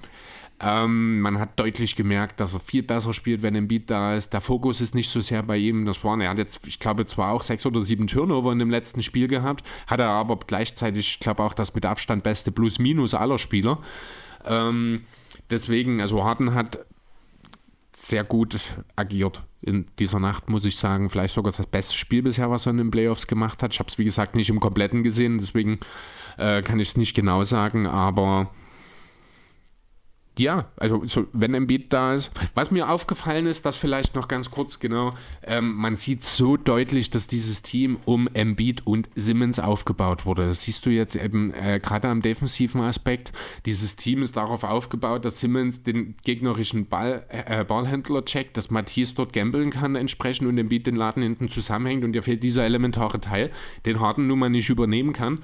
[0.64, 4.32] Ähm, man hat deutlich gemerkt, dass er viel besser spielt, wenn Embiid da ist.
[4.32, 5.86] Der Fokus ist nicht so sehr bei ihm.
[5.86, 8.70] Das waren, er hat jetzt, ich glaube, zwar auch sechs oder sieben Turnover in dem
[8.70, 13.16] letzten Spiel gehabt, hat er aber gleichzeitig, ich glaube auch das mit Abstand beste Plus-Minus
[13.16, 13.80] aller Spieler.
[14.46, 15.02] Ähm,
[15.50, 16.86] deswegen, also Harden hat
[17.94, 18.58] sehr gut
[18.96, 21.10] agiert in dieser Nacht, muss ich sagen.
[21.10, 23.74] Vielleicht sogar das beste Spiel bisher, was er in den Playoffs gemacht hat.
[23.74, 25.80] Ich habe es, wie gesagt, nicht im Kompletten gesehen, deswegen
[26.38, 28.52] äh, kann ich es nicht genau sagen, aber
[30.42, 32.32] ja, also so, wenn Embiid da ist.
[32.56, 35.14] Was mir aufgefallen ist, das vielleicht noch ganz kurz genau,
[35.44, 40.48] ähm, man sieht so deutlich, dass dieses Team um Embiid und Simmons aufgebaut wurde.
[40.48, 43.32] Das siehst du jetzt eben äh, gerade am defensiven Aspekt.
[43.66, 49.16] Dieses Team ist darauf aufgebaut, dass Simmons den gegnerischen Ball, äh, Ballhändler checkt, dass Matisse
[49.16, 53.20] dort gambeln kann entsprechend und Embiid den Laden hinten zusammenhängt und dir fehlt dieser elementare
[53.20, 53.52] Teil,
[53.86, 55.40] den Harden nun mal nicht übernehmen kann.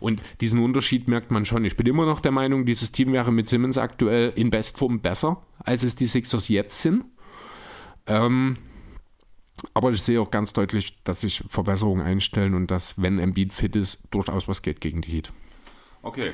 [0.00, 1.64] Und diesen Unterschied merkt man schon.
[1.64, 5.42] Ich bin immer noch der Meinung, dieses Team wäre mit Simmons aktuell in Bestform besser,
[5.58, 7.04] als es die Sixers jetzt sind.
[8.06, 8.56] Ähm,
[9.74, 13.76] aber ich sehe auch ganz deutlich, dass sich Verbesserungen einstellen und dass, wenn Embiid fit
[13.76, 15.32] ist, durchaus was geht gegen die Heat.
[16.02, 16.32] Okay.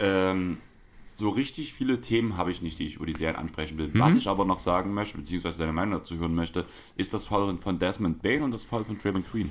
[0.00, 0.56] Ähm,
[1.04, 3.90] so richtig viele Themen habe ich nicht, die ich über die Serien ansprechen will.
[3.94, 6.64] Was ich aber noch sagen möchte, beziehungsweise deine Meinung dazu hören möchte,
[6.96, 9.50] ist das Fall von Desmond Bain und das Fall von Draymond Green.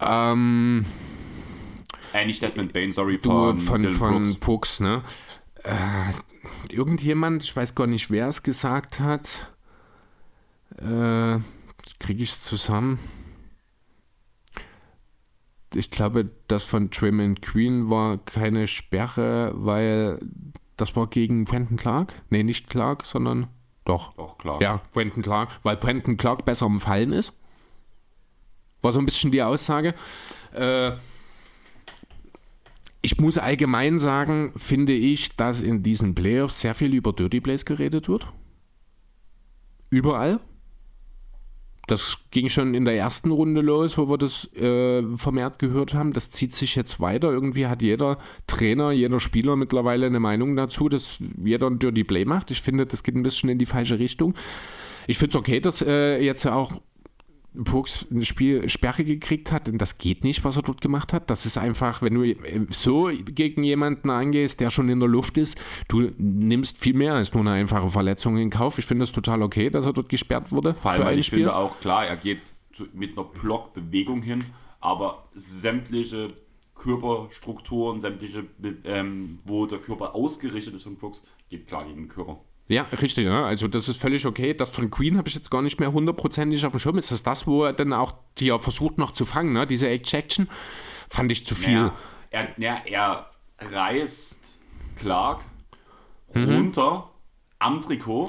[0.00, 0.84] Ähm,
[2.12, 4.36] Äh, nicht Desmond Bain, sorry, du, von, von, Dylan von Brooks.
[4.36, 5.02] Brooks, ne?
[5.64, 9.52] Äh, irgendjemand, ich weiß gar nicht, wer es gesagt hat,
[10.76, 11.38] äh,
[11.98, 12.98] kriege ich es zusammen.
[15.74, 20.18] Ich glaube, das von Draymond Green war keine Sperre, weil
[20.78, 22.14] das war gegen Brandon Clark.
[22.30, 23.48] Nee, nicht Clark, sondern
[23.84, 24.14] doch.
[24.14, 24.62] Doch, klar.
[24.62, 27.38] Ja, Brandon Clark, weil Brandon Clark besser am Fallen ist.
[28.80, 29.94] War so ein bisschen die Aussage.
[30.52, 30.92] Äh,
[33.08, 37.64] ich muss allgemein sagen, finde ich, dass in diesen Playoffs sehr viel über Dirty Plays
[37.64, 38.30] geredet wird.
[39.88, 40.40] Überall.
[41.86, 46.12] Das ging schon in der ersten Runde los, wo wir das äh, vermehrt gehört haben.
[46.12, 47.32] Das zieht sich jetzt weiter.
[47.32, 52.26] Irgendwie hat jeder Trainer, jeder Spieler mittlerweile eine Meinung dazu, dass jeder ein Dirty Play
[52.26, 52.50] macht.
[52.50, 54.34] Ich finde, das geht ein bisschen in die falsche Richtung.
[55.06, 56.82] Ich finde es okay, dass äh, jetzt auch
[57.54, 61.30] Brooks ein Spiel Sperre gekriegt hat, denn das geht nicht, was er dort gemacht hat.
[61.30, 65.38] Das ist einfach, wenn du äh, so gegen jemanden angehst, der schon in der Luft
[65.38, 65.58] ist,
[65.88, 68.78] du nimmst viel mehr als nur eine einfache Verletzung in Kauf.
[68.78, 71.18] Ich finde es total okay, dass er dort gesperrt wurde Vor allem, für weil ein
[71.18, 71.38] ich Spiel.
[71.40, 72.52] finde auch, klar, er geht
[72.92, 74.44] mit einer Blockbewegung hin,
[74.80, 76.28] aber sämtliche
[76.74, 78.44] Körperstrukturen, sämtliche,
[78.84, 82.40] ähm, wo der Körper ausgerichtet ist von Brooks, geht klar gegen den Körper.
[82.68, 83.46] Ja, richtig, ja.
[83.46, 84.54] also das ist völlig okay.
[84.54, 86.98] Das von Queen habe ich jetzt gar nicht mehr hundertprozentig auf dem Schirm.
[86.98, 89.66] Ist das das, wo er dann auch die er versucht noch zu fangen, ne?
[89.66, 90.48] diese Ejection?
[91.08, 91.72] Fand ich zu viel.
[91.72, 91.94] Ja,
[92.30, 94.58] er, ja, er reißt
[94.96, 95.44] Clark
[96.34, 96.44] Mhm.
[96.54, 97.10] runter
[97.58, 98.28] am Trikot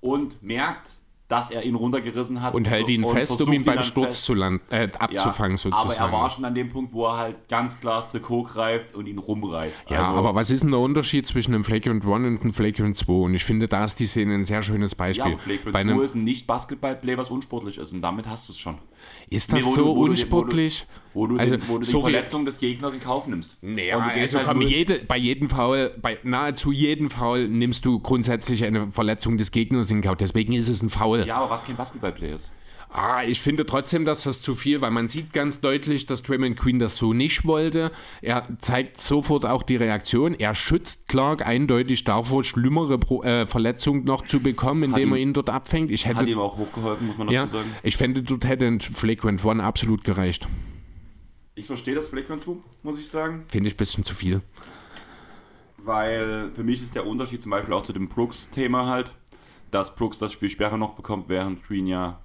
[0.00, 0.92] und merkt,
[1.28, 2.54] dass er ihn runtergerissen hat.
[2.54, 5.90] Und hält ihn fest, um ihn beim dann Sturz zu land, äh, Ja, abzufangen sozusagen.
[5.90, 8.94] Aber er war schon an dem Punkt, wo er halt ganz klar das Trikot greift
[8.94, 9.90] und ihn rumreißt.
[9.90, 12.96] Ja, Also- aber was ist denn der Unterschied zwischen einem Flagrant 1 und einem Flagrant
[12.96, 13.12] 2?
[13.24, 15.24] Und ich finde, da ist die Szene ein sehr schönes Ja, Beispiel.
[15.32, 17.92] aber Flagrant Bei 2 einem, ist ein Nicht-Basketball-Play, was unsportlich ist.
[17.92, 18.78] Und damit hast du es schon.
[19.30, 20.86] Ist das Nee, so du- wo du unsportlich?
[21.14, 21.90] Wo du, Also, den, wo du die.
[22.00, 23.56] Verletzung des Gegners in Kauf nimmst.
[23.60, 28.64] Gehst also halt komm, jede, bei jedem Foul, bei nahezu jedem Foul nimmst du grundsätzlich
[28.64, 30.16] eine Verletzung des Gegners in Kauf.
[30.16, 31.24] Deswegen ist es ein Foul.
[31.26, 32.52] Ja, aber was kein Basketball-Play ist.
[32.90, 36.56] Ah, ich finde trotzdem, dass das zu viel, weil man sieht ganz deutlich, dass Draymond
[36.56, 37.92] Green das so nicht wollte.
[38.22, 40.32] Er zeigt sofort auch die Reaktion.
[40.34, 45.18] Er schützt Clark eindeutig davor, schlimmere Pro äh, Verletzungen noch zu bekommen, indem ihm- er
[45.18, 45.90] ihn dort abfängt.
[45.90, 47.70] Ich Hat hätte, ihm auch hochgeholfen, muss man dazu ja, sagen.
[47.82, 50.48] ich fände, dort hätte ein Flagrant One absolut gereicht.
[51.56, 52.52] Ich verstehe das Flagrant 2,
[52.84, 53.44] muss ich sagen.
[53.48, 54.40] Finde ich ein bisschen zu viel.
[55.76, 59.12] Weil für mich ist der Unterschied zum Beispiel auch zu dem Brooks-Thema halt,
[59.70, 62.20] dass Brooks das Spiel Sperre noch bekommt, während Green ja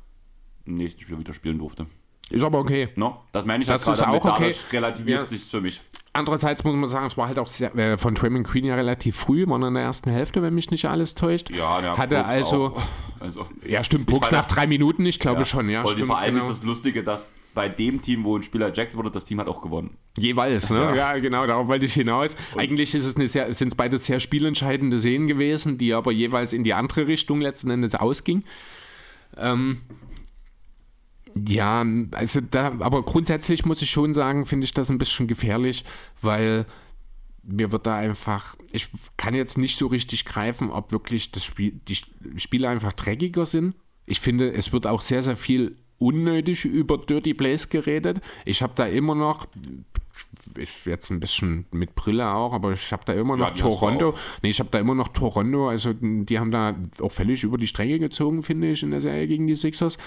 [0.66, 1.88] im nächsten Spiel wieder spielen durfte.
[2.30, 2.90] Ist aber okay.
[2.96, 3.22] No?
[3.32, 4.34] Das meine ich Das halt ist gerade auch okay.
[4.40, 5.26] dadurch relativiert Ja.
[5.26, 5.82] sich für mich.
[6.14, 9.16] Andererseits muss man sagen, es war halt auch sehr, äh, von Draymond Green ja relativ
[9.16, 11.50] früh, war in der ersten Hälfte, wenn mich nicht alles täuscht.
[11.50, 12.82] Ja, der Hatte also, auch.
[13.20, 15.46] also ja stimmt, Brooks nach drei Minuten, ich glaube ja.
[15.46, 15.82] schon, ja.
[15.82, 16.50] Und stimmt, vor allem genau.
[16.50, 19.48] ist das Lustige, dass bei dem Team, wo ein Spieler ejected wurde, das Team hat
[19.48, 19.98] auch gewonnen.
[20.18, 20.94] Jeweils, ne?
[20.96, 21.14] Ja.
[21.14, 21.20] Ja.
[21.20, 22.36] genau, darauf wollte ich hinaus.
[22.56, 26.54] Eigentlich ist es eine sehr, sind es beide sehr spielentscheidende Szenen gewesen, die aber jeweils
[26.54, 28.44] in die andere Richtung letzten Endes ausging.
[29.38, 29.82] Ähm,
[31.36, 35.84] ja, also da, aber grundsätzlich muss ich schon sagen, finde ich das ein bisschen gefährlich,
[36.22, 36.66] weil
[37.44, 41.74] mir wird da einfach, ich kann jetzt nicht so richtig greifen, ob wirklich das Spiel,
[41.88, 41.98] die
[42.40, 43.76] Spiele einfach dreckiger sind.
[44.06, 48.22] Ich finde, es wird auch sehr, sehr viel unnötig über Dirty Plays geredet.
[48.46, 49.48] Ich habe da immer noch,
[50.56, 54.16] ist jetzt ein bisschen mit Brille auch, aber ich habe da immer noch du Toronto.
[54.42, 57.68] Nee, ich habe da immer noch Toronto, also die haben da auch völlig über die
[57.68, 59.98] Stränge gezogen, finde ich, in der Serie gegen die Sixers.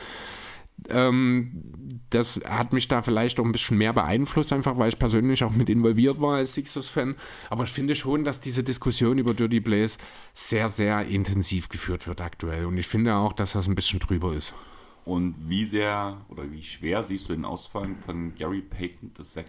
[0.89, 5.43] Ähm, das hat mich da vielleicht auch ein bisschen mehr beeinflusst, einfach weil ich persönlich
[5.43, 7.16] auch mit involviert war als Sixers-Fan.
[7.51, 9.98] Aber ich finde schon, dass diese Diskussion über Dirty Plays
[10.35, 12.66] sehr, sehr intensiv geführt wird aktuell.
[12.66, 14.55] Und ich finde auch, dass das ein bisschen drüber ist.
[15.05, 19.44] Und wie sehr oder wie schwer siehst du den Ausfall von Gary Payton II?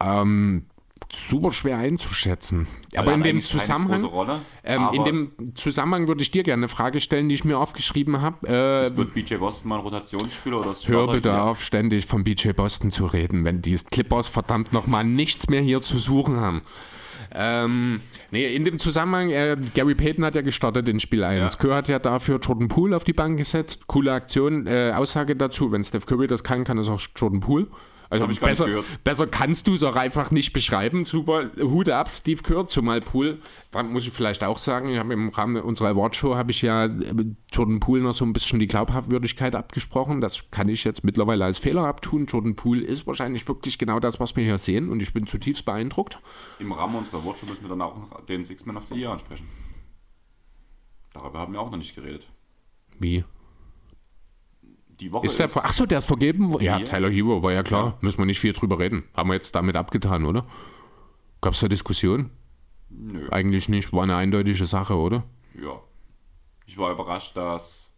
[0.00, 0.66] Ähm,
[1.10, 2.66] super schwer einzuschätzen.
[2.92, 4.40] Weil aber er in dem Zusammenhang.
[4.64, 8.20] Ähm, in dem Zusammenhang würde ich dir gerne eine Frage stellen, die ich mir aufgeschrieben
[8.20, 8.46] habe.
[8.46, 11.42] Äh, wird BJ Boston mal ein Rotationsspieler oder bitte hier?
[11.42, 15.82] auf, ständig von BJ Boston zu reden, wenn die Clippers verdammt nochmal nichts mehr hier
[15.82, 16.62] zu suchen haben.
[17.34, 18.00] Ähm,
[18.30, 21.54] nee, in dem Zusammenhang, äh, Gary Payton hat ja gestartet in Spiel 1.
[21.54, 21.58] Ja.
[21.58, 23.86] Kerr hat ja dafür Jordan Poole auf die Bank gesetzt.
[23.86, 25.72] Coole Aktion, äh, Aussage dazu.
[25.72, 27.68] Wenn Steph Curry das kann, kann es auch Jordan Poole.
[28.12, 29.04] Also hab ich besser, gehört.
[29.04, 31.06] besser kannst du es auch einfach nicht beschreiben.
[31.06, 33.38] Super, Hude ab, Steve Kerr, zumal Poole.
[33.70, 36.84] Da muss ich vielleicht auch sagen, ich habe im Rahmen unserer Awardshow habe ich ja
[36.84, 36.90] äh,
[37.50, 40.20] Jordan Poole noch so ein bisschen die Glaubhafwürdigkeit abgesprochen.
[40.20, 42.26] Das kann ich jetzt mittlerweile als Fehler abtun.
[42.26, 45.64] Jordan Poole ist wahrscheinlich wirklich genau das, was wir hier sehen und ich bin zutiefst
[45.64, 46.18] beeindruckt.
[46.58, 49.10] Im Rahmen unserer Wortschau müssen wir dann auch noch den Six Man of the Year
[49.10, 49.48] ansprechen.
[51.14, 52.26] Darüber haben wir auch noch nicht geredet.
[52.98, 53.24] Wie?
[55.02, 56.50] Die Woche Ist der, ist, ach so, der ist vergeben?
[56.60, 56.84] Ja, Ja.
[56.84, 57.98] Tyler Hero, war ja klar.
[58.02, 59.02] Müssen wir nicht viel drüber reden.
[59.16, 60.46] Haben wir jetzt damit abgetan, oder?
[61.40, 62.30] Gab es da Diskussion?
[62.88, 63.92] Nö, Eigentlich nicht.
[63.92, 65.24] War eine eindeutige Sache, oder?
[65.60, 65.80] ja.
[66.64, 67.90] Ich war überrascht, dass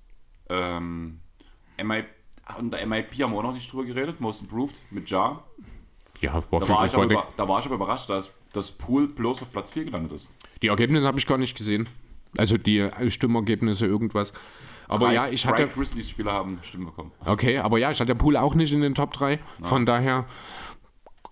[0.48, 1.20] ähm,
[1.80, 2.04] MI,
[2.58, 5.44] unter MIP haben wir auch noch nicht drüber geredet, Most Improved mit Jar.
[6.22, 9.08] Ja, war Da war, ich aber, über- da war ich aber überrascht, dass das Pool
[9.08, 10.32] bloß auf Platz 4 gelandet ist.
[10.62, 11.86] Die Ergebnisse habe ich gar nicht gesehen.
[12.38, 14.32] Also die Stimmergebnisse, irgendwas.
[14.88, 15.68] Aber Drei- ja, ich hatte.
[15.68, 17.12] Grizzlies-Spieler haben Stimmen bekommen.
[17.24, 19.38] Okay, aber ja, ich hatte Pool auch nicht in den Top 3.
[19.62, 20.26] Von daher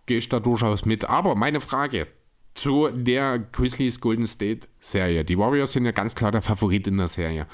[0.07, 1.05] gehe ich da durchaus mit.
[1.09, 2.07] Aber meine Frage
[2.55, 5.25] zu der Grizzlies Golden State Serie.
[5.25, 7.47] Die Warriors sind ja ganz klar der Favorit in der Serie.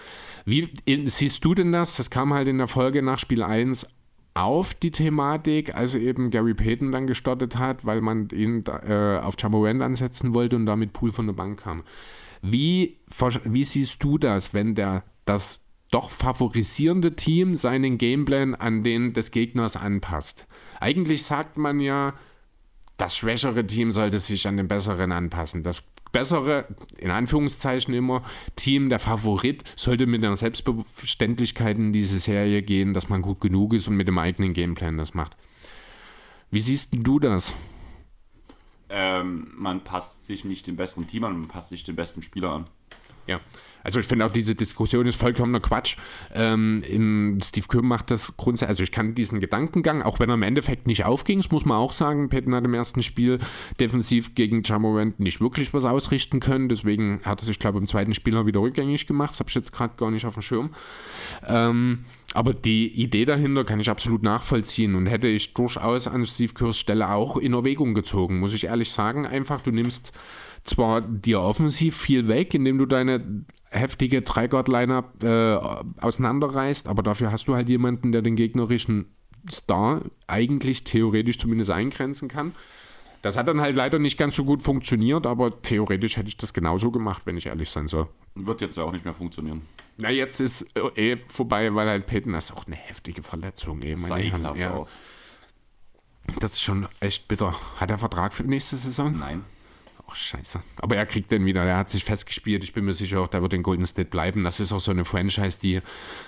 [0.44, 1.96] Wie in, siehst du denn das?
[1.96, 3.86] Das kam halt in der Folge nach Spiel 1
[4.34, 9.34] auf die Thematik, als eben Gary Payton dann gestartet hat, weil man ihn äh, auf
[9.38, 11.82] Jamorant ansetzen wollte und damit Pool von der Bank kam.
[12.40, 12.98] Wie,
[13.44, 19.30] wie siehst du das, wenn der das doch favorisierende Team seinen Gameplan an den des
[19.30, 20.46] Gegners anpasst?
[20.80, 22.14] Eigentlich sagt man ja,
[22.96, 25.62] das schwächere Team sollte sich an den besseren anpassen.
[25.62, 25.82] Das
[26.12, 26.66] bessere,
[26.98, 28.22] in Anführungszeichen immer,
[28.56, 33.74] Team, der Favorit, sollte mit einer Selbstverständlichkeit in diese Serie gehen, dass man gut genug
[33.74, 35.36] ist und mit dem eigenen Gameplan das macht.
[36.50, 37.54] Wie siehst du das?
[38.90, 42.52] Ähm, man passt sich nicht dem besseren Team an, man passt sich dem besten Spieler
[42.52, 42.70] an.
[43.28, 43.40] Ja.
[43.84, 45.96] Also ich finde auch diese Diskussion ist vollkommener Quatsch.
[46.34, 50.42] Ähm, Steve Kerr macht das grundsätzlich, also ich kann diesen Gedankengang, auch wenn er im
[50.42, 53.38] Endeffekt nicht aufging, das muss man auch sagen, Peyton hat im ersten Spiel
[53.78, 57.88] defensiv gegen Jamorant nicht wirklich was ausrichten können, deswegen hat er sich, glaube ich, im
[57.88, 60.42] zweiten Spiel noch wieder rückgängig gemacht, das habe ich jetzt gerade gar nicht auf dem
[60.42, 60.70] Schirm.
[61.46, 66.52] Ähm, aber die Idee dahinter kann ich absolut nachvollziehen und hätte ich durchaus an Steve
[66.52, 69.26] Kerrs Stelle auch in Erwägung gezogen, muss ich ehrlich sagen.
[69.26, 70.12] Einfach, du nimmst
[70.68, 75.56] zwar dir offensiv viel weg, indem du deine heftige Dreigard-Lineup äh,
[76.00, 79.14] auseinanderreißt, aber dafür hast du halt jemanden, der den gegnerischen
[79.50, 82.54] Star eigentlich theoretisch zumindest eingrenzen kann.
[83.22, 86.54] Das hat dann halt leider nicht ganz so gut funktioniert, aber theoretisch hätte ich das
[86.54, 88.08] genauso gemacht, wenn ich ehrlich sein soll.
[88.34, 89.62] Wird jetzt ja auch nicht mehr funktionieren.
[89.96, 93.82] Na, jetzt ist äh, eh vorbei, weil halt Peyton, das ist auch eine heftige Verletzung.
[93.82, 94.72] Eh, sah ekelhaft ja.
[94.72, 94.96] aus.
[96.38, 97.54] Das ist schon echt bitter.
[97.76, 99.16] Hat er Vertrag für nächste Saison?
[99.18, 99.44] Nein.
[100.08, 100.62] Oh, scheiße.
[100.80, 101.62] Aber er kriegt den wieder.
[101.64, 102.64] Er hat sich festgespielt.
[102.64, 104.42] Ich bin mir sicher, auch der wird in Golden State bleiben.
[104.42, 105.76] Das ist auch so eine Franchise, die.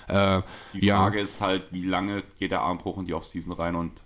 [0.07, 0.41] Äh,
[0.73, 4.03] die Frage ja, ist halt, wie lange geht der Armbruch in die Offseason rein und.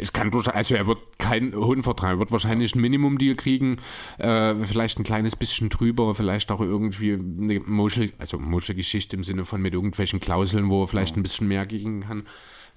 [0.00, 3.78] Es kann durchaus, also er wird keinen hohen Vertrag, er wird wahrscheinlich ein Minimum-Deal kriegen,
[4.18, 9.44] äh, vielleicht ein kleines bisschen drüber, vielleicht auch irgendwie eine Muschel, also Muschelgeschichte im Sinne
[9.44, 11.20] von mit irgendwelchen Klauseln, wo er vielleicht ja.
[11.20, 12.28] ein bisschen mehr gegen kann.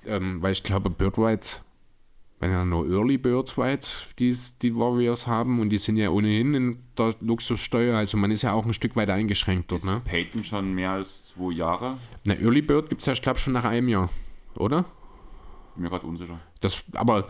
[0.08, 1.62] Ähm, weil ich glaube, Birdwhite
[2.42, 6.56] wenn ja nur Early Birds jetzt, die die Warriors haben und die sind ja ohnehin
[6.56, 9.84] in der Luxussteuer, also man ist ja auch ein Stück weit eingeschränkt dort.
[9.84, 10.02] Ist ne?
[10.04, 11.98] Peyton schon mehr als zwei Jahre?
[12.24, 14.10] Na, Early Bird gibt es ja, ich glaube, schon nach einem Jahr,
[14.56, 14.86] oder?
[15.76, 16.40] Bin mir gerade unsicher.
[16.62, 17.28] Das, aber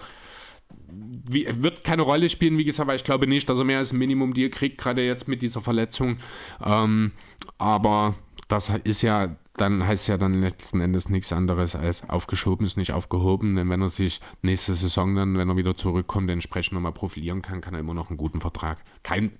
[0.90, 3.92] wie, wird keine Rolle spielen, wie gesagt, weil ich glaube nicht, dass er mehr als
[3.92, 6.20] ein Minimum-Deal kriegt, gerade jetzt mit dieser Verletzung.
[6.64, 7.12] Ähm,
[7.58, 8.16] aber
[8.52, 12.94] das ist ja dann heißt ja dann letzten Endes nichts anderes als aufgeschoben ist nicht
[12.94, 13.56] aufgehoben.
[13.56, 17.62] Denn wenn er sich nächste Saison dann, wenn er wieder zurückkommt, entsprechend nochmal profilieren kann,
[17.62, 18.80] kann er immer noch einen guten Vertrag.
[19.04, 19.32] Kein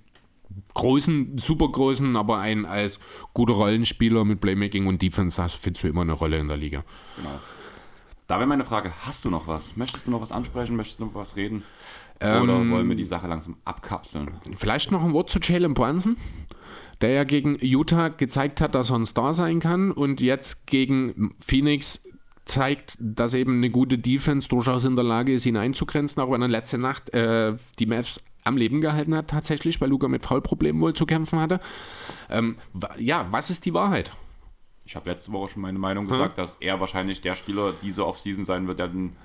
[0.74, 3.00] großen, super großen, aber einen als
[3.32, 6.84] guter Rollenspieler mit Playmaking und Defense, das findest du immer eine Rolle in der Liga.
[7.16, 7.40] Genau.
[8.26, 9.76] Da wäre meine Frage, hast du noch was?
[9.76, 10.76] Möchtest du noch was ansprechen?
[10.76, 11.64] Möchtest du noch was reden?
[12.20, 14.30] Oder ähm, wollen wir die Sache langsam abkapseln?
[14.56, 16.16] Vielleicht noch ein Wort zu Jalen Brunson
[17.02, 21.34] der ja gegen Utah gezeigt hat, dass er ein Star sein kann und jetzt gegen
[21.40, 22.00] Phoenix
[22.44, 26.42] zeigt, dass eben eine gute Defense durchaus in der Lage ist, ihn einzugrenzen, auch wenn
[26.42, 30.80] er letzte Nacht äh, die Mavs am Leben gehalten hat, tatsächlich, weil Luca mit Foulproblemen
[30.80, 31.60] wohl zu kämpfen hatte.
[32.28, 32.56] Ähm,
[32.98, 34.10] ja, was ist die Wahrheit?
[34.84, 36.42] Ich habe letzte Woche schon meine Meinung gesagt, hm?
[36.42, 39.16] dass er wahrscheinlich der Spieler diese Offseason sein wird, der den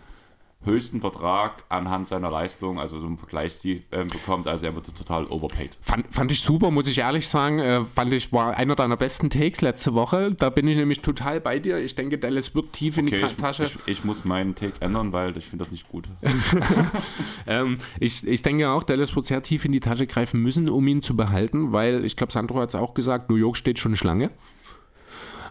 [0.64, 4.48] höchsten Vertrag anhand seiner Leistung, also so einen Vergleichsziel äh, bekommt.
[4.48, 5.78] Also er wird total overpaid.
[5.82, 7.60] Fand, fand ich super, muss ich ehrlich sagen.
[7.60, 10.34] Äh, fand ich, war einer deiner besten Takes letzte Woche.
[10.34, 11.78] Da bin ich nämlich total bei dir.
[11.78, 13.64] Ich denke, Dallas wird tief okay, in die ich, Tasche.
[13.64, 16.10] Ich, ich, muss meinen Take ändern, weil ich finde das nicht gut.
[17.48, 20.86] ähm, ich, ich denke auch, Dallas wird sehr tief in die Tasche greifen müssen, um
[20.88, 23.96] ihn zu behalten, weil ich glaube, Sandro hat es auch gesagt, New York steht schon
[23.96, 24.32] Schlange.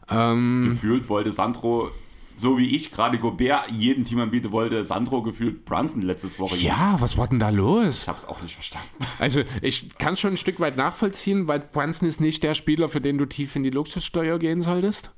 [0.09, 1.91] Ähm, Gefühlt wollte Sandro
[2.37, 6.57] so wie ich gerade Gobert jedem Team anbieten wollte, Sandro gefühlt Brunson letztes Woche.
[6.57, 8.03] Ja, was war denn da los?
[8.03, 8.89] Ich habe es auch nicht verstanden.
[9.19, 12.89] Also ich kann es schon ein Stück weit nachvollziehen, weil Brunson ist nicht der Spieler,
[12.89, 15.11] für den du tief in die Luxussteuer gehen solltest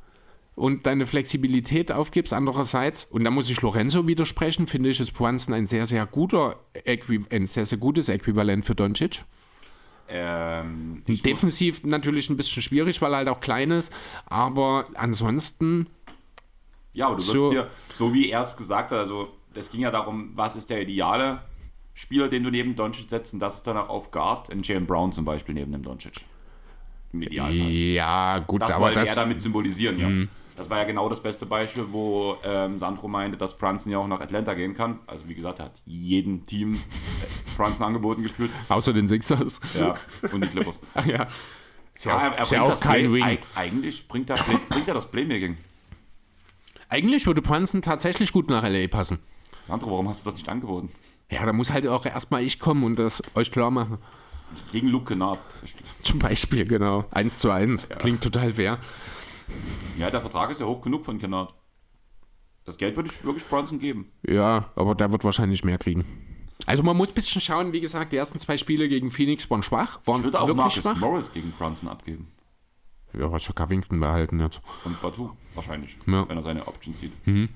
[0.55, 2.33] und deine Flexibilität aufgibst.
[2.33, 6.57] Andererseits, und da muss ich Lorenzo widersprechen, finde ich, ist Brunson ein sehr, sehr guter,
[7.31, 9.25] ein sehr, sehr gutes Äquivalent für Doncic.
[10.11, 13.93] Ähm, Defensiv natürlich ein bisschen schwierig, weil er halt auch klein ist,
[14.25, 15.87] aber ansonsten
[16.93, 17.51] ja, aber du würdest so.
[17.51, 20.83] dir, so wie er es gesagt hat, also es ging ja darum, was ist der
[20.83, 21.43] ideale
[21.95, 24.87] Spieler, den du neben Doncic setzt, und das ist dann auch auf Guard, in Jalen
[24.87, 26.25] Brown zum Beispiel neben dem Doncic.
[27.13, 27.71] Im Idealfall.
[27.71, 29.17] Ja, gut, das aber wollte das...
[29.17, 30.09] er damit symbolisieren, ja.
[30.09, 30.29] Mhm.
[30.59, 34.09] Das war ja genau das beste Beispiel, wo ähm, Sandro meinte, dass Brunson ja auch
[34.09, 34.99] nach Atlanta gehen kann.
[35.07, 38.51] Also wie gesagt, er hat jedem Team äh, Brunson angeboten geführt.
[38.69, 39.61] Außer den Sixers.
[39.79, 39.95] Ja,
[40.33, 40.81] und die Clippers.
[40.95, 41.29] Ach ja.
[41.95, 43.39] Ist ja, er, er ist ja auch kein Play, Wing.
[43.55, 44.37] Eigentlich bringt er,
[44.69, 45.59] bringt er das Playmaking.
[46.89, 49.19] Eigentlich würde Brunson tatsächlich gut nach LA passen.
[49.67, 50.91] Sandro, warum hast du das nicht angeboten?
[51.31, 53.99] Ja, da muss halt auch erstmal ich kommen und das euch klar machen.
[54.73, 55.39] Gegen Luke Kennard.
[56.03, 57.05] Zum Beispiel, genau.
[57.11, 57.89] Eins zu eins.
[57.89, 57.97] Ja.
[57.97, 58.79] Klingt total fair.
[59.99, 61.55] Ja, der Vertrag ist ja hoch genug von Kennard.
[62.65, 64.11] Das Geld würde ich wirklich Bronson geben.
[64.27, 66.05] Ja, aber der wird wahrscheinlich mehr kriegen.
[66.67, 69.63] Also man muss ein bisschen schauen, wie gesagt, die ersten zwei Spiele gegen Phoenix waren
[69.63, 70.01] schwach.
[70.05, 70.97] Waren ich würde auch Marcus schwach.
[70.97, 72.29] Morris gegen Bronson abgeben.
[73.15, 74.61] Ja, ja Covington behalten jetzt.
[74.85, 76.29] Und Batu wahrscheinlich, ja.
[76.29, 77.27] wenn er seine Options sieht.
[77.27, 77.49] Mhm.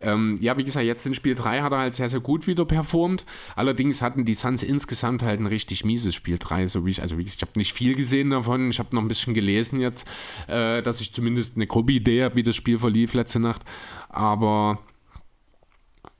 [0.00, 2.64] Ähm, ja, wie gesagt, jetzt in Spiel 3 hat er halt sehr, sehr gut wieder
[2.64, 3.24] performt.
[3.56, 6.68] Allerdings hatten die Suns insgesamt halt ein richtig mieses Spiel 3.
[6.68, 8.70] So wie ich, also wie gesagt, ich habe nicht viel gesehen davon.
[8.70, 10.06] Ich habe noch ein bisschen gelesen jetzt,
[10.48, 13.62] äh, dass ich zumindest eine grobe Idee habe, wie das Spiel verlief letzte Nacht.
[14.08, 14.78] Aber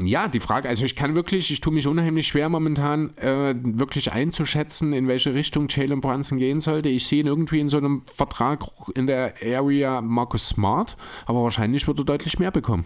[0.03, 4.13] Ja, die Frage, also ich kann wirklich, ich tue mich unheimlich schwer momentan, äh, wirklich
[4.13, 6.89] einzuschätzen, in welche Richtung Jalen Brunson gehen sollte.
[6.89, 8.65] Ich sehe ihn irgendwie in so einem Vertrag
[8.97, 10.97] in der Area Marcus Smart,
[11.27, 12.85] aber wahrscheinlich wird er deutlich mehr bekommen.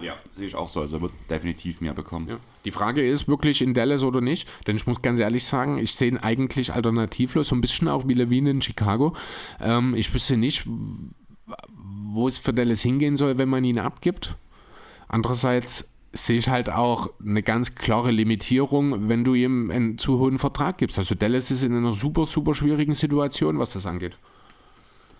[0.00, 0.80] Ja, sehe ich auch so.
[0.80, 2.28] Also er wird definitiv mehr bekommen.
[2.28, 2.38] Ja.
[2.64, 5.94] Die Frage ist wirklich in Dallas oder nicht, denn ich muss ganz ehrlich sagen, ich
[5.94, 9.14] sehe ihn eigentlich alternativlos, so ein bisschen auch wie Levine in Chicago.
[9.60, 10.66] Ähm, ich wüsste nicht,
[11.84, 14.36] wo es für Dallas hingehen soll, wenn man ihn abgibt.
[15.08, 20.38] Andererseits sehe ich halt auch eine ganz klare Limitierung, wenn du ihm einen zu hohen
[20.38, 20.98] Vertrag gibst.
[20.98, 24.16] Also Dallas ist in einer super, super schwierigen Situation, was das angeht.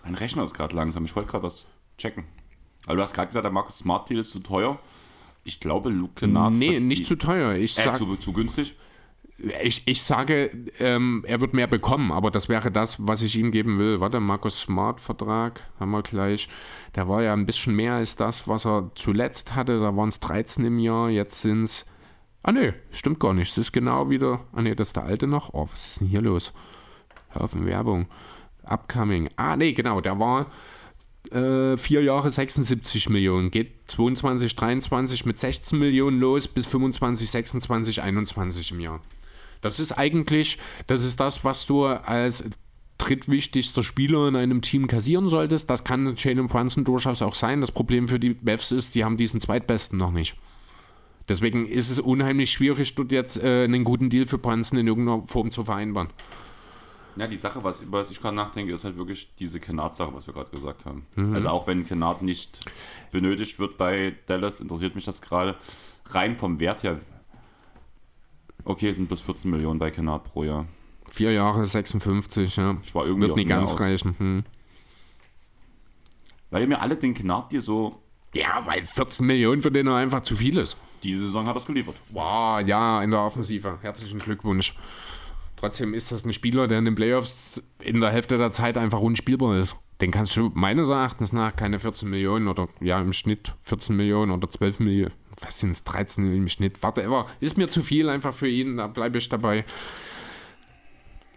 [0.05, 1.05] Mein Rechner ist gerade langsam.
[1.05, 1.66] Ich wollte gerade was
[1.98, 2.24] checken.
[2.86, 4.78] Also du hast gerade gesagt, der Markus Smart Deal ist zu teuer.
[5.44, 6.55] Ich glaube, Luke Kennard...
[6.55, 7.55] Nee, nicht zu teuer.
[7.55, 8.74] Ich äh, sag, zu, zu günstig.
[9.62, 10.51] Ich, ich sage,
[10.81, 14.01] ähm, er wird mehr bekommen, aber das wäre das, was ich ihm geben will.
[14.01, 16.48] Warte, Markus Smart Vertrag haben wir gleich.
[16.97, 19.78] Der war ja ein bisschen mehr als das, was er zuletzt hatte.
[19.78, 21.86] Da waren es 13 im Jahr, jetzt sind es.
[22.43, 23.52] Ah, nee, stimmt gar nicht.
[23.52, 24.40] Es ist genau wieder.
[24.52, 25.55] Ah, nee, das ist der alte noch.
[25.55, 26.52] Oh, was ist denn hier los?
[27.32, 28.06] Auf Werbung.
[28.65, 29.28] Upcoming.
[29.36, 30.01] Ah, nee, genau.
[30.01, 30.47] Der war
[31.31, 33.51] äh, vier Jahre 76 Millionen.
[33.51, 39.01] Geht 22, 23 mit 16 Millionen los bis 25, 26, 21 im Jahr.
[39.60, 42.44] Das ist eigentlich, das ist das, was du als
[42.98, 45.70] drittwichtigster Spieler in einem Team kassieren solltest.
[45.70, 47.60] Das kann Jalen Brunson durchaus auch sein.
[47.60, 50.36] Das Problem für die Mavs ist, sie haben diesen zweitbesten noch nicht.
[51.28, 55.22] Deswegen ist es unheimlich schwierig, dort jetzt äh, einen guten Deal für Brunson in irgendeiner
[55.26, 56.09] Form zu vereinbaren.
[57.16, 60.26] Ja, die Sache, was, über was ich gerade nachdenke, ist halt wirklich diese Kennard-Sache, was
[60.26, 61.05] wir gerade gesagt haben.
[61.16, 61.35] Mhm.
[61.35, 62.60] Also auch wenn Kennard nicht
[63.10, 65.56] benötigt wird bei Dallas, interessiert mich das gerade.
[66.10, 67.01] Rein vom Wert her,
[68.69, 70.66] okay, sind bis 14 Millionen bei Kennard pro Jahr.
[71.11, 72.77] Vier Jahre 56, ja.
[72.82, 73.81] Ich war irgendwie Wird nicht ganz aus.
[73.81, 74.15] reichen.
[74.19, 74.45] Hm.
[76.51, 78.01] Weil ihr mir alle den Kennard dir so,
[78.35, 80.77] Ja, weil 14 Millionen für den er einfach zu viel ist.
[81.03, 81.97] diese Saison hat das geliefert.
[82.11, 83.78] Wow, ja, in der Offensive.
[83.82, 84.74] Herzlichen Glückwunsch.
[85.57, 89.01] Trotzdem ist das ein Spieler, der in den Playoffs in der Hälfte der Zeit einfach
[89.01, 89.77] unspielbar ist.
[90.01, 94.31] Den kannst du meines Erachtens nach keine 14 Millionen oder ja im Schnitt 14 Millionen
[94.31, 97.27] oder 12 Millionen, was sind es, 13 im Schnitt, whatever.
[97.40, 99.65] Ist mir zu viel einfach für ihn, da bleibe ich dabei.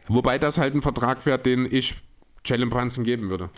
[0.08, 1.96] Wobei das halt ein Vertrag wäre, den ich
[2.46, 3.50] Jalen Brunson geben würde.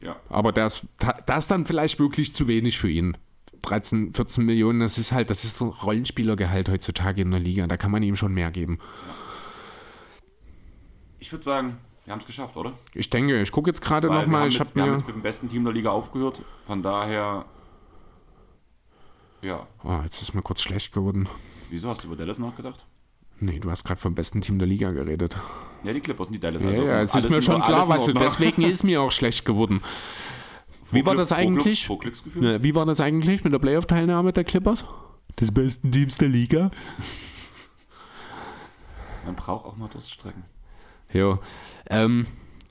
[0.00, 0.16] Ja.
[0.28, 0.86] Aber das,
[1.26, 3.16] das ist dann vielleicht wirklich zu wenig für ihn.
[3.62, 7.66] 13, 14 Millionen, das ist halt, das ist so Rollenspielergehalt heutzutage in der Liga.
[7.66, 8.78] Da kann man ihm schon mehr geben.
[11.18, 12.74] Ich würde sagen, wir haben es geschafft, oder?
[12.94, 14.40] Ich denke, ich gucke jetzt gerade Weil wir, nochmal.
[14.42, 14.96] haben Ich habe wir haben mir.
[14.98, 16.42] jetzt mit dem besten Team der Liga aufgehört.
[16.66, 17.46] Von daher,
[19.42, 19.66] ja.
[19.84, 21.28] Oh, jetzt ist mir kurz schlecht geworden.
[21.70, 22.86] Wieso hast du über Dallas nachgedacht?
[23.40, 25.36] Nee, du hast gerade vom besten Team der Liga geredet.
[25.84, 26.62] Ja, die Clippers und die Dallas.
[26.62, 28.12] Ja, also ja, es ist mir schon klar, was du.
[28.14, 29.82] Deswegen ist mir auch schlecht geworden.
[30.90, 31.86] Wie war Glück- das eigentlich?
[31.86, 32.44] Pro Glücksgefühl?
[32.44, 34.84] Ja, Wie war das eigentlich mit der Playoff-Teilnahme der Clippers?
[35.38, 36.70] Des besten Teams der Liga?
[39.24, 40.44] Man braucht auch mal Durststrecken.
[41.12, 41.38] Ja.
[41.90, 42.26] Ähm,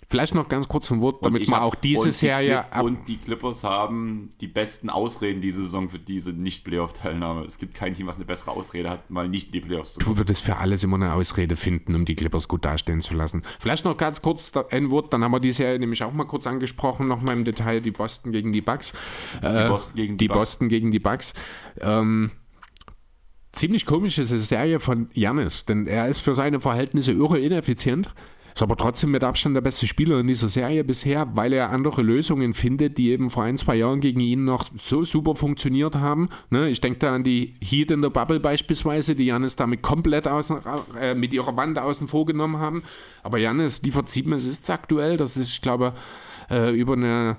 [0.07, 2.84] vielleicht noch ganz kurz ein Wort, damit man hab- auch diese die Serie ab.
[2.84, 7.45] Und die Clippers haben die besten Ausreden diese Saison für diese Nicht-Playoff-Teilnahme.
[7.45, 9.99] Es gibt kein Team, was eine bessere Ausrede hat, mal nicht in die Playoffs zu
[9.99, 10.15] kommen.
[10.15, 13.41] Du würdest für alles immer eine Ausrede finden, um die Clippers gut dastehen zu lassen.
[13.60, 16.48] Vielleicht noch ganz kurz ein Wort, dann haben wir die Serie nämlich auch mal kurz
[16.48, 18.94] angesprochen, nochmal im Detail, die Boston gegen die Bucks.
[19.41, 20.40] Äh, Boston gegen die die Bucks.
[20.40, 21.34] Boston gegen die Bucks.
[21.82, 22.32] Ähm,
[23.53, 28.14] ziemlich komisch ist die Serie von Janis, denn er ist für seine Verhältnisse irre ineffizient.
[28.56, 32.02] Ist aber trotzdem mit Abstand der beste Spieler in dieser Serie bisher, weil er andere
[32.02, 36.30] Lösungen findet, die eben vor ein, zwei Jahren gegen ihn noch so super funktioniert haben.
[36.52, 40.26] Ne, ich denke da an die Heat in der Bubble beispielsweise, die Janis damit komplett
[40.26, 40.60] außen,
[40.98, 42.84] äh, mit ihrer Wand außen vor genommen haben.
[43.23, 45.18] Aber Janis liefert sieben Assists aktuell.
[45.18, 45.91] Das ist, ich glaube,
[46.49, 47.36] äh, über eine,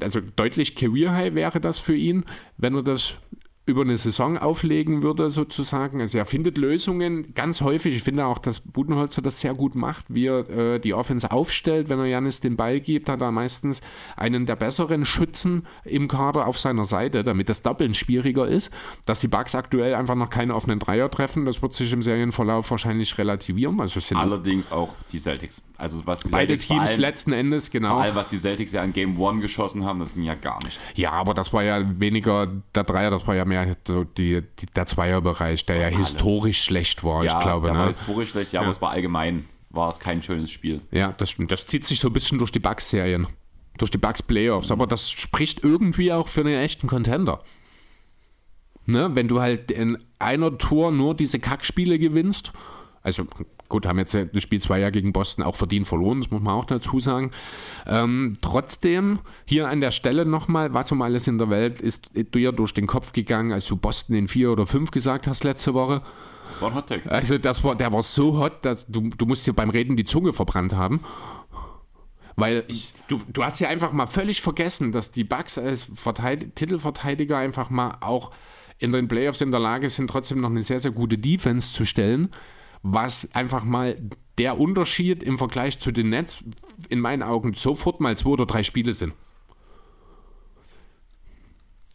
[0.00, 2.24] also deutlich Career High wäre das für ihn,
[2.56, 3.18] wenn er das
[3.66, 6.00] über eine Saison auflegen würde, sozusagen.
[6.02, 7.96] Also er findet Lösungen ganz häufig.
[7.96, 11.88] Ich finde auch, dass Budenholzer das sehr gut macht, wie er äh, die Offense aufstellt.
[11.88, 13.80] Wenn er Janis den Ball gibt, hat er meistens
[14.16, 18.70] einen der besseren Schützen im Kader auf seiner Seite, damit das Doppeln schwieriger ist.
[19.06, 22.70] Dass die Bucks aktuell einfach noch keine offenen Dreier treffen, das wird sich im Serienverlauf
[22.70, 23.80] wahrscheinlich relativieren.
[23.80, 25.62] Also Allerdings auch die Celtics.
[25.78, 27.94] Also was die beide Celtics Teams allem, letzten Endes, genau.
[27.94, 30.62] Vor allem, was die Celtics ja in Game One geschossen haben, das ging ja gar
[30.64, 30.78] nicht.
[30.94, 33.53] Ja, aber das war ja weniger der Dreier, das war ja mehr
[33.86, 35.98] so die, die, der Zweierbereich, der ja alles.
[35.98, 37.68] historisch schlecht war, ja, ich glaube.
[37.68, 37.88] der war Ne?
[37.88, 40.80] historisch schlecht, ja, aber es war allgemein, war es kein schönes Spiel.
[40.90, 41.52] Ja, das stimmt.
[41.52, 43.26] Das zieht sich so ein bisschen durch die Bucks-Serien,
[43.78, 47.42] durch die Bucks-Playoffs, aber das spricht irgendwie auch für einen echten Contender.
[48.86, 49.10] Ne?
[49.14, 52.52] Wenn du halt in einer Tour nur diese Kackspiele gewinnst,
[53.02, 53.26] also
[53.68, 56.54] Gut, haben jetzt das Spiel zwei Jahre gegen Boston auch verdient verloren, das muss man
[56.54, 57.30] auch dazu sagen.
[57.86, 62.52] Ähm, trotzdem, hier an der Stelle nochmal, was um alles in der Welt ist dir
[62.52, 66.02] durch den Kopf gegangen, als du Boston in vier oder fünf gesagt hast letzte Woche?
[66.50, 67.10] Das war ein Hot Take.
[67.10, 70.04] Also das war, der war so hot, dass du, du musst dir beim Reden die
[70.04, 71.00] Zunge verbrannt haben.
[72.36, 76.56] Weil ich, du, du hast ja einfach mal völlig vergessen, dass die Bucks als Verteid
[76.56, 78.32] Titelverteidiger einfach mal auch
[78.78, 81.84] in den Playoffs in der Lage sind, trotzdem noch eine sehr, sehr gute Defense zu
[81.84, 82.30] stellen,
[82.84, 83.96] was einfach mal
[84.38, 86.44] der Unterschied im Vergleich zu den Nets
[86.88, 89.14] in meinen Augen sofort mal zwei oder drei Spiele sind.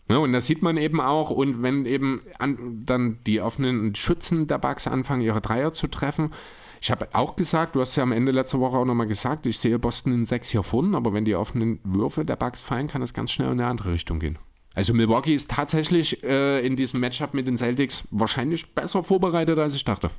[0.10, 1.30] Ja, und das sieht man eben auch.
[1.30, 6.34] Und wenn eben an, dann die offenen Schützen der Bugs anfangen, ihre Dreier zu treffen.
[6.82, 9.60] Ich habe auch gesagt, du hast ja am Ende letzter Woche auch nochmal gesagt, ich
[9.60, 13.04] sehe Boston in sechs hier vorne, aber wenn die offenen Würfe der Bugs fallen, kann
[13.04, 14.40] es ganz schnell in eine andere Richtung gehen.
[14.74, 19.76] Also Milwaukee ist tatsächlich äh, in diesem Matchup mit den Celtics wahrscheinlich besser vorbereitet, als
[19.76, 20.10] ich dachte.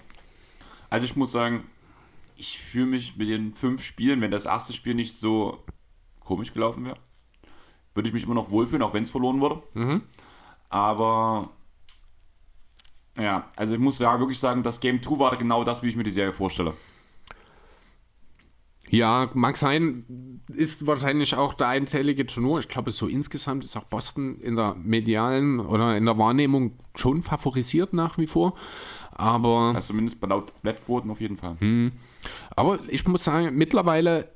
[0.91, 1.65] Also ich muss sagen,
[2.37, 5.63] ich fühle mich mit den fünf Spielen, wenn das erste Spiel nicht so
[6.21, 6.99] komisch gelaufen wäre,
[7.95, 9.63] würde ich mich immer noch wohlfühlen, auch wenn es verloren wurde.
[9.75, 10.03] Mhm.
[10.69, 11.51] Aber
[13.17, 15.97] ja, also ich muss ja wirklich sagen, das Game 2 war genau das, wie ich
[15.97, 16.75] mir die Serie vorstelle.
[18.89, 22.59] Ja, mag sein, ist wahrscheinlich auch der einzählige Tenor.
[22.59, 27.23] Ich glaube, so insgesamt ist auch Boston in der medialen oder in der Wahrnehmung schon
[27.23, 28.55] favorisiert nach wie vor.
[29.21, 29.73] Aber.
[29.75, 31.57] Also zumindest bei laut Wettquoten auf jeden Fall.
[31.61, 31.93] Hm.
[32.57, 34.33] Aber ich muss sagen, mittlerweile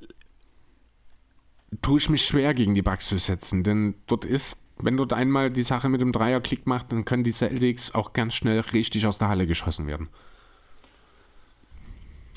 [1.81, 5.51] tue ich mich schwer gegen die Bugs zu setzen, denn dort ist, wenn dort einmal
[5.51, 9.06] die Sache mit dem Dreier Klick macht, dann können die Celtics auch ganz schnell richtig
[9.06, 10.09] aus der Halle geschossen werden.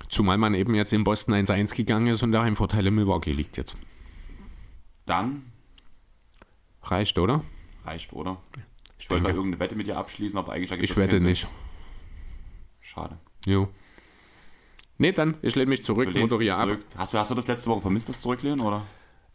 [0.10, 3.57] Zumal man eben jetzt in Boston 1-1 gegangen ist und der Heimvorteil in Milwaukee liegt
[3.57, 3.78] jetzt.
[5.06, 5.44] Dann
[6.84, 7.44] reicht, oder?
[7.84, 8.38] Reicht, oder?
[8.99, 11.48] Ich wollte irgendeine Wette mit dir abschließen, aber eigentlich Ich wette nicht.
[12.88, 13.18] Schade.
[13.46, 13.68] Jo.
[14.98, 16.70] Nee, dann, ich lehne mich zurück, moderiere ab.
[16.96, 18.86] Hast du, hast du das letzte Woche vermisst, das Zurücklehnen, oder?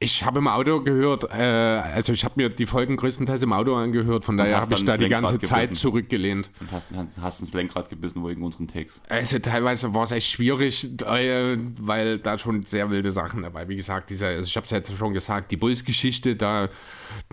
[0.03, 3.77] Ich habe im Auto gehört, äh, also ich habe mir die Folgen größtenteils im Auto
[3.77, 5.81] angehört, von daher habe ich da die ganze Zeit gebissen.
[5.81, 6.51] zurückgelehnt.
[6.59, 6.89] Und hast,
[7.21, 9.01] hast ins Lenkrad gebissen wegen unseren Takes.
[9.09, 13.69] Also teilweise war es echt schwierig, äh, weil da schon sehr wilde Sachen dabei.
[13.69, 16.69] Wie gesagt, dieser, also ich habe es jetzt schon gesagt, die Bulls-Geschichte, da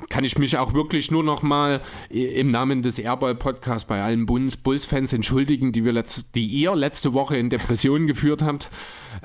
[0.09, 5.11] kann ich mich auch wirklich nur noch mal im Namen des Airball-Podcasts bei allen Bulls-Fans
[5.11, 8.69] entschuldigen, die, wir letzt, die ihr letzte Woche in Depressionen geführt habt.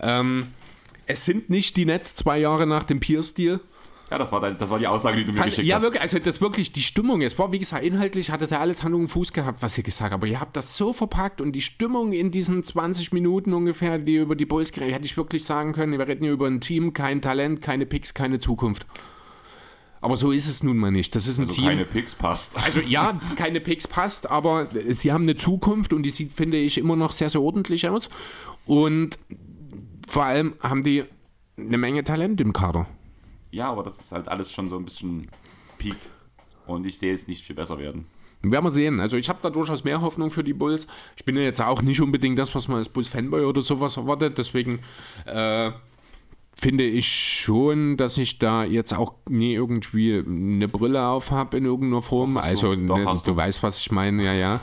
[0.01, 0.47] Ähm,
[1.07, 3.61] es sind nicht die Nets zwei Jahre nach dem Pierce-Deal.
[4.11, 5.83] Ja, das war, dein, das war die Aussage, die du mir Fand, geschickt ja, hast.
[5.83, 7.23] Ja, wirklich, also das wirklich die Stimmung.
[7.23, 9.83] Es war, wie gesagt, inhaltlich hat es ja alles Hand und Fuß gehabt, was ihr
[9.83, 10.23] gesagt habt.
[10.23, 14.17] Aber ihr habt das so verpackt und die Stimmung in diesen 20 Minuten ungefähr, die
[14.17, 16.93] über die Bulls geredet, hätte ich wirklich sagen können, wir reden hier über ein Team,
[16.93, 18.87] kein Talent, keine Picks, keine Zukunft.
[20.03, 21.17] Aber so ist es nun mal nicht.
[21.17, 21.65] Das ist ein also Team.
[21.65, 22.63] Keine Picks passt.
[22.63, 26.77] Also ja, keine Picks passt, aber sie haben eine Zukunft und die sieht, finde ich,
[26.77, 28.11] immer noch sehr, sehr ordentlich aus.
[28.67, 29.19] Und
[30.07, 31.05] vor allem haben die
[31.57, 32.87] eine Menge Talent im Kader.
[33.51, 35.29] Ja, aber das ist halt alles schon so ein bisschen
[35.79, 35.97] Peak.
[36.67, 38.07] Und ich sehe es nicht viel besser werden.
[38.43, 39.01] Werden wir sehen.
[39.01, 40.87] Also ich habe da durchaus mehr Hoffnung für die Bulls.
[41.17, 44.37] Ich bin ja jetzt auch nicht unbedingt das, was man als Bulls-Fanboy oder sowas erwartet.
[44.37, 44.81] Deswegen
[45.25, 45.71] äh,
[46.55, 51.65] finde ich schon, dass ich da jetzt auch nie irgendwie eine Brille auf habe in
[51.65, 52.37] irgendeiner Form.
[52.37, 54.25] also Doch, ne, du, du weißt, was ich meine.
[54.25, 54.61] Ja, ja.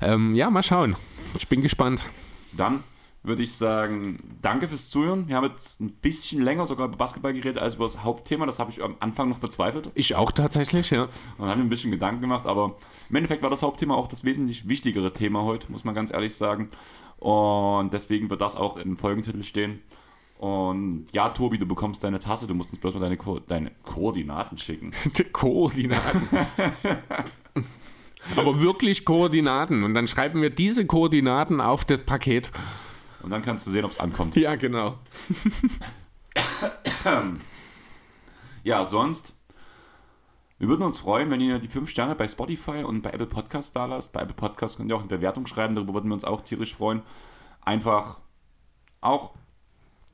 [0.00, 0.96] Ähm, ja, mal schauen.
[1.36, 2.04] Ich bin gespannt.
[2.52, 2.84] Dann
[3.24, 5.28] würde ich sagen, danke fürs Zuhören.
[5.28, 8.46] Wir haben jetzt ein bisschen länger sogar über Basketball geredet als über das Hauptthema.
[8.46, 9.90] Das habe ich am Anfang noch bezweifelt.
[9.94, 11.08] Ich auch tatsächlich, ja.
[11.38, 12.76] Und haben ein bisschen Gedanken gemacht, aber
[13.08, 16.34] im Endeffekt war das Hauptthema auch das wesentlich wichtigere Thema heute, muss man ganz ehrlich
[16.34, 16.68] sagen.
[17.18, 19.80] Und deswegen wird das auch im Folgentitel stehen.
[20.38, 23.70] Und ja, Tobi, du bekommst deine Tasse, du musst uns bloß mal deine, Ko deine
[23.84, 24.90] Koordinaten schicken.
[25.16, 26.28] Die Koordinaten.
[28.36, 29.84] aber wirklich Koordinaten.
[29.84, 32.50] Und dann schreiben wir diese Koordinaten auf das Paket.
[33.22, 34.36] Und dann kannst du sehen, ob es ankommt.
[34.36, 34.98] Ja, genau.
[38.64, 39.34] ja, sonst.
[40.58, 43.72] Wir würden uns freuen, wenn ihr die 5 Sterne bei Spotify und bei Apple Podcasts
[43.72, 44.12] da lasst.
[44.12, 46.76] Bei Apple Podcasts könnt ihr auch eine Bewertung schreiben, darüber würden wir uns auch tierisch
[46.76, 47.02] freuen.
[47.62, 48.20] Einfach
[49.00, 49.34] auch,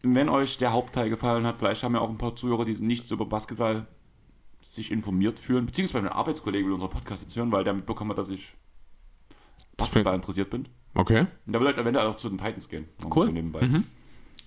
[0.03, 3.07] wenn euch der Hauptteil gefallen hat, vielleicht haben wir auch ein paar Zuhörer, die nicht
[3.07, 3.87] so über Basketball
[4.61, 8.19] sich informiert fühlen, beziehungsweise mein Arbeitskollege will unseren Podcast jetzt hören, weil der mitbekommen hat,
[8.19, 8.55] dass ich
[9.79, 10.69] Basketball interessiert bin.
[10.95, 11.21] Okay.
[11.47, 12.87] Und der will halt eventuell auch zu den Titans gehen.
[13.05, 13.27] Cool.
[13.27, 13.63] So nebenbei.
[13.63, 13.85] Mhm.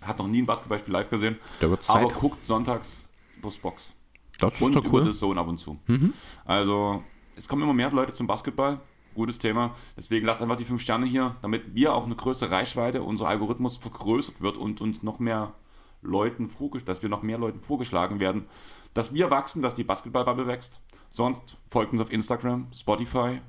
[0.02, 1.38] Hat noch nie ein Basketballspiel live gesehen.
[1.62, 2.04] Der wird Zeit.
[2.04, 3.10] Aber guckt sonntags
[3.42, 3.94] bloß Box.
[4.38, 5.02] Das ist und doch cool.
[5.02, 5.80] über Zone ab und zu.
[5.88, 6.14] Mhm.
[6.46, 7.04] Also,
[7.36, 8.80] es kommen immer mehr Leute zum Basketball.
[9.14, 9.76] Gutes Thema.
[9.98, 13.78] Deswegen lasst einfach die fünf Sterne hier, damit wir auch eine größere Reichweite, unser Algorithmus
[13.78, 15.54] vergrößert wird und uns noch mehr
[16.02, 16.50] Leuten
[16.86, 18.46] dass wir noch mehr Leuten vorgeschlagen werden,
[18.94, 20.82] dass wir wachsen, dass die Basketballbubble wächst.
[21.10, 23.42] Sonst folgt uns auf Instagram, Spotify,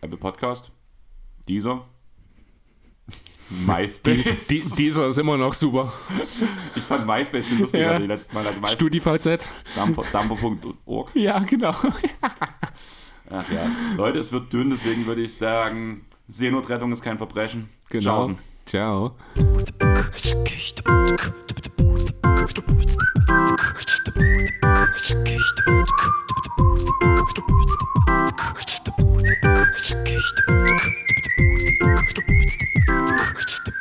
[0.00, 0.72] Apple Podcast,
[1.48, 1.84] dieser.
[3.66, 4.46] MySpace.
[4.48, 5.92] Die, dieser ist immer noch super.
[6.76, 7.98] Ich fand MySpace viel lustiger Ja.
[7.98, 8.46] die letzten Mal.
[8.46, 9.46] Also StudiVZ.
[9.74, 11.10] Dampfer- Dampfer.org.
[11.14, 11.74] Ja, genau.
[13.30, 13.66] Ach ja.
[13.96, 17.68] Leute, es wird dünn, deswegen würde ich sagen, Seenotrettung ist kein Verbrechen.
[17.88, 18.02] Genau.
[18.22, 18.38] Tschaußen.
[18.66, 19.14] Ciao.
[29.20, 29.44] Thank
[33.68, 33.77] you.